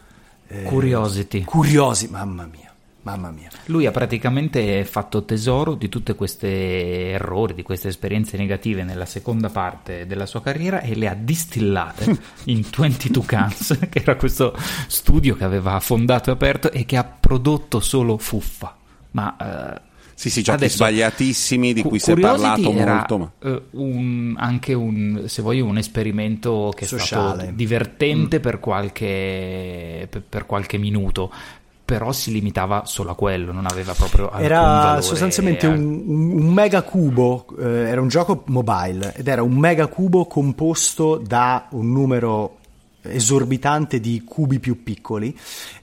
eh, 0.47 0.63
Curiosity. 0.63 1.43
curiosi 1.43 2.07
mamma 2.07 2.45
mia 2.49 2.70
mamma 3.03 3.31
mia 3.31 3.49
Lui 3.65 3.85
ha 3.85 3.91
praticamente 3.91 4.85
fatto 4.85 5.23
tesoro 5.25 5.73
di 5.75 5.89
tutte 5.89 6.13
queste 6.15 7.11
errori, 7.11 7.53
di 7.53 7.63
queste 7.63 7.87
esperienze 7.87 8.37
negative 8.37 8.83
nella 8.83 9.05
seconda 9.05 9.49
parte 9.49 10.05
della 10.05 10.25
sua 10.25 10.41
carriera 10.41 10.81
e 10.81 10.95
le 10.95 11.07
ha 11.07 11.15
distillate 11.15 12.17
in 12.45 12.63
22 12.75 13.25
Cans, 13.25 13.77
che 13.89 13.99
era 13.99 14.15
questo 14.15 14.55
studio 14.87 15.35
che 15.35 15.43
aveva 15.43 15.79
fondato 15.79 16.29
e 16.29 16.33
aperto 16.33 16.71
e 16.71 16.85
che 16.85 16.97
ha 16.97 17.03
prodotto 17.03 17.79
solo 17.79 18.17
fuffa. 18.17 18.75
Ma 19.11 19.35
eh, 19.75 19.81
Sì, 20.13 20.29
sì, 20.29 20.41
giochi 20.43 20.57
adesso, 20.57 20.75
sbagliatissimi 20.75 21.73
di 21.73 21.81
Cu- 21.81 21.89
cui 21.89 21.99
si 21.99 22.11
è 22.11 22.19
parlato 22.19 22.71
era, 22.73 22.93
molto. 22.93 23.17
Ma... 23.17 23.31
eh, 23.39 23.61
un- 23.71 24.35
anche 24.37 24.73
un, 24.73 25.23
se 25.25 25.41
vuoi, 25.41 25.59
un 25.59 25.77
esperimento 25.77 26.71
che 26.75 26.85
è 26.85 26.87
Sociale. 26.87 27.35
stato 27.43 27.51
divertente 27.55 28.37
Mm. 28.37 28.41
per, 28.41 28.59
qualche, 28.59 30.07
per, 30.09 30.21
per 30.27 30.45
qualche 30.45 30.77
minuto. 30.77 31.31
Però 31.97 32.11
si 32.11 32.31
limitava 32.31 32.83
solo 32.85 33.11
a 33.11 33.15
quello, 33.15 33.51
non 33.51 33.65
aveva 33.65 33.93
proprio 33.93 34.31
era 34.31 35.01
sostanzialmente 35.01 35.65
al- 35.67 35.77
un, 35.77 36.03
un- 36.07 36.31
un 36.43 36.53
mega 36.53 36.81
cubo 36.83 37.45
eh, 37.59 37.89
era 37.89 38.01
un 38.01 38.07
gioco 38.07 38.43
mobile 38.47 39.13
ed 39.15 39.27
era 39.27 39.43
un 39.43 39.55
mega 39.57 39.87
cubo 39.87 40.25
composto 40.25 41.17
da 41.17 41.67
un 41.71 41.91
numero 41.91 42.57
esorbitante 43.03 43.99
di 43.99 44.23
cubi 44.25 44.59
più 44.59 44.83
piccoli 44.83 45.35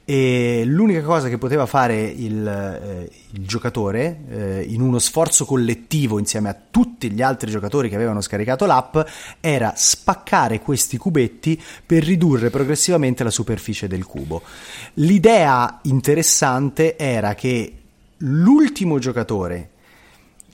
e 0.04 0.62
l'unica 0.64 1.02
cosa 1.02 1.28
che 1.28 1.36
poteva 1.36 1.66
fare 1.66 2.02
il, 2.02 2.46
eh, 2.46 3.10
il 3.32 3.46
giocatore 3.46 4.20
eh, 4.28 4.66
in 4.68 4.80
uno 4.80 4.98
sforzo 4.98 5.44
collettivo 5.44 6.18
insieme 6.18 6.48
a 6.48 6.56
tutti 6.70 7.10
gli 7.10 7.20
altri 7.20 7.50
giocatori 7.50 7.88
che 7.88 7.96
avevano 7.96 8.20
scaricato 8.20 8.66
l'app 8.66 8.96
era 9.40 9.72
spaccare 9.76 10.60
questi 10.60 10.96
cubetti 10.96 11.60
per 11.84 12.04
ridurre 12.04 12.50
progressivamente 12.50 13.24
la 13.24 13.30
superficie 13.30 13.88
del 13.88 14.04
cubo. 14.04 14.42
L'idea 14.94 15.80
interessante 15.82 16.96
era 16.96 17.34
che 17.34 17.72
l'ultimo 18.18 18.98
giocatore 18.98 19.70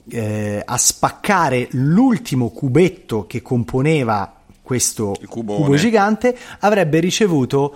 eh, 0.09 0.61
a 0.63 0.77
spaccare 0.77 1.67
l'ultimo 1.71 2.49
cubetto 2.49 3.25
che 3.25 3.41
componeva 3.41 4.34
questo 4.65 5.15
cubo 5.29 5.75
gigante 5.75 6.35
avrebbe 6.59 6.99
ricevuto 6.99 7.75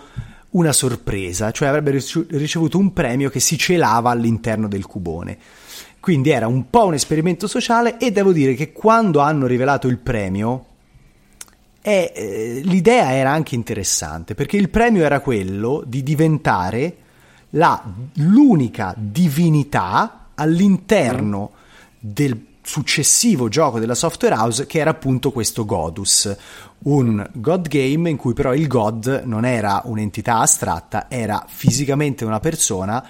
una 0.52 0.74
sorpresa, 0.74 1.52
cioè 1.52 1.68
avrebbe 1.68 1.92
ricevu- 1.92 2.32
ricevuto 2.32 2.80
un 2.80 2.92
premio 2.92 3.30
che 3.30 3.40
si 3.40 3.58
celava 3.58 4.10
all'interno 4.10 4.68
del 4.68 4.86
cubone. 4.88 5.38
Quindi 6.00 6.32
era 6.32 6.48
un 6.48 6.70
po' 6.70 6.86
un 6.86 6.96
esperimento 6.96 7.46
sociale 7.48 7.98
e 8.00 8.12
devo 8.12 8.32
dire 8.32 8.56
che 8.56 8.72
quando 8.72 9.20
hanno 9.20 9.46
rivelato 9.46 9.88
il 9.88 9.98
premio 9.98 10.66
eh, 11.82 12.12
eh, 12.16 12.62
l'idea 12.64 13.14
era 13.14 13.32
anche 13.32 13.56
interessante 13.56 14.34
perché 14.34 14.58
il 14.58 14.70
premio 14.70 15.04
era 15.04 15.20
quello 15.20 15.84
di 15.86 16.02
diventare 16.04 16.96
la- 17.52 17.84
l'unica 18.16 18.94
divinità 18.98 20.30
all'interno 20.36 21.52
del 22.00 22.49
successivo 22.70 23.50
gioco 23.50 23.80
della 23.80 23.96
software 23.96 24.36
house 24.36 24.68
che 24.68 24.78
era 24.78 24.92
appunto 24.92 25.32
questo 25.32 25.66
Godus, 25.66 26.32
un 26.84 27.28
God 27.34 27.68
game 27.68 28.12
in 28.12 28.16
cui 28.16 28.34
però 28.34 28.54
il 28.54 28.68
God 28.68 29.24
non 29.26 29.44
era 29.44 29.82
un'entità 29.86 30.38
astratta, 30.38 31.08
era 31.10 31.44
fisicamente 31.48 32.26
una 32.26 32.40
persona 32.40 33.04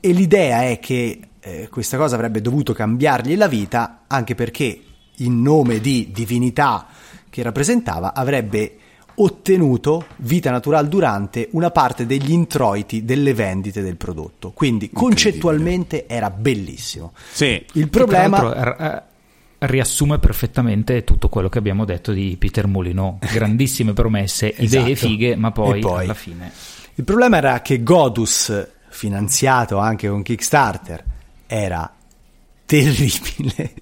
e 0.00 0.10
l'idea 0.10 0.64
è 0.64 0.80
che 0.80 1.20
eh, 1.38 1.68
questa 1.70 1.96
cosa 1.96 2.16
avrebbe 2.16 2.40
dovuto 2.40 2.72
cambiargli 2.72 3.36
la 3.36 3.46
vita 3.46 4.00
anche 4.08 4.34
perché 4.34 4.82
in 5.18 5.40
nome 5.42 5.78
di 5.78 6.10
divinità 6.12 6.84
che 7.30 7.42
rappresentava 7.44 8.14
avrebbe 8.14 8.78
ottenuto 9.16 10.06
vita 10.16 10.50
natural 10.50 10.88
durante 10.88 11.48
una 11.52 11.70
parte 11.70 12.06
degli 12.06 12.32
introiti 12.32 13.04
delle 13.04 13.34
vendite 13.34 13.82
del 13.82 13.96
prodotto. 13.96 14.50
Quindi 14.52 14.90
concettualmente 14.90 16.06
era 16.06 16.30
bellissimo. 16.30 17.12
Sì. 17.30 17.64
Il 17.72 17.88
problema 17.88 18.76
eh, 18.76 19.02
riassume 19.66 20.18
perfettamente 20.18 21.04
tutto 21.04 21.28
quello 21.28 21.48
che 21.48 21.58
abbiamo 21.58 21.84
detto 21.84 22.12
di 22.12 22.36
Peter 22.38 22.66
Molyneux. 22.66 23.18
Grandissime 23.32 23.92
promesse, 23.92 24.54
idee 24.56 24.92
Esatto. 24.92 25.06
fighe, 25.06 25.36
ma 25.36 25.50
poi, 25.50 25.80
poi? 25.80 26.04
alla 26.04 26.14
fine... 26.14 26.52
Il 26.96 27.02
problema 27.02 27.38
era 27.38 27.60
che 27.60 27.82
Godus, 27.82 28.68
finanziato 28.88 29.78
anche 29.78 30.08
con 30.08 30.22
Kickstarter, 30.22 31.02
era 31.46 31.92
terribile. 32.64 33.74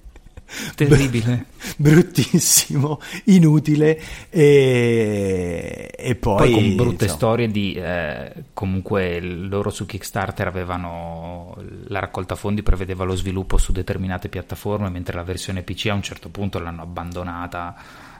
Terribile. 0.74 1.46
Bruttissimo, 1.76 3.00
inutile 3.24 4.00
e, 4.28 5.90
e 5.96 6.14
poi, 6.16 6.36
Poi 6.36 6.52
con 6.52 6.76
brutte 6.76 7.04
insomma, 7.04 7.12
storie 7.12 7.48
di 7.48 7.74
eh, 7.74 8.32
comunque 8.52 9.20
loro 9.20 9.70
su 9.70 9.86
Kickstarter 9.86 10.46
avevano 10.46 11.56
la 11.86 12.00
raccolta 12.00 12.34
fondi 12.34 12.62
prevedeva 12.62 13.04
lo 13.04 13.14
sviluppo 13.14 13.56
su 13.58 13.72
determinate 13.72 14.28
piattaforme 14.28 14.88
mentre 14.90 15.16
la 15.16 15.22
versione 15.22 15.62
PC 15.62 15.86
a 15.86 15.94
un 15.94 16.02
certo 16.02 16.28
punto 16.28 16.58
l'hanno 16.58 16.82
abbandonata 16.82 17.74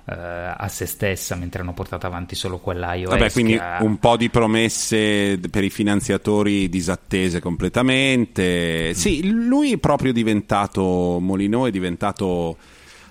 a 0.05 0.67
se 0.69 0.87
stessa 0.87 1.37
mentre 1.37 1.63
hanno 1.63 1.75
portato 1.75 2.07
avanti 2.07 2.35
solo 2.35 2.59
quella 2.59 2.95
iOS 2.95 3.11
Vabbè, 3.11 3.31
quindi 3.31 3.55
ha- 3.55 3.79
un 3.83 3.99
po' 3.99 4.17
di 4.17 4.31
promesse 4.31 5.39
per 5.51 5.63
i 5.63 5.71
finanziatori 5.71 6.69
disattese 6.69 7.41
completamente. 7.41 8.95
Sì, 8.95 9.31
lui 9.31 9.73
è 9.73 9.79
proprio 9.79 10.13
diventato 10.13 11.19
Molino, 11.21 11.67
è 11.67 11.71
diventato 11.71 12.57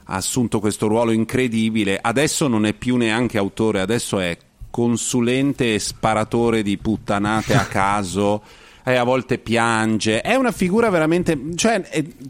ha 0.06 0.16
assunto 0.16 0.60
questo 0.60 0.88
ruolo 0.88 1.12
incredibile. 1.12 1.98
Adesso 2.02 2.48
non 2.48 2.66
è 2.66 2.74
più 2.74 2.98
neanche 2.98 3.38
autore, 3.38 3.80
adesso 3.80 4.20
è 4.20 4.38
consulente 4.70 5.76
e 5.76 5.80
sparatore 5.80 6.64
di 6.64 6.78
puttanate 6.78 7.54
a 7.54 7.66
caso. 7.68 8.42
E 8.84 8.96
a 8.96 9.04
volte 9.04 9.38
piange. 9.38 10.22
È 10.22 10.36
una 10.36 10.52
figura 10.52 10.90
veramente. 10.90 11.38
cioè, 11.56 11.84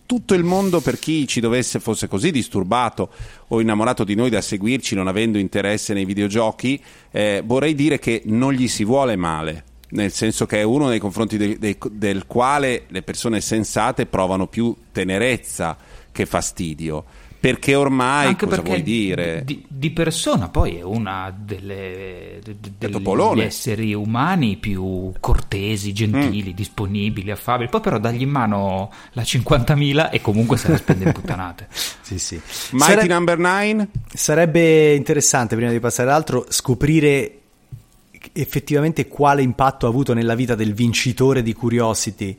tutto 0.06 0.34
il 0.34 0.44
mondo 0.44 0.82
per 0.82 1.00
chi 1.00 1.28
ci 1.28 1.40
dovesse 1.40 1.80
fosse 1.80 2.08
così 2.08 2.32
disturbato 2.32 3.10
o 3.48 3.62
innamorato 3.62 4.04
di 4.04 4.16
noi 4.16 4.30
da 4.30 4.42
seguirci, 4.42 4.96
non 4.96 5.08
avendo 5.08 5.38
interesse 5.38 5.94
nei 5.94 6.06
videogiochi, 6.06 6.82
eh, 7.12 7.42
vorrei 7.46 7.76
dire 7.76 8.00
che 8.00 8.22
non 8.26 8.54
gli 8.54 8.68
si 8.68 8.84
vuole 8.84 9.16
male. 9.16 9.66
Nel 9.90 10.12
senso 10.12 10.46
che 10.46 10.60
è 10.60 10.64
uno 10.64 10.88
nei 10.88 11.00
confronti 11.00 11.36
de- 11.36 11.58
de- 11.60 11.78
del 11.92 12.26
quale 12.26 12.86
le 12.88 13.02
persone 13.02 13.42
sensate 13.42 14.06
provano 14.06 14.48
più 14.48 14.74
tenerezza 14.92 15.78
che 16.12 16.26
fastidio 16.26 17.04
perché 17.42 17.74
ormai 17.74 18.28
Anche 18.28 18.46
cosa 18.46 18.58
perché 18.58 18.70
vuoi 18.70 18.84
dire? 18.84 19.42
Di, 19.44 19.66
di 19.68 19.90
persona 19.90 20.48
poi 20.48 20.76
è 20.76 20.84
una 20.84 21.36
delle, 21.36 22.40
de- 22.44 22.56
de- 22.60 22.90
degli 22.92 23.42
esseri 23.42 23.96
umani 23.96 24.58
più 24.58 25.12
cortesi, 25.20 25.92
gentili, 25.92 26.54
disponibili, 26.54 27.32
affabili. 27.32 27.68
Poi 27.70 27.82
però 27.82 27.98
dagli 27.98 28.22
in 28.22 28.30
mano 28.30 28.92
la 29.14 29.24
50.000 29.24 30.12
e 30.12 30.22
comunque 30.22 30.56
se 30.58 30.70
la 30.70 30.78
spende 30.78 31.06
in 31.06 31.14
puttanate. 31.18 31.68
Sì, 31.72 32.20
sì. 32.20 32.40
Mighty 32.74 32.94
Sare- 32.94 33.08
Number 33.08 33.38
9? 33.40 33.88
Sarebbe 34.14 34.94
interessante, 34.94 35.56
prima 35.56 35.72
di 35.72 35.80
passare 35.80 36.10
ad 36.10 36.16
altro, 36.16 36.46
scoprire 36.48 37.40
effettivamente 38.34 39.08
quale 39.08 39.42
impatto 39.42 39.88
ha 39.88 39.90
avuto 39.90 40.14
nella 40.14 40.36
vita 40.36 40.54
del 40.54 40.76
vincitore 40.76 41.42
di 41.42 41.54
Curiosity. 41.54 42.38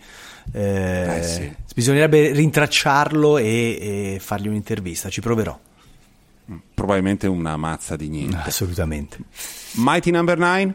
Eh, 0.51 1.19
Eh, 1.19 1.23
sì. 1.23 1.55
Bisognerebbe 1.75 2.33
rintracciarlo 2.33 3.39
e, 3.39 4.15
e 4.15 4.19
fargli 4.21 4.49
un'intervista, 4.49 5.09
ci 5.09 5.21
proverò. 5.21 5.59
Probabilmente 6.75 7.27
una 7.27 7.57
mazza 7.57 7.97
di 7.97 8.09
niente. 8.09 8.37
Assolutamente. 8.45 9.19
Mighty 9.77 10.11
Number 10.11 10.37
9? 10.37 10.75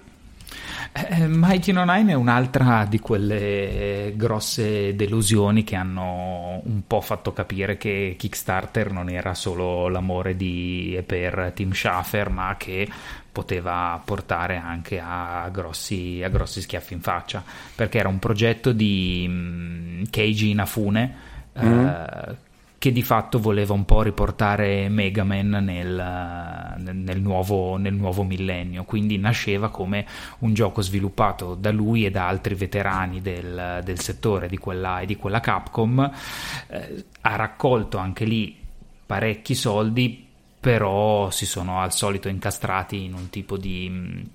Eh, 0.94 1.28
Mighty 1.28 1.72
No 1.74 1.84
Nine 1.84 2.14
è 2.14 2.16
un'altra 2.16 2.86
di 2.90 3.00
quelle 3.00 4.14
grosse 4.16 4.96
delusioni 4.96 5.64
che 5.64 5.76
hanno 5.76 6.62
un 6.64 6.82
po' 6.88 7.02
fatto 7.02 7.34
capire 7.34 7.78
che 7.78 8.16
Kickstarter 8.18 8.92
non 8.92 9.10
era 9.10 9.36
solo 9.36 9.90
l'amore 9.90 10.36
di 10.36 10.96
e 10.98 11.04
per 11.04 11.52
Tim 11.54 11.72
Schafer, 11.74 12.30
ma 12.30 12.56
che 12.58 12.88
poteva 13.38 14.02
portare 14.04 14.56
anche 14.56 15.00
a 15.00 15.48
grossi, 15.52 16.24
a 16.24 16.28
grossi 16.30 16.62
schiaffi 16.62 16.94
in 16.96 17.02
faccia, 17.02 17.44
perché 17.76 18.00
era 18.00 18.10
un 18.10 18.18
progetto 18.18 18.72
di 18.72 19.28
mm, 19.30 20.04
Keiji 20.10 20.50
Inafune 20.50 21.16
eh, 21.54 22.36
che 22.80 22.92
di 22.92 23.04
fatto 23.04 23.40
voleva 23.40 23.74
un 23.74 23.86
po' 23.86 24.02
riportare 24.02 24.90
Mega 24.90 25.24
Man 25.24 25.50
nel, 25.50 26.76
nel- 26.78 26.96
nel 26.96 27.22
nuovo, 27.22 27.78
nel 27.78 27.94
nuovo 27.94 28.24
millennio, 28.24 28.86
quindi 28.86 29.20
nasceva 29.20 29.70
come 29.70 30.08
un 30.40 30.56
gioco 30.56 30.82
sviluppato 30.82 31.54
da 31.54 31.72
lui 31.72 32.06
e 32.06 32.10
da 32.10 32.28
altri 32.28 32.56
veterani 32.56 33.22
del, 33.22 33.82
del 33.84 34.00
settore 34.00 34.48
di 34.48 34.58
quella, 34.58 35.04
di 35.06 35.16
quella 35.16 35.42
Capcom, 35.42 36.12
Eh, 36.70 37.06
ha 37.22 37.36
raccolto 37.36 38.00
anche 38.00 38.26
lì 38.26 38.56
parecchi 39.06 39.54
soldi, 39.54 40.27
però 40.60 41.30
si 41.30 41.46
sono 41.46 41.82
al 41.82 41.94
solito 41.94 42.28
incastrati 42.28 43.04
in 43.04 43.14
un 43.14 43.30
tipo 43.30 43.58
di... 43.58 44.26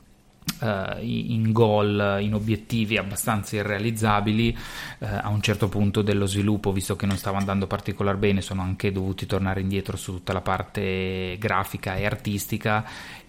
eh, 0.61 0.97
in 1.01 1.53
goal, 1.53 2.19
in 2.21 2.35
obiettivi 2.35 2.97
abbastanza 2.97 3.57
irrealizzabili. 3.57 4.57
Eh, 4.99 5.07
a 5.07 5.29
un 5.29 5.41
certo 5.41 5.69
punto 5.69 6.03
dello 6.03 6.27
sviluppo, 6.27 6.73
visto 6.73 6.97
che 6.97 7.07
non 7.07 7.17
stava 7.17 7.39
andando 7.39 7.67
particolar 7.67 8.17
bene, 8.17 8.41
sono 8.41 8.63
anche 8.63 8.93
dovuti 8.93 9.27
tornare 9.27 9.61
indietro 9.61 9.97
su 9.97 10.13
tutta 10.13 10.33
la 10.33 10.41
parte 10.41 11.37
grafica 11.39 11.97
e 11.97 12.07
artistica. 12.07 12.85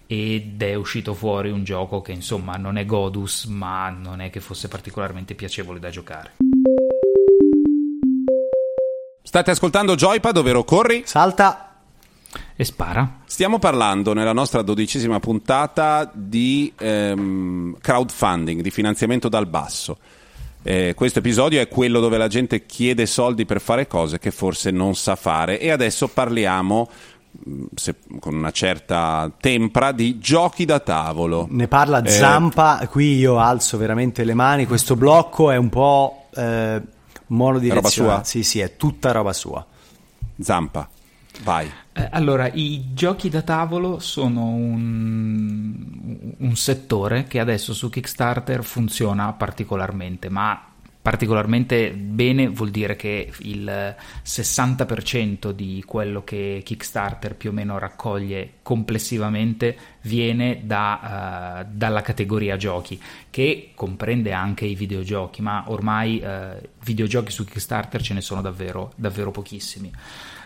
Ed 0.06 0.62
è 0.62 0.74
uscito 0.74 1.14
fuori 1.14 1.50
un 1.50 1.64
gioco 1.64 2.02
che 2.02 2.12
insomma 2.12 2.56
non 2.56 2.76
è 2.76 2.84
Godus, 2.84 3.46
ma 3.46 3.88
non 3.88 4.20
è 4.20 4.28
che 4.28 4.40
fosse 4.40 4.68
particolarmente 4.68 5.34
piacevole 5.34 5.78
da 5.80 5.88
giocare. 5.90 6.32
State 9.22 9.50
ascoltando 9.50 9.94
Joypad, 9.96 10.36
ovvero 10.36 10.62
Corri? 10.62 11.02
Salta. 11.06 11.63
E 12.56 12.64
spara. 12.64 13.20
Stiamo 13.24 13.58
parlando 13.58 14.12
nella 14.12 14.32
nostra 14.32 14.62
dodicesima 14.62 15.20
puntata 15.20 16.10
di 16.12 16.72
ehm, 16.78 17.76
crowdfunding, 17.80 18.60
di 18.60 18.70
finanziamento 18.70 19.28
dal 19.28 19.46
basso. 19.46 19.98
Eh, 20.62 20.94
questo 20.96 21.18
episodio 21.18 21.60
è 21.60 21.68
quello 21.68 22.00
dove 22.00 22.16
la 22.16 22.28
gente 22.28 22.64
chiede 22.64 23.04
soldi 23.06 23.44
per 23.44 23.60
fare 23.60 23.86
cose 23.86 24.18
che 24.18 24.30
forse 24.30 24.70
non 24.70 24.94
sa 24.94 25.14
fare 25.14 25.60
e 25.60 25.70
adesso 25.70 26.08
parliamo 26.08 26.88
mh, 27.32 27.64
se- 27.74 27.96
con 28.18 28.34
una 28.34 28.50
certa 28.50 29.30
tempra 29.38 29.92
di 29.92 30.18
giochi 30.18 30.64
da 30.64 30.80
tavolo. 30.80 31.46
Ne 31.50 31.68
parla 31.68 32.02
Eh, 32.02 32.08
Zampa, 32.08 32.86
qui 32.90 33.16
io 33.16 33.38
alzo 33.38 33.76
veramente 33.76 34.24
le 34.24 34.32
mani, 34.34 34.64
questo 34.66 34.96
blocco 34.96 35.50
è 35.50 35.56
un 35.56 35.68
po' 35.68 36.28
eh, 36.34 36.80
monodirezionale. 37.26 37.74
Roba 37.74 37.88
sua? 37.90 38.24
Sì, 38.24 38.42
sì, 38.42 38.60
è 38.60 38.76
tutta 38.76 39.12
roba 39.12 39.34
sua. 39.34 39.66
Zampa, 40.40 40.88
vai. 41.42 41.70
Eh, 41.96 42.08
allora, 42.10 42.50
i 42.52 42.92
giochi 42.92 43.28
da 43.28 43.42
tavolo 43.42 44.00
sono 44.00 44.46
un, 44.48 46.34
un 46.38 46.56
settore 46.56 47.24
che 47.24 47.38
adesso 47.38 47.72
su 47.72 47.88
Kickstarter 47.88 48.64
funziona 48.64 49.32
particolarmente, 49.32 50.28
ma 50.28 50.60
particolarmente 51.00 51.92
bene 51.92 52.48
vuol 52.48 52.70
dire 52.70 52.96
che 52.96 53.30
il 53.40 53.94
60% 54.24 55.50
di 55.50 55.84
quello 55.86 56.24
che 56.24 56.62
Kickstarter 56.64 57.36
più 57.36 57.50
o 57.50 57.52
meno 57.52 57.78
raccoglie 57.78 58.54
complessivamente 58.62 59.76
viene 60.02 60.62
da, 60.64 61.60
eh, 61.60 61.66
dalla 61.70 62.00
categoria 62.00 62.56
giochi, 62.56 63.00
che 63.30 63.70
comprende 63.76 64.32
anche 64.32 64.64
i 64.64 64.74
videogiochi, 64.74 65.42
ma 65.42 65.62
ormai 65.68 66.18
eh, 66.18 66.70
videogiochi 66.82 67.30
su 67.30 67.44
Kickstarter 67.44 68.02
ce 68.02 68.14
ne 68.14 68.20
sono 68.20 68.40
davvero, 68.40 68.92
davvero 68.96 69.30
pochissimi. 69.30 69.92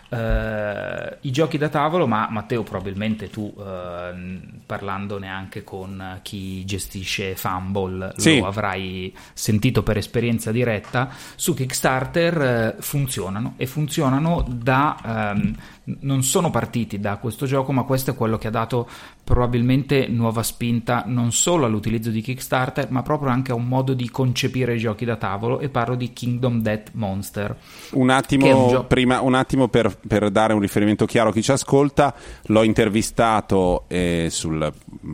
Eh, 0.09 1.17
I 1.21 1.31
giochi 1.31 1.57
da 1.57 1.69
tavolo, 1.69 2.07
ma 2.07 2.27
Matteo, 2.31 2.63
probabilmente 2.63 3.29
tu 3.29 3.53
eh, 3.57 4.39
parlandone 4.65 5.27
anche 5.27 5.63
con 5.63 6.19
chi 6.23 6.65
gestisce 6.65 7.35
Fumble 7.35 8.13
Sì. 8.17 8.39
lo 8.39 8.47
avrai 8.47 9.15
sentito 9.33 9.83
per 9.83 9.97
esperienza 9.97 10.51
diretta. 10.51 11.09
Su 11.35 11.53
Kickstarter 11.53 12.41
eh, 12.41 12.75
funzionano 12.81 13.53
e 13.57 13.65
funzionano 13.67 14.45
da 14.47 15.33
ehm, 15.33 15.55
non 16.01 16.23
sono 16.23 16.49
partiti 16.51 16.99
da 16.99 17.17
questo 17.17 17.45
gioco, 17.45 17.71
ma 17.71 17.83
questo 17.83 18.11
è 18.11 18.15
quello 18.15 18.37
che 18.37 18.47
ha 18.47 18.51
dato 18.51 18.87
probabilmente 19.23 20.07
nuova 20.07 20.43
spinta 20.43 21.03
non 21.05 21.31
solo 21.31 21.65
all'utilizzo 21.65 22.09
di 22.09 22.21
Kickstarter, 22.21 22.89
ma 22.91 23.01
proprio 23.03 23.29
anche 23.31 23.51
a 23.51 23.55
un 23.55 23.67
modo 23.67 23.93
di 23.93 24.09
concepire 24.09 24.75
i 24.75 24.79
giochi 24.79 25.05
da 25.05 25.15
tavolo. 25.15 25.59
E 25.59 25.69
parlo 25.69 25.95
di 25.95 26.13
Kingdom 26.13 26.61
Death 26.61 26.91
Monster. 26.93 27.55
Un 27.91 28.09
attimo, 28.09 28.63
un 28.65 28.69
gio- 28.69 28.83
prima, 28.85 29.21
un 29.21 29.33
attimo 29.35 29.67
per, 29.67 29.97
per 30.05 30.29
dare 30.29 30.53
un 30.53 30.59
riferimento 30.59 31.05
chiaro 31.05 31.29
a 31.29 31.33
chi 31.33 31.41
ci 31.41 31.51
ascolta, 31.51 32.13
l'ho 32.43 32.63
intervistato 32.63 33.85
eh, 33.87 34.27
sul 34.29 34.71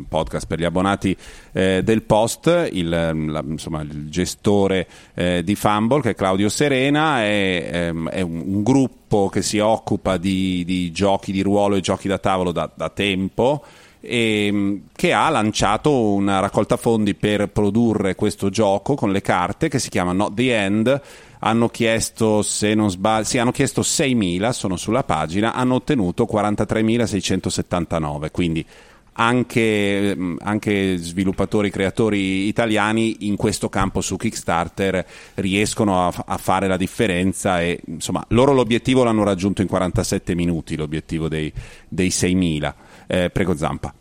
podcast 0.07 0.47
per 0.47 0.59
gli 0.59 0.63
abbonati 0.63 1.15
eh, 1.51 1.81
del 1.83 2.03
Post, 2.03 2.69
il, 2.71 2.89
la- 2.89 3.43
insomma, 3.45 3.81
il 3.81 4.09
gestore 4.09 4.87
eh, 5.13 5.43
di 5.43 5.55
Fumble 5.55 6.01
che 6.01 6.11
è 6.11 6.15
Claudio 6.15 6.49
Serena, 6.49 7.21
è, 7.21 7.69
ehm, 7.71 8.09
è 8.09 8.21
un, 8.21 8.41
un 8.45 8.63
gruppo 8.63 9.29
che 9.29 9.41
si 9.41 9.59
occupa 9.59 10.17
di, 10.17 10.63
di 10.65 10.91
giochi 10.91 11.31
di 11.31 11.41
ruolo 11.41 11.75
e 11.75 11.81
giochi 11.81 12.07
da 12.07 12.17
tavolo 12.17 12.51
da, 12.51 12.69
da 12.73 12.89
tempo 12.89 13.63
e 14.05 14.51
mh, 14.51 14.81
che 14.95 15.13
ha 15.13 15.29
lanciato 15.29 16.13
una 16.13 16.39
raccolta 16.39 16.77
fondi 16.77 17.15
per 17.15 17.49
produrre 17.49 18.15
questo 18.15 18.49
gioco 18.49 18.95
con 18.95 19.11
le 19.11 19.21
carte 19.21 19.67
che 19.67 19.79
si 19.79 19.89
chiama 19.89 20.13
Not 20.13 20.33
the 20.35 20.55
End. 20.55 21.01
Hanno 21.39 21.69
chiesto, 21.69 22.41
se 22.41 22.73
non 22.73 22.89
sbaglio, 22.89 23.25
sì, 23.25 23.37
hanno 23.37 23.51
chiesto 23.51 23.81
6.000, 23.81 24.49
sono 24.51 24.77
sulla 24.77 25.03
pagina, 25.03 25.53
hanno 25.53 25.75
ottenuto 25.75 26.27
43.679, 26.31 28.31
quindi 28.31 28.65
anche, 29.17 30.17
anche 30.39 30.97
sviluppatori, 30.97 31.69
creatori 31.69 32.47
italiani 32.47 33.27
in 33.27 33.35
questo 33.35 33.69
campo 33.69 34.01
su 34.01 34.17
Kickstarter 34.17 35.05
riescono 35.35 36.07
a, 36.07 36.13
a 36.25 36.37
fare 36.37 36.67
la 36.67 36.77
differenza 36.77 37.61
e 37.61 37.81
insomma 37.87 38.25
loro 38.29 38.53
l'obiettivo 38.53 39.03
l'hanno 39.03 39.23
raggiunto 39.23 39.61
in 39.61 39.67
47 39.67 40.35
minuti, 40.35 40.75
l'obiettivo 40.75 41.27
dei, 41.27 41.51
dei 41.87 42.09
6.000. 42.09 42.73
Eh, 43.07 43.29
prego 43.29 43.55
Zampa. 43.55 43.93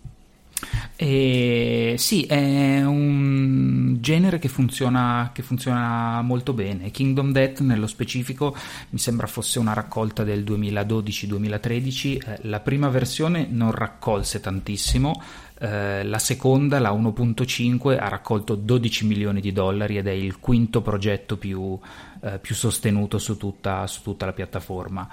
E 0.97 1.97
sì, 1.99 2.23
è 2.23 2.85
un 2.85 3.97
genere 3.99 4.39
che 4.39 4.47
funziona, 4.49 5.31
che 5.33 5.43
funziona 5.43 6.23
molto 6.23 6.53
bene. 6.53 6.91
Kingdom 6.91 7.33
Death, 7.33 7.61
nello 7.61 7.89
specifico, 7.89 8.55
mi 8.91 8.99
sembra 8.99 9.27
fosse 9.27 9.59
una 9.59 9.73
raccolta 9.73 10.23
del 10.23 10.45
2012-2013. 10.45 12.19
Eh, 12.25 12.39
la 12.43 12.61
prima 12.61 12.89
versione 12.91 13.47
non 13.51 13.73
raccolse 13.73 14.41
tantissimo. 14.41 15.21
eh, 15.59 16.05
la 16.05 16.19
seconda, 16.19 16.79
la 16.79 16.93
1.5, 16.93 17.99
ha 17.99 18.09
raccolto 18.09 18.55
12 18.55 19.07
milioni 19.07 19.41
di 19.41 19.53
dollari 19.53 19.97
ed 19.99 20.07
è 20.07 20.13
il 20.13 20.39
quinto 20.39 20.81
progetto 20.81 21.37
più, 21.37 21.79
eh, 22.23 22.39
più 22.39 22.55
sostenuto 22.55 23.19
su 23.19 23.37
tutta, 23.37 23.87
su 23.87 24.03
tutta 24.03 24.27
la 24.27 24.33
piattaforma. 24.33 25.09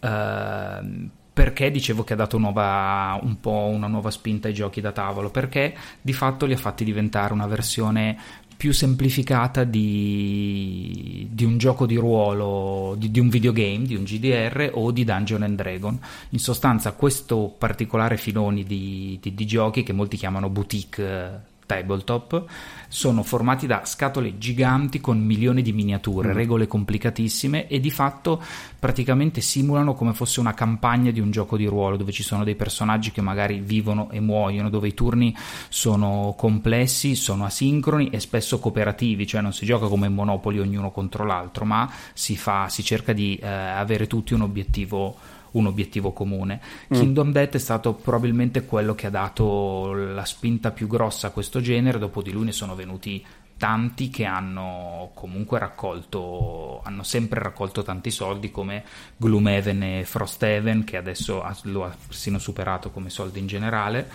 Eh, 0.00 1.10
perché 1.32 1.70
dicevo 1.70 2.04
che 2.04 2.14
ha 2.14 2.16
dato 2.16 2.38
nuova, 2.38 3.18
un 3.22 3.40
po' 3.40 3.70
una 3.72 3.86
nuova 3.86 4.10
spinta 4.10 4.48
ai 4.48 4.54
giochi 4.54 4.80
da 4.80 4.92
tavolo? 4.92 5.30
Perché 5.30 5.74
di 6.00 6.12
fatto 6.12 6.46
li 6.46 6.52
ha 6.52 6.58
fatti 6.58 6.84
diventare 6.84 7.32
una 7.32 7.46
versione 7.46 8.18
più 8.60 8.72
semplificata 8.74 9.64
di, 9.64 11.26
di, 11.30 11.44
un 11.44 11.56
gioco 11.56 11.86
di 11.86 11.96
ruolo, 11.96 12.94
di, 12.98 13.10
di, 13.10 13.18
un 13.18 13.30
videogame, 13.30 13.86
di 13.86 13.96
un 13.96 14.04
GDR 14.04 14.72
o 14.74 14.90
di 14.90 15.02
Dungeon 15.02 15.44
and 15.44 15.56
Dragon. 15.56 15.98
In 16.28 16.38
sostanza 16.38 16.92
questo 16.92 17.54
particolare 17.56 18.18
filone 18.18 18.64
di, 18.64 19.18
di 19.18 19.46
giochi 19.46 19.82
che 19.82 19.94
molti 19.94 20.18
chiamano 20.18 20.50
boutique 20.50 21.48
tabletop 21.70 22.44
sono 22.88 23.22
formati 23.22 23.68
da 23.68 23.84
scatole 23.84 24.36
giganti 24.36 25.00
con 25.00 25.20
milioni 25.20 25.62
di 25.62 25.72
miniature, 25.72 26.30
mm. 26.30 26.34
regole 26.34 26.66
complicatissime 26.66 27.68
e 27.68 27.78
di 27.78 27.92
fatto 27.92 28.42
praticamente 28.80 29.40
simulano 29.40 29.94
come 29.94 30.12
fosse 30.12 30.40
una 30.40 30.54
campagna 30.54 31.12
di 31.12 31.20
un 31.20 31.30
gioco 31.30 31.56
di 31.56 31.66
ruolo 31.66 31.96
dove 31.96 32.10
ci 32.10 32.24
sono 32.24 32.42
dei 32.42 32.56
personaggi 32.56 33.12
che 33.12 33.20
magari 33.20 33.60
vivono 33.60 34.10
e 34.10 34.18
muoiono, 34.18 34.68
dove 34.70 34.88
i 34.88 34.94
turni 34.94 35.36
sono 35.68 36.34
complessi, 36.36 37.14
sono 37.14 37.44
asincroni 37.44 38.10
e 38.10 38.18
spesso 38.18 38.58
cooperativi, 38.58 39.24
cioè 39.24 39.40
non 39.40 39.52
si 39.52 39.64
gioca 39.64 39.86
come 39.86 40.08
in 40.08 40.14
Monopoli 40.14 40.58
ognuno 40.58 40.90
contro 40.90 41.24
l'altro, 41.24 41.64
ma 41.64 41.88
si, 42.12 42.36
fa, 42.36 42.68
si 42.68 42.82
cerca 42.82 43.12
di 43.12 43.36
eh, 43.36 43.46
avere 43.46 44.08
tutti 44.08 44.34
un 44.34 44.40
obiettivo 44.40 45.16
un 45.52 45.66
obiettivo 45.66 46.12
comune. 46.12 46.60
Mm. 46.92 46.98
Kingdom 46.98 47.32
Death 47.32 47.54
è 47.54 47.58
stato 47.58 47.94
probabilmente 47.94 48.64
quello 48.64 48.94
che 48.94 49.06
ha 49.06 49.10
dato 49.10 49.92
la 49.92 50.24
spinta 50.24 50.70
più 50.70 50.86
grossa 50.86 51.28
a 51.28 51.30
questo 51.30 51.60
genere, 51.60 51.98
dopo 51.98 52.22
di 52.22 52.32
lui 52.32 52.46
ne 52.46 52.52
sono 52.52 52.74
venuti 52.74 53.24
tanti 53.60 54.08
che 54.08 54.24
hanno 54.24 55.10
comunque 55.12 55.58
raccolto, 55.58 56.80
hanno 56.82 57.02
sempre 57.02 57.40
raccolto 57.40 57.82
tanti 57.82 58.10
soldi 58.10 58.50
come 58.50 58.82
Gloomhaven 59.18 59.82
e 59.82 60.04
Frosthaven 60.06 60.82
che 60.84 60.96
adesso 60.96 61.44
lo 61.64 61.84
ha 61.84 61.94
persino 62.06 62.38
superato 62.38 62.90
come 62.90 63.10
soldi 63.10 63.38
in 63.38 63.46
generale 63.46 64.08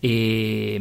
e, 0.00 0.78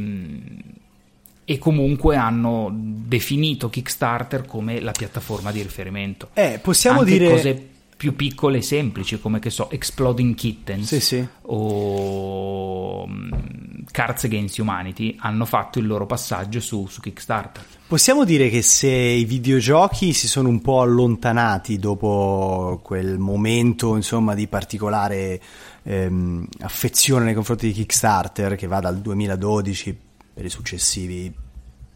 e 1.46 1.58
comunque 1.60 2.18
hanno 2.18 2.70
definito 2.74 3.70
Kickstarter 3.70 4.46
come 4.46 4.82
la 4.82 4.92
piattaforma 4.92 5.54
di 5.54 5.62
riferimento. 5.62 6.32
Eh, 6.34 6.60
possiamo 6.62 7.00
Anche 7.00 7.12
dire 7.12 7.30
cose 7.30 7.69
più 8.00 8.16
piccole 8.16 8.60
e 8.60 8.62
semplici 8.62 9.20
come 9.20 9.40
che 9.40 9.50
so 9.50 9.70
Exploding 9.70 10.34
Kittens 10.34 10.88
sì, 10.88 11.02
sì. 11.02 11.28
o 11.42 13.04
um, 13.04 13.84
Cards 13.92 14.24
Against 14.24 14.58
Humanity 14.58 15.18
hanno 15.20 15.44
fatto 15.44 15.80
il 15.80 15.86
loro 15.86 16.06
passaggio 16.06 16.62
su, 16.62 16.88
su, 16.88 17.02
Kickstarter 17.02 17.62
possiamo 17.86 18.24
dire 18.24 18.48
che 18.48 18.62
se 18.62 18.88
i 18.88 19.26
videogiochi 19.26 20.14
si 20.14 20.30
sono 20.30 20.48
un 20.48 20.62
po' 20.62 20.80
allontanati 20.80 21.78
dopo 21.78 22.80
quel 22.84 23.18
momento 23.18 23.98
insomma 23.98 24.34
di 24.34 24.48
particolare 24.48 25.42
ehm, 25.84 26.48
affezione 26.62 27.26
nei 27.26 27.34
confronti 27.34 27.68
di 27.68 27.74
Kickstarter 27.74 28.56
che 28.56 28.68
va 28.68 28.80
dal 28.80 28.98
2012 29.00 29.98
per 30.36 30.46
i 30.46 30.50
successivi 30.50 31.34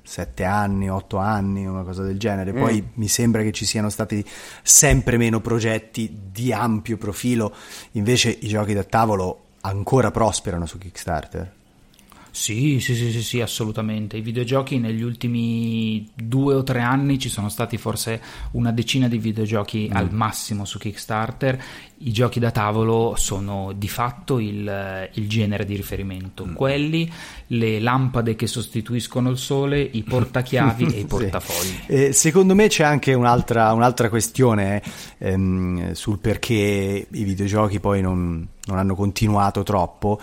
sette 0.03 0.43
anni, 0.43 0.89
otto 0.89 1.17
anni, 1.17 1.65
una 1.65 1.83
cosa 1.83 2.03
del 2.03 2.19
genere. 2.19 2.53
Poi 2.53 2.81
mm. 2.81 2.85
mi 2.95 3.07
sembra 3.07 3.41
che 3.41 3.51
ci 3.51 3.65
siano 3.65 3.89
stati 3.89 4.23
sempre 4.61 5.17
meno 5.17 5.39
progetti 5.39 6.29
di 6.31 6.51
ampio 6.53 6.97
profilo, 6.97 7.53
invece 7.91 8.29
i 8.29 8.47
giochi 8.47 8.73
da 8.73 8.83
tavolo 8.83 9.39
ancora 9.61 10.11
prosperano 10.11 10.65
su 10.65 10.77
Kickstarter. 10.77 11.61
Sì, 12.35 12.79
sì, 12.79 12.95
sì, 12.95 13.11
sì, 13.11 13.21
sì, 13.21 13.41
assolutamente. 13.41 14.17
I 14.17 14.21
videogiochi 14.21 14.79
negli 14.79 15.03
ultimi 15.03 16.09
due 16.15 16.55
o 16.55 16.63
tre 16.63 16.81
anni 16.81 17.19
ci 17.19 17.29
sono 17.29 17.47
stati 17.47 17.77
forse 17.77 18.19
una 18.53 18.71
decina 18.71 19.07
di 19.07 19.19
videogiochi 19.19 19.87
mm. 19.87 19.95
al 19.95 20.11
massimo 20.11 20.65
su 20.65 20.79
Kickstarter. 20.79 21.63
I 21.99 22.11
giochi 22.11 22.39
da 22.39 22.49
tavolo 22.49 23.13
sono 23.17 23.71
di 23.75 23.87
fatto 23.87 24.39
il, 24.39 25.09
il 25.13 25.29
genere 25.29 25.63
di 25.63 25.75
riferimento. 25.75 26.47
Mm. 26.47 26.55
Quelli, 26.55 27.09
le 27.47 27.79
lampade 27.79 28.35
che 28.35 28.47
sostituiscono 28.47 29.29
il 29.29 29.37
sole, 29.37 29.79
i 29.79 30.01
portachiavi 30.01 30.85
e 30.85 30.99
i 31.01 31.05
portafogli. 31.05 31.81
Sì. 31.85 31.85
Eh, 31.85 32.13
secondo 32.13 32.55
me 32.55 32.67
c'è 32.67 32.83
anche 32.83 33.13
un'altra, 33.13 33.71
un'altra 33.73 34.09
questione 34.09 34.81
ehm, 35.19 35.91
sul 35.91 36.17
perché 36.17 37.07
i 37.11 37.23
videogiochi 37.23 37.79
poi 37.79 38.01
non, 38.01 38.45
non 38.65 38.77
hanno 38.79 38.95
continuato 38.95 39.61
troppo 39.61 40.19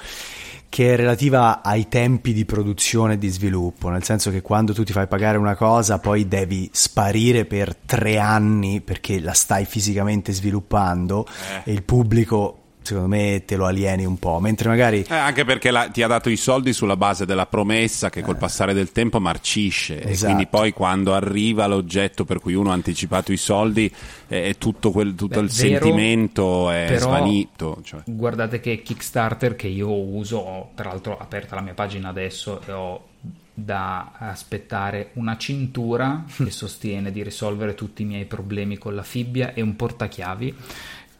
che 0.71 0.93
è 0.93 0.97
relativa 0.97 1.63
ai 1.63 1.89
tempi 1.89 2.33
di 2.33 2.45
produzione 2.45 3.15
e 3.15 3.19
di 3.19 3.29
sviluppo, 3.29 3.89
nel 3.89 4.05
senso 4.05 4.31
che 4.31 4.41
quando 4.41 4.73
tu 4.73 4.85
ti 4.85 4.93
fai 4.93 5.09
pagare 5.09 5.37
una 5.37 5.57
cosa 5.57 5.99
poi 5.99 6.29
devi 6.29 6.71
sparire 6.73 7.45
per 7.45 7.75
tre 7.75 8.19
anni 8.19 8.81
perché 8.81 9.21
la 9.21 9.33
stai 9.33 9.65
fisicamente 9.65 10.33
sviluppando 10.33 11.27
eh. 11.27 11.71
e 11.71 11.73
il 11.73 11.83
pubblico 11.83 12.60
secondo 12.91 13.09
me 13.09 13.45
te 13.45 13.57
lo 13.57 13.67
alieni 13.67 14.05
un 14.05 14.19
po', 14.19 14.41
mentre 14.41 14.69
magari... 14.69 15.05
Eh, 15.09 15.15
anche 15.15 15.45
perché 15.45 15.71
la, 15.71 15.89
ti 15.89 16.03
ha 16.03 16.09
dato 16.09 16.29
i 16.29 16.37
soldi 16.37 16.73
sulla 16.73 16.97
base 16.97 17.25
della 17.25 17.47
promessa 17.47 18.11
che 18.11 18.23
col 18.23 18.35
eh. 18.35 18.39
passare 18.39 18.75
del 18.75 18.91
tempo 18.91 19.21
marcisce 19.21 20.03
esatto. 20.03 20.11
e 20.11 20.27
quindi 20.27 20.47
poi 20.47 20.73
quando 20.73 21.15
arriva 21.15 21.67
l'oggetto 21.67 22.25
per 22.25 22.41
cui 22.41 22.55
uno 22.55 22.71
ha 22.71 22.75
anticipato 22.75 23.33
i 23.33 23.37
soldi 23.37 23.93
eh, 24.29 24.57
tutto, 24.59 24.91
quel, 24.91 25.15
tutto 25.15 25.41
Beh, 25.41 25.47
il 25.47 25.53
vero, 25.53 25.85
sentimento 25.85 26.71
è 26.71 26.87
però, 26.89 27.01
svanito. 27.01 27.81
Cioè. 27.85 28.01
Guardate 28.07 28.59
che 28.61 28.83
Kickstarter 28.83 29.55
che 29.55 29.69
io 29.69 29.93
uso, 29.93 30.71
tra 30.75 30.89
l'altro 30.89 31.13
ho 31.13 31.19
aperta 31.19 31.55
la 31.55 31.61
mia 31.61 31.75
pagina 31.75 32.09
adesso 32.09 32.61
e 32.67 32.73
ho 32.73 33.05
da 33.53 34.13
aspettare 34.17 35.11
una 35.15 35.37
cintura 35.37 36.25
che 36.35 36.51
sostiene 36.51 37.13
di 37.13 37.23
risolvere 37.23 37.75
tutti 37.75 38.03
i 38.03 38.07
miei 38.07 38.25
problemi 38.25 38.79
con 38.79 38.95
la 38.95 39.03
fibbia 39.03 39.53
e 39.53 39.61
un 39.61 39.77
portachiavi 39.77 40.55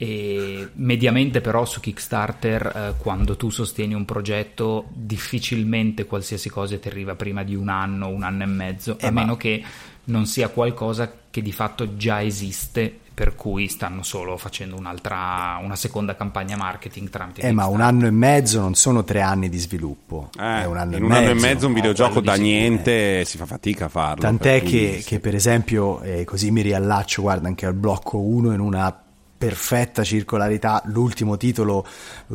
e 0.03 0.67
mediamente 0.77 1.43
però 1.43 1.67
su 1.67 1.79
Kickstarter 1.79 2.73
eh, 2.75 2.95
quando 2.97 3.37
tu 3.37 3.51
sostieni 3.51 3.93
un 3.93 4.07
progetto 4.07 4.87
difficilmente 4.95 6.07
qualsiasi 6.07 6.49
cosa 6.49 6.79
ti 6.79 6.89
arriva 6.89 7.17
prima 7.17 7.43
di 7.43 7.55
un 7.55 7.69
anno, 7.69 8.09
un 8.09 8.23
anno 8.23 8.45
e 8.45 8.47
mezzo, 8.47 8.99
eh 8.99 9.09
a 9.09 9.11
ma... 9.11 9.21
meno 9.21 9.37
che 9.37 9.63
non 10.05 10.25
sia 10.25 10.49
qualcosa 10.49 11.13
che 11.31 11.43
di 11.43 11.53
fatto 11.53 11.99
già 11.99 12.23
esiste 12.23 12.99
per 13.13 13.35
cui 13.35 13.69
stanno 13.69 14.03
solo 14.03 14.39
facendo 14.39 14.75
un'altra, 14.79 15.61
una 15.63 15.77
seconda 15.77 16.17
campagna 16.17 16.57
marketing 16.57 17.11
tramite 17.11 17.43
Eh, 17.43 17.53
ma 17.53 17.67
un 17.67 17.83
anno 17.83 18.07
e 18.07 18.11
mezzo 18.11 18.59
non 18.59 18.75
sono 18.75 19.05
tre 19.05 19.21
anni 19.21 19.51
di 19.51 19.59
sviluppo. 19.59 20.31
Eh, 20.39 20.65
un 20.65 20.79
anno 20.79 20.97
in 20.97 21.03
un 21.03 21.11
mezzo. 21.11 21.21
anno 21.21 21.31
e 21.31 21.35
mezzo 21.43 21.67
un 21.67 21.75
videogioco 21.75 22.23
da 22.23 22.37
niente 22.37 23.27
si 23.27 23.37
fa 23.37 23.45
fatica 23.45 23.85
a 23.85 23.89
farlo. 23.91 24.23
Tant'è 24.23 24.63
per 24.63 24.71
che, 24.71 25.03
che, 25.05 25.21
per 25.21 25.35
esempio, 25.35 26.01
eh, 26.01 26.25
così 26.25 26.51
mi 26.51 26.63
riallaccio, 26.63 27.21
guarda, 27.21 27.49
anche 27.49 27.67
al 27.67 27.75
blocco 27.75 28.19
1 28.19 28.55
in 28.55 28.61
una 28.61 29.05
perfetta 29.41 30.05
circolarità 30.05 30.83
l'ultimo 30.85 31.39
titolo 31.39 31.83
eh, 32.29 32.35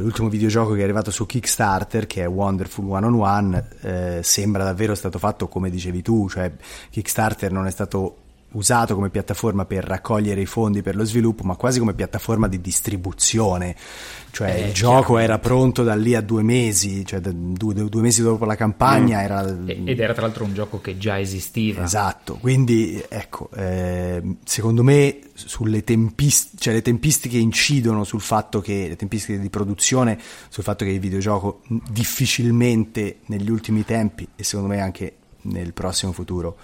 l'ultimo 0.00 0.28
videogioco 0.28 0.72
che 0.72 0.80
è 0.80 0.82
arrivato 0.82 1.12
su 1.12 1.24
Kickstarter 1.24 2.08
che 2.08 2.22
è 2.24 2.28
Wonderful 2.28 2.90
One 2.90 3.06
on 3.06 3.14
One 3.14 3.68
eh, 3.82 4.20
sembra 4.24 4.64
davvero 4.64 4.96
stato 4.96 5.20
fatto 5.20 5.46
come 5.46 5.70
dicevi 5.70 6.02
tu 6.02 6.28
cioè 6.28 6.50
Kickstarter 6.90 7.52
non 7.52 7.68
è 7.68 7.70
stato 7.70 8.16
usato 8.52 8.94
come 8.94 9.10
piattaforma 9.10 9.64
per 9.64 9.84
raccogliere 9.84 10.40
i 10.40 10.46
fondi 10.46 10.82
per 10.82 10.96
lo 10.96 11.04
sviluppo, 11.04 11.44
ma 11.44 11.56
quasi 11.56 11.78
come 11.78 11.94
piattaforma 11.94 12.48
di 12.48 12.60
distribuzione. 12.60 13.76
Cioè 14.32 14.54
eh, 14.54 14.66
il 14.68 14.72
gioco 14.72 15.18
era 15.18 15.38
pronto 15.38 15.82
da 15.82 15.94
lì 15.94 16.14
a 16.14 16.20
due 16.20 16.42
mesi, 16.42 17.04
cioè 17.04 17.20
due, 17.20 17.74
due 17.74 18.00
mesi 18.00 18.22
dopo 18.22 18.44
la 18.44 18.56
campagna. 18.56 19.18
Mm. 19.18 19.24
Era... 19.24 19.58
Ed 19.66 20.00
era 20.00 20.12
tra 20.12 20.22
l'altro 20.22 20.44
un 20.44 20.54
gioco 20.54 20.80
che 20.80 20.98
già 20.98 21.18
esisteva. 21.18 21.84
Esatto, 21.84 22.34
quindi 22.40 23.02
ecco, 23.08 23.50
eh, 23.54 24.22
secondo 24.44 24.82
me 24.82 25.18
sulle 25.34 25.82
tempist- 25.84 26.58
cioè, 26.58 26.74
le 26.74 26.82
tempistiche 26.82 27.38
incidono 27.38 28.04
sul 28.04 28.20
fatto 28.20 28.60
che, 28.60 28.86
le 28.88 28.96
tempistiche 28.96 29.38
di 29.38 29.50
produzione, 29.50 30.18
sul 30.48 30.64
fatto 30.64 30.84
che 30.84 30.90
il 30.90 31.00
videogioco 31.00 31.62
difficilmente 31.88 33.20
negli 33.26 33.50
ultimi 33.50 33.84
tempi 33.84 34.26
e 34.36 34.44
secondo 34.44 34.72
me 34.72 34.80
anche 34.80 35.14
nel 35.42 35.72
prossimo 35.72 36.12
futuro 36.12 36.58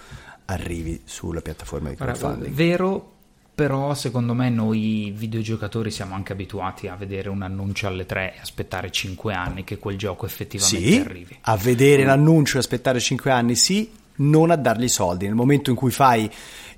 arrivi 0.47 1.01
sulla 1.05 1.41
piattaforma 1.41 1.89
di 1.89 1.95
crowdfunding. 1.95 2.53
Vero, 2.53 3.13
però 3.53 3.93
secondo 3.93 4.33
me 4.33 4.49
noi 4.49 5.11
videogiocatori 5.15 5.89
siamo 5.91 6.15
anche 6.15 6.31
abituati 6.33 6.87
a 6.87 6.95
vedere 6.95 7.29
un 7.29 7.41
annuncio 7.41 7.87
alle 7.87 8.05
3 8.05 8.35
e 8.35 8.39
aspettare 8.39 8.91
5 8.91 9.33
anni 9.33 9.63
che 9.63 9.77
quel 9.77 9.97
gioco 9.97 10.25
effettivamente 10.25 10.91
sì, 10.91 10.99
arrivi. 10.99 11.37
A 11.41 11.57
vedere 11.57 12.03
l'annuncio 12.03 12.57
e 12.57 12.59
aspettare 12.59 12.99
5 12.99 13.31
anni 13.31 13.55
sì, 13.55 13.91
non 14.17 14.51
a 14.51 14.55
dargli 14.55 14.87
soldi. 14.87 15.25
Nel 15.25 15.35
momento 15.35 15.69
in 15.69 15.75
cui 15.75 15.91
fai 15.91 16.29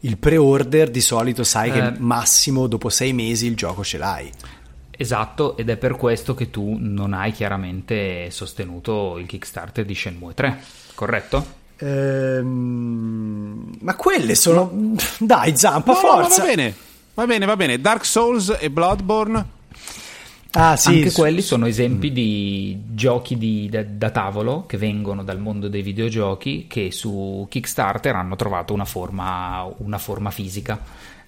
il 0.01 0.17
pre-order 0.17 0.89
di 0.89 1.01
solito 1.01 1.43
sai 1.43 1.69
eh, 1.69 1.73
che 1.73 1.99
massimo 1.99 2.67
dopo 2.67 2.89
6 2.89 3.13
mesi 3.13 3.45
il 3.45 3.55
gioco 3.55 3.83
ce 3.83 3.97
l'hai. 3.97 4.31
Esatto, 4.91 5.57
ed 5.57 5.69
è 5.69 5.77
per 5.77 5.95
questo 5.95 6.33
che 6.33 6.49
tu 6.49 6.75
non 6.79 7.13
hai 7.13 7.31
chiaramente 7.31 8.31
sostenuto 8.31 9.17
il 9.17 9.27
Kickstarter 9.27 9.85
di 9.85 9.95
Shenmue 9.95 10.33
3, 10.33 10.61
corretto? 10.95 11.58
Ehm, 11.79 13.77
ma 13.79 13.95
quelle 13.95 14.35
sono. 14.35 14.71
Dai, 15.19 15.55
zampa, 15.55 15.93
no, 15.93 15.97
forza. 15.97 16.41
va 16.41 16.47
bene, 16.47 16.75
va 17.13 17.25
bene, 17.25 17.45
va 17.45 17.55
bene. 17.55 17.79
Dark 17.79 18.05
Souls 18.05 18.57
e 18.59 18.69
Bloodborne. 18.69 19.57
Ah, 20.51 20.75
sì, 20.75 20.87
Anche 20.87 21.11
quelli 21.11 21.43
sono 21.43 21.67
esempi 21.67 22.11
di 22.11 22.75
giochi 22.87 23.37
di, 23.37 23.69
da, 23.69 23.83
da, 23.83 24.09
tavolo 24.09 24.65
che 24.65 24.77
vengono 24.77 25.23
dal 25.23 25.37
mondo 25.37 25.67
dei 25.67 25.83
videogiochi 25.83 26.65
che 26.67 26.91
su 26.91 27.45
Kickstarter 27.47 28.15
hanno 28.15 28.35
trovato 28.35 28.73
una 28.73 28.85
forma, 28.85 29.71
una 29.77 29.99
forma 29.99 30.31
fisica. 30.31 30.79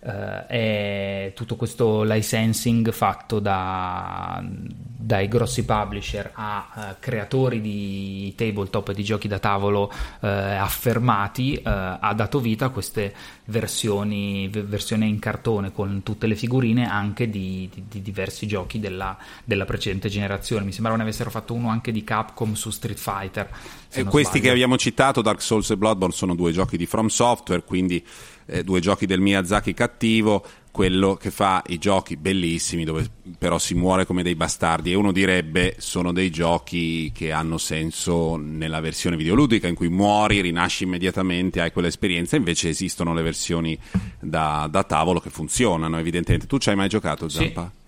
Uh, 0.04 0.48
è 0.48 1.32
tutto 1.36 1.56
questo 1.56 2.02
licensing 2.02 2.92
fatto 2.92 3.38
da, 3.40 4.44
dai 4.44 5.28
grossi 5.28 5.64
publisher 5.64 6.32
a 6.34 6.70
uh, 6.74 6.82
creatori 7.00 7.62
di 7.62 8.34
tabletop 8.36 8.90
e 8.90 8.94
di 8.96 9.04
giochi 9.04 9.28
da 9.28 9.38
tavolo 9.38 9.92
uh, 9.92 10.26
affermati, 10.26 11.62
ha 11.64 12.14
dato 12.16 12.40
vita 12.40 12.66
a 12.66 12.70
queste 12.70 13.14
versioni, 13.46 14.48
versioni, 14.50 15.08
in 15.08 15.20
cartone 15.20 15.72
con 15.72 16.02
tutte 16.02 16.26
le 16.26 16.36
figurine 16.36 16.90
anche 16.90 17.30
di, 17.30 17.70
di, 17.72 17.84
di 17.88 18.02
diversi 18.02 18.48
giochi 18.48 18.80
della, 18.80 19.16
della, 19.44 19.66
precedente 19.66 20.10
generazione. 20.10 20.66
Mi 20.66 20.72
sembrava 20.72 20.98
ne 20.98 21.04
avessero 21.04 21.30
fatto 21.30 21.54
uno 21.54 21.70
anche 21.70 21.92
di 21.92 22.04
Capcom 22.04 22.54
su 22.54 22.72
Street 22.72 22.98
Fighter. 22.98 23.50
E 23.92 24.04
questi 24.04 24.38
sbaglio. 24.38 24.44
che 24.44 24.50
abbiamo 24.50 24.78
citato, 24.78 25.22
Dark 25.22 25.42
Souls 25.42 25.70
e 25.70 25.78
Bloodborne, 25.78 26.16
sono 26.16 26.34
due 26.34 26.52
giochi 26.52 26.78
di 26.78 26.88
From 26.88 27.08
Software, 27.08 27.64
quindi 27.64 28.04
eh, 28.52 28.64
due 28.64 28.82
giochi 28.82 29.06
del 29.06 29.22
Miyazaki 29.22 29.74
cattivo 29.74 30.46
quello 30.72 31.16
che 31.16 31.32
fa 31.32 31.62
i 31.68 31.78
giochi 31.78 32.16
bellissimi 32.16 32.86
dove 32.86 33.06
però 33.38 33.60
si 33.60 33.74
muore 33.74 34.06
come 34.06 34.24
dei 34.24 34.36
bastardi 34.36 34.92
e 34.92 34.96
uno 34.96 35.12
direbbe 35.12 35.76
sono 35.80 36.14
dei 36.14 36.30
giochi 36.30 37.12
che 37.14 37.32
hanno 37.32 37.58
senso 37.58 38.38
nella 38.38 38.80
versione 38.80 39.18
videoludica 39.18 39.68
in 39.68 39.76
cui 39.76 39.90
muori, 39.90 40.42
rinasci 40.42 40.86
immediatamente, 40.86 41.60
hai 41.60 41.72
quell'esperienza, 41.72 42.38
invece 42.38 42.70
esistono 42.70 43.14
le 43.14 43.22
versioni 43.22 43.78
da, 44.20 44.68
da 44.72 44.84
tavolo 44.84 45.20
che 45.20 45.30
funzionano 45.30 45.98
evidentemente. 45.98 46.48
Tu 46.48 46.58
ci 46.58 46.70
hai 46.70 46.76
mai 46.76 46.88
giocato 46.88 47.28
Zampa? 47.28 47.72
Sì. 47.74 47.81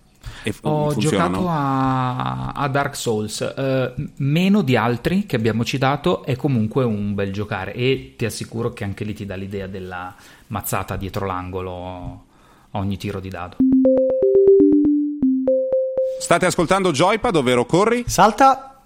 E 0.44 0.54
Ho 0.64 0.92
funzionano? 0.92 1.38
giocato 1.38 1.50
a, 1.50 2.52
a, 2.52 2.68
Dark 2.68 2.96
Souls, 2.96 3.42
eh, 3.42 3.94
meno 4.18 4.62
di 4.62 4.76
altri 4.76 5.26
che 5.26 5.36
abbiamo 5.36 5.64
citato, 5.64 6.24
è 6.24 6.36
comunque 6.36 6.84
un 6.84 7.14
bel 7.14 7.32
giocare 7.32 7.74
e 7.74 8.16
ti 8.18 8.26
assicuro 8.26 8.74
che 8.74 8.84
anche 8.84 9.04
lì 9.04 9.14
ti 9.14 9.26
dà 9.26 9.36
l'idea 9.36 9.68
della 9.68 10.14
mazzata 10.48 10.96
dietro 10.98 11.26
l'angolo 11.26 12.26
ogni 12.72 12.98
tiro 12.98 13.20
di 13.20 13.30
dado. 13.30 13.58
State 16.20 16.46
ascoltando 16.46 16.92
Joypad, 16.92 17.36
ovvero 17.36 17.66
corri, 17.66 18.04
salta 18.08 18.82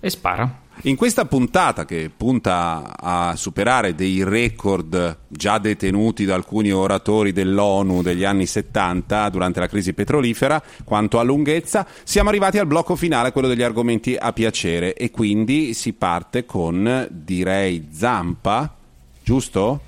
e 0.00 0.10
spara. 0.10 0.61
In 0.84 0.96
questa 0.96 1.26
puntata 1.26 1.84
che 1.84 2.10
punta 2.14 2.96
a 2.98 3.36
superare 3.36 3.94
dei 3.94 4.24
record 4.24 5.18
già 5.28 5.58
detenuti 5.58 6.24
da 6.24 6.34
alcuni 6.34 6.72
oratori 6.72 7.30
dell'ONU 7.30 8.02
degli 8.02 8.24
anni 8.24 8.46
70 8.46 9.28
durante 9.28 9.60
la 9.60 9.68
crisi 9.68 9.92
petrolifera, 9.92 10.60
quanto 10.82 11.20
a 11.20 11.22
lunghezza, 11.22 11.86
siamo 12.02 12.30
arrivati 12.30 12.58
al 12.58 12.66
blocco 12.66 12.96
finale, 12.96 13.30
quello 13.30 13.46
degli 13.46 13.62
argomenti 13.62 14.16
a 14.18 14.32
piacere 14.32 14.94
e 14.94 15.12
quindi 15.12 15.72
si 15.72 15.92
parte 15.92 16.44
con 16.44 17.06
direi 17.10 17.88
Zampa, 17.92 18.74
giusto? 19.22 19.80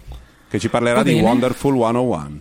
Che 0.48 0.58
ci 0.60 0.68
parlerà 0.68 1.02
di 1.02 1.14
Wonderful 1.14 1.74
101. 1.74 2.40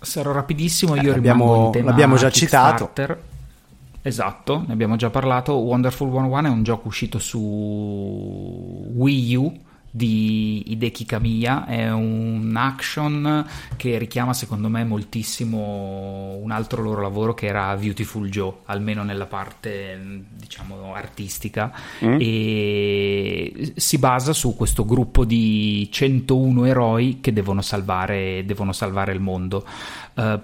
Sarò 0.00 0.32
rapidissimo, 0.32 0.96
io 0.96 1.12
eh, 1.12 1.16
abbiamo, 1.16 1.70
l'abbiamo 1.74 2.16
già 2.16 2.30
citato. 2.30 2.92
Esatto, 4.02 4.64
ne 4.66 4.72
abbiamo 4.72 4.96
già 4.96 5.10
parlato. 5.10 5.54
Wonderful 5.54 6.10
101 6.10 6.46
è 6.46 6.50
un 6.50 6.62
gioco 6.62 6.88
uscito 6.88 7.18
su 7.18 7.38
Wii 8.94 9.34
U 9.36 9.60
di 9.90 10.62
Hideki 10.68 11.04
Kamiya 11.04 11.66
è 11.66 11.90
un 11.90 12.54
action 12.56 13.44
che 13.76 13.98
richiama 13.98 14.32
secondo 14.32 14.68
me 14.68 14.84
moltissimo 14.84 16.38
un 16.40 16.52
altro 16.52 16.82
loro 16.82 17.02
lavoro 17.02 17.34
che 17.34 17.46
era 17.46 17.74
Beautiful 17.76 18.28
Joe 18.28 18.58
almeno 18.66 19.02
nella 19.02 19.26
parte 19.26 20.24
diciamo 20.32 20.94
artistica 20.94 21.72
mm. 22.04 22.18
e 22.20 23.72
si 23.74 23.98
basa 23.98 24.32
su 24.32 24.54
questo 24.54 24.84
gruppo 24.84 25.24
di 25.24 25.88
101 25.90 26.66
eroi 26.66 27.18
che 27.20 27.32
devono 27.32 27.60
salvare, 27.60 28.44
devono 28.46 28.72
salvare 28.72 29.12
il 29.12 29.20
mondo 29.20 29.66
uh, 30.14 30.40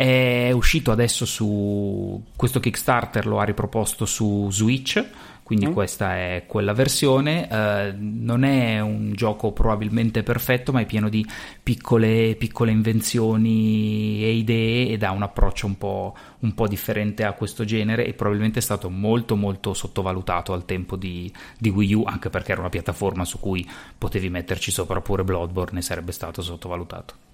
è 0.00 0.50
uscito 0.52 0.92
adesso 0.92 1.26
su 1.26 2.22
questo 2.34 2.58
Kickstarter 2.58 3.26
lo 3.26 3.38
ha 3.38 3.44
riproposto 3.44 4.06
su 4.06 4.48
Switch 4.50 5.04
quindi 5.50 5.66
mm. 5.66 5.72
questa 5.72 6.14
è 6.14 6.44
quella 6.46 6.72
versione. 6.72 7.48
Uh, 7.50 7.96
non 7.98 8.44
è 8.44 8.78
un 8.78 9.14
gioco 9.14 9.50
probabilmente 9.50 10.22
perfetto, 10.22 10.70
ma 10.70 10.80
è 10.80 10.86
pieno 10.86 11.08
di 11.08 11.26
piccole, 11.60 12.36
piccole 12.36 12.70
invenzioni 12.70 14.22
e 14.22 14.30
idee 14.30 14.90
ed 14.90 15.02
ha 15.02 15.10
un 15.10 15.22
approccio 15.22 15.66
un 15.66 15.76
po', 15.76 16.16
un 16.38 16.54
po', 16.54 16.68
differente 16.68 17.24
a 17.24 17.32
questo 17.32 17.64
genere 17.64 18.06
e 18.06 18.12
probabilmente 18.12 18.60
è 18.60 18.62
stato 18.62 18.90
molto 18.90 19.34
molto 19.34 19.74
sottovalutato 19.74 20.52
al 20.52 20.64
tempo 20.64 20.94
di, 20.94 21.28
di 21.58 21.68
Wii 21.68 21.94
U, 21.94 22.04
anche 22.06 22.30
perché 22.30 22.52
era 22.52 22.60
una 22.60 22.70
piattaforma 22.70 23.24
su 23.24 23.40
cui 23.40 23.68
potevi 23.98 24.30
metterci 24.30 24.70
sopra 24.70 25.00
pure 25.00 25.24
Bloodborne 25.24 25.80
e 25.80 25.82
sarebbe 25.82 26.12
stato 26.12 26.42
sottovalutato. 26.42 27.29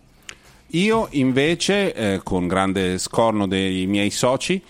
Io 0.70 1.06
invece, 1.12 1.94
eh, 1.94 2.20
con 2.22 2.48
grande 2.48 2.98
scorno 2.98 3.46
dei 3.46 3.86
miei 3.86 4.10
soci, 4.10 4.60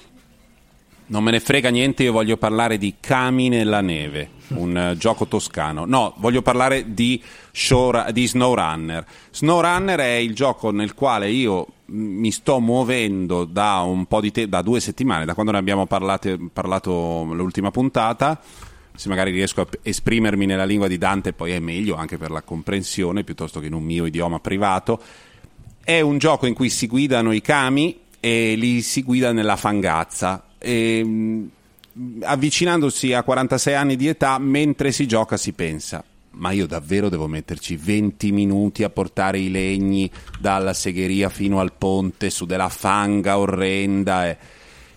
non 1.09 1.23
me 1.23 1.31
ne 1.31 1.41
frega 1.41 1.71
niente, 1.71 2.03
io 2.03 2.13
voglio 2.13 2.37
parlare 2.37 2.79
di 2.79 2.97
Cami 2.99 3.49
nella 3.49 3.81
neve, 3.81 4.31
un 4.49 4.91
uh, 4.93 4.97
gioco 4.99 5.27
toscano. 5.27 5.85
No, 5.85 6.15
voglio 6.17 6.43
parlare 6.43 6.93
di, 6.93 7.23
show, 7.53 8.11
di 8.11 8.27
SnowRunner. 8.27 9.07
SnowRunner 9.31 10.01
è 10.01 10.15
il 10.15 10.35
gioco 10.35 10.71
nel 10.71 10.95
quale 10.95 11.31
io 11.31 11.67
mi 11.87 12.33
sto 12.33 12.59
muovendo 12.59 13.45
da 13.45 13.79
un 13.81 14.07
po' 14.07 14.21
di 14.21 14.33
tempo, 14.33 14.51
da 14.51 14.63
due 14.63 14.81
settimane, 14.81 15.25
da 15.25 15.35
quando 15.35 15.53
ne 15.53 15.59
abbiamo 15.59 15.87
parlato, 15.87 16.37
parlato 16.53 17.23
l'ultima 17.33 17.71
puntata. 17.71 18.41
Se 18.95 19.09
magari 19.09 19.31
riesco 19.31 19.61
a 19.61 19.69
esprimermi 19.83 20.47
nella 20.47 20.65
lingua 20.65 20.89
di 20.89 20.99
Dante, 20.99 21.33
poi 21.33 21.53
è 21.53 21.59
meglio 21.59 21.97
anche 21.97 22.17
per 22.19 22.31
la 22.31 22.43
comprensione 22.43 23.25
piuttosto 23.25 23.61
che 23.61 23.67
in 23.67 23.75
un 23.75 23.85
mio 23.85 24.07
idioma 24.07 24.41
privato. 24.41 25.01
È 25.87 26.01
un 26.01 26.19
gioco 26.19 26.47
in 26.47 26.55
cui 26.55 26.69
si 26.69 26.89
guidano 26.89 27.31
i 27.31 27.41
kami 27.41 27.97
e 28.19 28.57
li 28.57 28.83
si 28.83 29.05
guida 29.05 29.31
nella 29.31 29.55
fangazza 29.55 30.47
e, 30.59 30.99
ehm, 30.99 31.51
avvicinandosi 32.23 33.13
a 33.13 33.23
46 33.23 33.75
anni 33.75 33.95
di 33.95 34.09
età, 34.09 34.37
mentre 34.41 34.91
si 34.91 35.07
gioca 35.07 35.37
si 35.37 35.53
pensa 35.53 36.03
ma 36.31 36.51
io 36.51 36.67
davvero 36.67 37.09
devo 37.09 37.29
metterci 37.29 37.77
20 37.77 38.33
minuti 38.33 38.83
a 38.83 38.91
portare 38.91 39.39
i 39.39 39.49
legni 39.49 40.11
dalla 40.41 40.73
segheria 40.73 41.29
fino 41.29 41.61
al 41.61 41.73
ponte 41.73 42.31
su 42.31 42.47
della 42.47 42.69
fanga 42.69 43.39
orrenda. 43.39 44.29
E... 44.29 44.37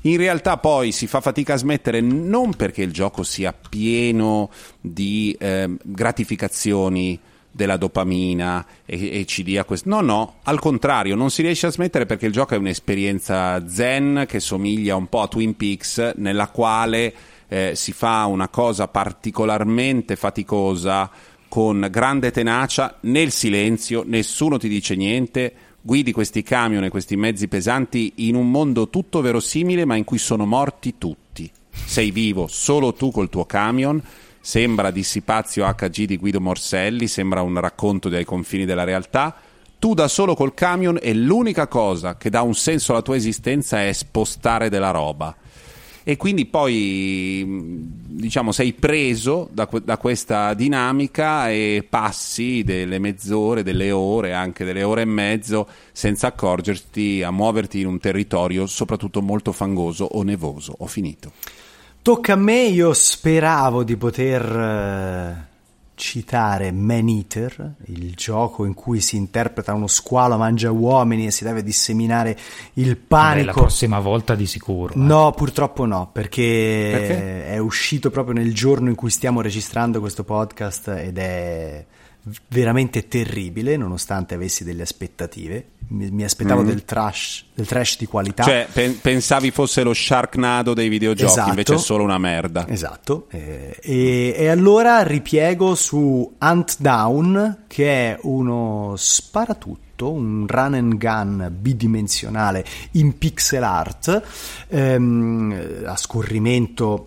In 0.01 0.17
realtà 0.17 0.57
poi 0.57 0.91
si 0.91 1.05
fa 1.05 1.21
fatica 1.21 1.53
a 1.53 1.57
smettere 1.57 2.01
non 2.01 2.55
perché 2.55 2.81
il 2.81 2.91
gioco 2.91 3.21
sia 3.21 3.53
pieno 3.53 4.49
di 4.81 5.37
eh, 5.39 5.69
gratificazioni 5.83 7.19
della 7.60 7.76
dopamina 7.76 8.66
e, 8.86 9.20
e 9.20 9.26
ci 9.26 9.43
dia 9.43 9.66
questo. 9.66 9.89
No, 9.89 9.99
no, 9.99 10.36
al 10.43 10.62
contrario, 10.62 11.16
non 11.16 11.30
si 11.30 11.41
riesce 11.41 11.68
a 11.68 11.72
smettere 11.72 12.05
perché 12.05 12.26
il 12.26 12.32
gioco 12.32 12.53
è 12.53 12.57
un'esperienza 12.57 13.68
zen 13.68 14.24
che 14.26 14.39
somiglia 14.39 14.95
un 14.95 15.07
po' 15.07 15.24
a 15.24 15.28
Twin 15.28 15.57
Peaks, 15.57 16.14
nella 16.16 16.47
quale 16.47 17.14
eh, 17.49 17.74
si 17.76 17.91
fa 17.91 18.26
una 18.28 18.47
cosa 18.47 18.88
particolarmente 18.88 20.16
faticosa 20.16 21.12
con 21.49 21.86
grande 21.91 22.32
tenacia, 22.32 22.95
nel 23.01 23.32
silenzio, 23.32 24.03
nessuno 24.05 24.57
ti 24.57 24.70
dice 24.70 24.95
niente. 24.95 25.53
Guidi 25.82 26.14
questi 26.14 26.43
camion 26.43 26.86
e 26.86 26.89
questi 26.89 27.18
mezzi 27.18 27.49
pesanti 27.49 28.14
in 28.18 28.36
un 28.36 28.49
mondo 28.49 28.89
tutto 28.89 29.20
verosimile, 29.20 29.84
ma 29.84 29.95
in 29.95 30.05
cui 30.05 30.18
sono 30.18 30.45
morti 30.45 30.95
tutti. 30.97 31.49
Sei 31.72 32.12
vivo 32.12 32.47
solo 32.47 32.93
tu 32.93 33.12
col 33.12 33.30
tuo 33.30 33.45
camion 33.45 34.01
sembra 34.39 34.91
Dissipazio 34.91 35.65
HG 35.65 36.05
di 36.05 36.17
Guido 36.17 36.41
Morselli, 36.41 37.07
sembra 37.07 37.41
un 37.41 37.59
racconto 37.59 38.09
dei 38.09 38.25
confini 38.25 38.65
della 38.65 38.83
realtà. 38.83 39.35
Tu 39.77 39.93
da 39.93 40.07
solo 40.07 40.35
col 40.35 40.53
camion 40.53 40.97
e 41.01 41.13
l'unica 41.13 41.67
cosa 41.67 42.17
che 42.17 42.29
dà 42.29 42.41
un 42.41 42.55
senso 42.55 42.91
alla 42.91 43.01
tua 43.01 43.15
esistenza 43.15 43.83
è 43.83 43.93
spostare 43.93 44.69
della 44.69 44.91
roba. 44.91 45.35
E 46.03 46.17
quindi 46.17 46.47
poi 46.47 47.45
diciamo 47.45 48.51
sei 48.51 48.73
preso 48.73 49.47
da, 49.51 49.69
da 49.83 49.97
questa 49.97 50.53
dinamica 50.55 51.51
e 51.51 51.85
passi 51.87 52.63
delle 52.63 52.97
mezz'ore, 52.97 53.61
delle 53.61 53.91
ore, 53.91 54.33
anche 54.33 54.65
delle 54.65 54.81
ore 54.81 55.03
e 55.03 55.05
mezzo 55.05 55.67
senza 55.91 56.27
accorgerti 56.27 57.21
a 57.21 57.31
muoverti 57.31 57.81
in 57.81 57.87
un 57.87 57.99
territorio 57.99 58.65
soprattutto 58.65 59.21
molto 59.21 59.51
fangoso 59.51 60.05
o 60.05 60.23
nevoso. 60.23 60.73
Ho 60.79 60.87
finito. 60.87 61.31
Tocca 62.10 62.34
a 62.34 62.38
me, 62.38 62.64
io 62.64 62.91
speravo 62.91 63.84
di 63.84 63.95
poter 63.95 64.43
uh, 64.43 65.43
citare 65.93 66.72
Man 66.72 67.07
Eater, 67.07 67.76
il 67.86 68.16
gioco 68.16 68.66
in 68.66 68.74
cui 68.74 68.99
si 68.99 69.16
interpreta 69.16 69.76
uno 69.76 69.86
squalo 69.86 70.36
mangia 70.36 70.72
uomini 70.72 71.28
e 71.28 71.32
si 71.32 71.43
deve 71.43 71.62
disseminare 71.62 72.36
il 72.74 72.97
panico. 72.97 73.39
Beh, 73.41 73.45
la 73.45 73.53
prossima 73.53 73.99
volta 73.99 74.34
di 74.34 74.47
sicuro. 74.47 74.95
Eh. 74.95 74.97
No, 74.97 75.34
purtroppo 75.34 75.86
no, 75.86 76.10
perché, 76.12 76.89
perché, 76.91 77.45
è 77.45 77.60
uscito 77.60 78.10
proprio 78.10 78.34
nel 78.34 78.55
giorno 78.55 78.89
in 78.89 78.95
cui 78.95 79.12
stiamo 79.12 79.41
registrando 79.41 79.99
questo 79.99 80.24
podcast 80.24 80.88
ed 80.88 81.16
è 81.20 81.86
veramente 82.49 83.07
terribile, 83.07 83.78
nonostante 83.78 84.36
avessi 84.36 84.63
delle 84.63 84.82
aspettative. 84.84 85.70
Mi, 85.89 86.11
mi 86.11 86.24
aspettavo 86.24 86.61
Mm. 86.61 86.65
del, 86.67 86.86
trash, 86.86 87.45
del 87.55 87.65
trash 87.65 87.97
di 87.97 88.05
qualità. 88.05 88.43
Cioè, 88.43 88.67
pen- 88.72 88.99
pensavi 89.01 89.49
fosse 89.49 89.82
lo 89.82 89.93
Sharknado 89.93 90.74
dei 90.76 90.88
videogiochi, 90.89 91.32
Esatto. 91.32 91.49
invece 91.49 91.74
è 91.76 91.78
solo 91.80 92.03
una 92.03 92.17
merda. 92.20 92.67
Esatto, 92.67 93.26
eh, 93.32 93.76
e, 93.82 94.36
e 94.38 94.47
allora 94.49 95.01
ripiego 95.01 95.74
su 95.74 96.36
Hunt 96.39 96.76
Down, 96.80 97.63
che 97.67 98.11
è 98.13 98.20
uno 98.24 98.93
sparatutto, 98.97 100.11
un 100.11 100.45
run 100.47 100.74
and 100.76 100.97
gun 100.97 101.51
bidimensionale 101.59 102.63
in 102.91 103.17
pixel 103.17 103.63
art, 103.63 104.22
ehm, 104.67 105.84
a 105.86 105.95
scorrimento 105.97 107.05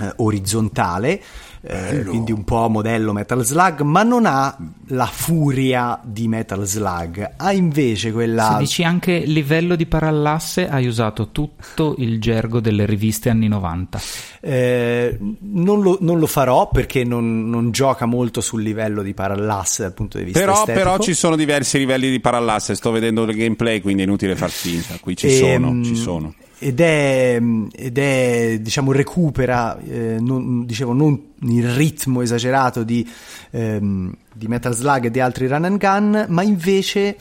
eh, 0.00 0.12
orizzontale, 0.16 1.20
eh, 1.62 2.04
quindi 2.04 2.32
un 2.32 2.44
po' 2.44 2.68
modello 2.68 3.12
Metal 3.12 3.44
Slug, 3.44 3.80
ma 3.82 4.02
non 4.02 4.24
ha 4.26 4.56
la 4.88 5.06
furia 5.06 6.00
di 6.02 6.26
Metal 6.28 6.64
Slug, 6.66 7.32
ha 7.36 7.52
invece 7.52 8.12
quella... 8.12 8.52
Se 8.52 8.58
dici 8.58 8.82
anche 8.82 9.18
livello 9.18 9.76
di 9.76 9.86
parallasse, 9.86 10.68
hai 10.68 10.86
usato 10.86 11.28
tutto 11.32 11.94
il 11.98 12.20
gergo 12.20 12.60
delle 12.60 12.86
riviste 12.86 13.28
anni 13.28 13.48
90. 13.48 14.00
Eh, 14.40 15.18
non, 15.40 15.82
lo, 15.82 15.98
non 16.00 16.18
lo 16.18 16.26
farò 16.26 16.68
perché 16.70 17.04
non, 17.04 17.48
non 17.50 17.70
gioca 17.72 18.06
molto 18.06 18.40
sul 18.40 18.62
livello 18.62 19.02
di 19.02 19.12
parallasse 19.14 19.82
dal 19.82 19.92
punto 19.94 20.16
di 20.18 20.24
vista 20.24 20.40
Però, 20.40 20.52
estetico. 20.54 20.78
però 20.78 20.98
ci 20.98 21.14
sono 21.14 21.36
diversi 21.36 21.78
livelli 21.78 22.10
di 22.10 22.20
parallasse, 22.20 22.74
sto 22.74 22.90
vedendo 22.90 23.22
il 23.24 23.36
gameplay, 23.36 23.80
quindi 23.80 24.02
è 24.02 24.06
inutile 24.06 24.34
far 24.36 24.50
finta. 24.50 24.96
Qui 25.00 25.16
ci 25.16 25.26
Ehm, 25.28 25.62
sono, 25.62 25.84
ci 25.84 25.94
sono. 25.96 26.34
Ed 26.62 26.78
è, 26.78 27.40
ed 27.72 27.98
è, 27.98 28.58
diciamo, 28.60 28.92
recupera, 28.92 29.80
eh, 29.80 30.18
non, 30.20 30.66
dicevo, 30.66 30.92
non 30.92 31.32
il 31.40 31.70
ritmo 31.72 32.20
esagerato 32.20 32.82
di, 32.82 33.08
ehm, 33.50 34.12
di 34.34 34.46
Metal 34.46 34.74
Slug 34.74 35.06
e 35.06 35.10
di 35.10 35.20
altri 35.20 35.46
run 35.46 35.64
and 35.64 35.78
gun, 35.78 36.26
ma 36.28 36.42
invece 36.42 37.16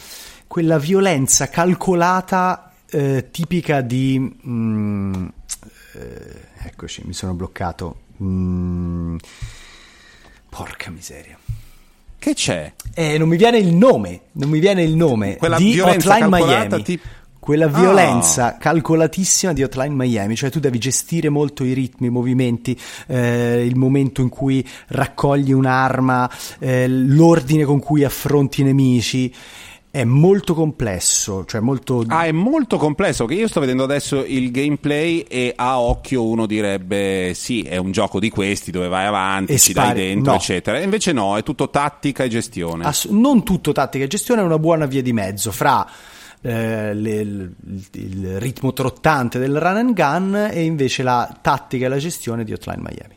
quella 0.45 0.77
violenza 0.77 1.47
calcolata 1.47 2.73
eh, 2.89 3.29
tipica 3.31 3.79
di... 3.79 4.19
mm, 4.45 5.27
eh, 5.93 6.65
eccoci, 6.65 7.03
mi 7.05 7.13
sono 7.13 7.33
bloccato. 7.33 8.01
Mm, 8.21 9.15
porca 10.49 10.89
miseria. 10.89 11.37
Che 12.19 12.33
c'è? 12.33 12.73
Eh, 12.93 13.17
non 13.17 13.29
mi 13.29 13.37
viene 13.37 13.59
il 13.59 13.73
nome, 13.73 14.23
non 14.33 14.49
mi 14.49 14.59
viene 14.59 14.83
il 14.83 14.93
nome 14.93 15.37
Quella 15.37 15.55
di 15.55 15.71
violenza 15.71 16.09
Hotline 16.09 16.29
calcolata 16.29 16.67
Miami. 16.67 16.83
tip- 16.83 17.05
Quella 17.49 17.65
Ah. 17.65 17.79
violenza 17.79 18.57
calcolatissima 18.59 19.53
di 19.53 19.63
Hotline 19.63 19.95
Miami, 19.95 20.35
cioè 20.35 20.51
tu 20.51 20.59
devi 20.59 20.77
gestire 20.77 21.29
molto 21.29 21.63
i 21.63 21.73
ritmi, 21.73 22.05
i 22.05 22.09
movimenti, 22.11 22.77
eh, 23.07 23.65
il 23.65 23.75
momento 23.75 24.21
in 24.21 24.29
cui 24.29 24.63
raccogli 24.89 25.51
un'arma, 25.51 26.29
eh, 26.59 26.87
l'ordine 26.87 27.63
con 27.65 27.79
cui 27.79 28.03
affronti 28.03 28.61
i 28.61 28.65
nemici. 28.65 29.33
È 29.89 30.03
molto 30.03 30.53
complesso, 30.53 31.43
cioè 31.45 31.59
molto 31.59 32.03
Ah, 32.09 32.25
è 32.25 32.31
molto 32.31 32.77
complesso, 32.77 33.25
che 33.25 33.33
io 33.33 33.47
sto 33.47 33.59
vedendo 33.61 33.83
adesso 33.83 34.23
il 34.23 34.51
gameplay 34.51 35.21
e 35.21 35.51
a 35.55 35.79
occhio 35.79 36.23
uno 36.27 36.45
direbbe 36.45 37.31
sì, 37.33 37.63
è 37.63 37.77
un 37.77 37.91
gioco 37.91 38.19
di 38.19 38.29
questi 38.29 38.69
dove 38.69 38.87
vai 38.89 39.07
avanti, 39.07 39.53
E 39.53 39.57
ci 39.57 39.73
dai 39.73 39.85
spari. 39.85 39.99
dentro, 40.01 40.33
No. 40.33 40.37
eccetera. 40.37 40.77
E 40.77 40.83
invece 40.83 41.13
no, 41.13 41.35
è 41.35 41.41
tutto 41.41 41.71
tattica 41.71 42.23
e 42.23 42.27
gestione. 42.27 42.85
Ass- 42.85 43.07
non 43.09 43.43
tutto 43.43 43.71
tattica 43.71 44.03
e 44.03 44.07
gestione 44.07 44.41
è 44.41 44.43
una 44.43 44.59
buona 44.59 44.85
via 44.85 45.01
di 45.01 45.13
mezzo 45.13 45.51
fra 45.51 45.83
eh, 46.41 46.93
le- 46.93 47.21
il, 47.21 48.39
ritmo 48.39 48.73
trottante 48.73 49.39
del 49.39 49.59
run 49.59 49.75
and 49.75 49.93
gun 49.93 50.49
e 50.51 50.63
invece 50.63 51.03
la 51.03 51.37
tattica 51.41 51.85
e 51.85 51.89
la 51.89 51.97
gestione 51.97 52.43
di 52.43 52.53
Hotline 52.53 52.81
Miami. 52.81 53.15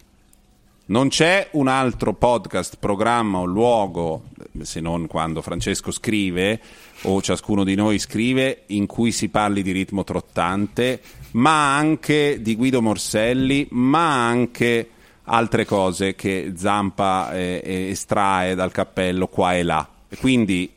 Non 0.84 1.08
c'è 1.08 1.48
un 1.52 1.68
altro 1.68 2.12
podcast, 2.12 2.76
programma 2.78 3.38
o 3.38 3.44
luogo, 3.44 4.24
se 4.62 4.80
non 4.80 5.06
quando 5.06 5.40
Francesco 5.40 5.90
scrive 5.90 6.60
o 7.02 7.22
ciascuno 7.22 7.64
di 7.64 7.74
noi 7.76 7.98
scrive, 7.98 8.64
in 8.66 8.86
cui 8.86 9.12
si 9.12 9.28
parli 9.28 9.62
di 9.62 9.70
ritmo 9.70 10.02
trottante, 10.04 11.00
ma 11.32 11.76
anche 11.76 12.42
di 12.42 12.56
Guido 12.56 12.82
Morselli, 12.82 13.66
ma 13.70 14.26
anche 14.26 14.90
altre 15.24 15.64
cose 15.64 16.14
che 16.14 16.52
Zampa 16.56 17.32
eh, 17.32 17.62
eh, 17.64 17.88
estrae 17.90 18.54
dal 18.54 18.72
cappello 18.72 19.28
qua 19.28 19.54
e 19.54 19.62
là. 19.62 19.88
Quindi 20.18 20.70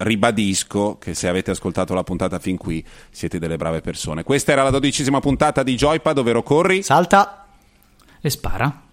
ribadisco 0.00 0.98
che 0.98 1.14
se 1.14 1.28
avete 1.28 1.50
ascoltato 1.50 1.94
la 1.94 2.04
puntata 2.04 2.38
fin 2.38 2.56
qui 2.56 2.84
siete 3.10 3.38
delle 3.38 3.56
brave 3.56 3.80
persone. 3.80 4.22
Questa 4.22 4.52
era 4.52 4.62
la 4.62 4.70
dodicesima 4.70 5.20
puntata 5.20 5.62
di 5.62 5.74
Joypad, 5.74 6.18
ovvero 6.18 6.42
Corri. 6.42 6.82
Salta! 6.82 7.46
E 8.20 8.30
spara. 8.30 8.88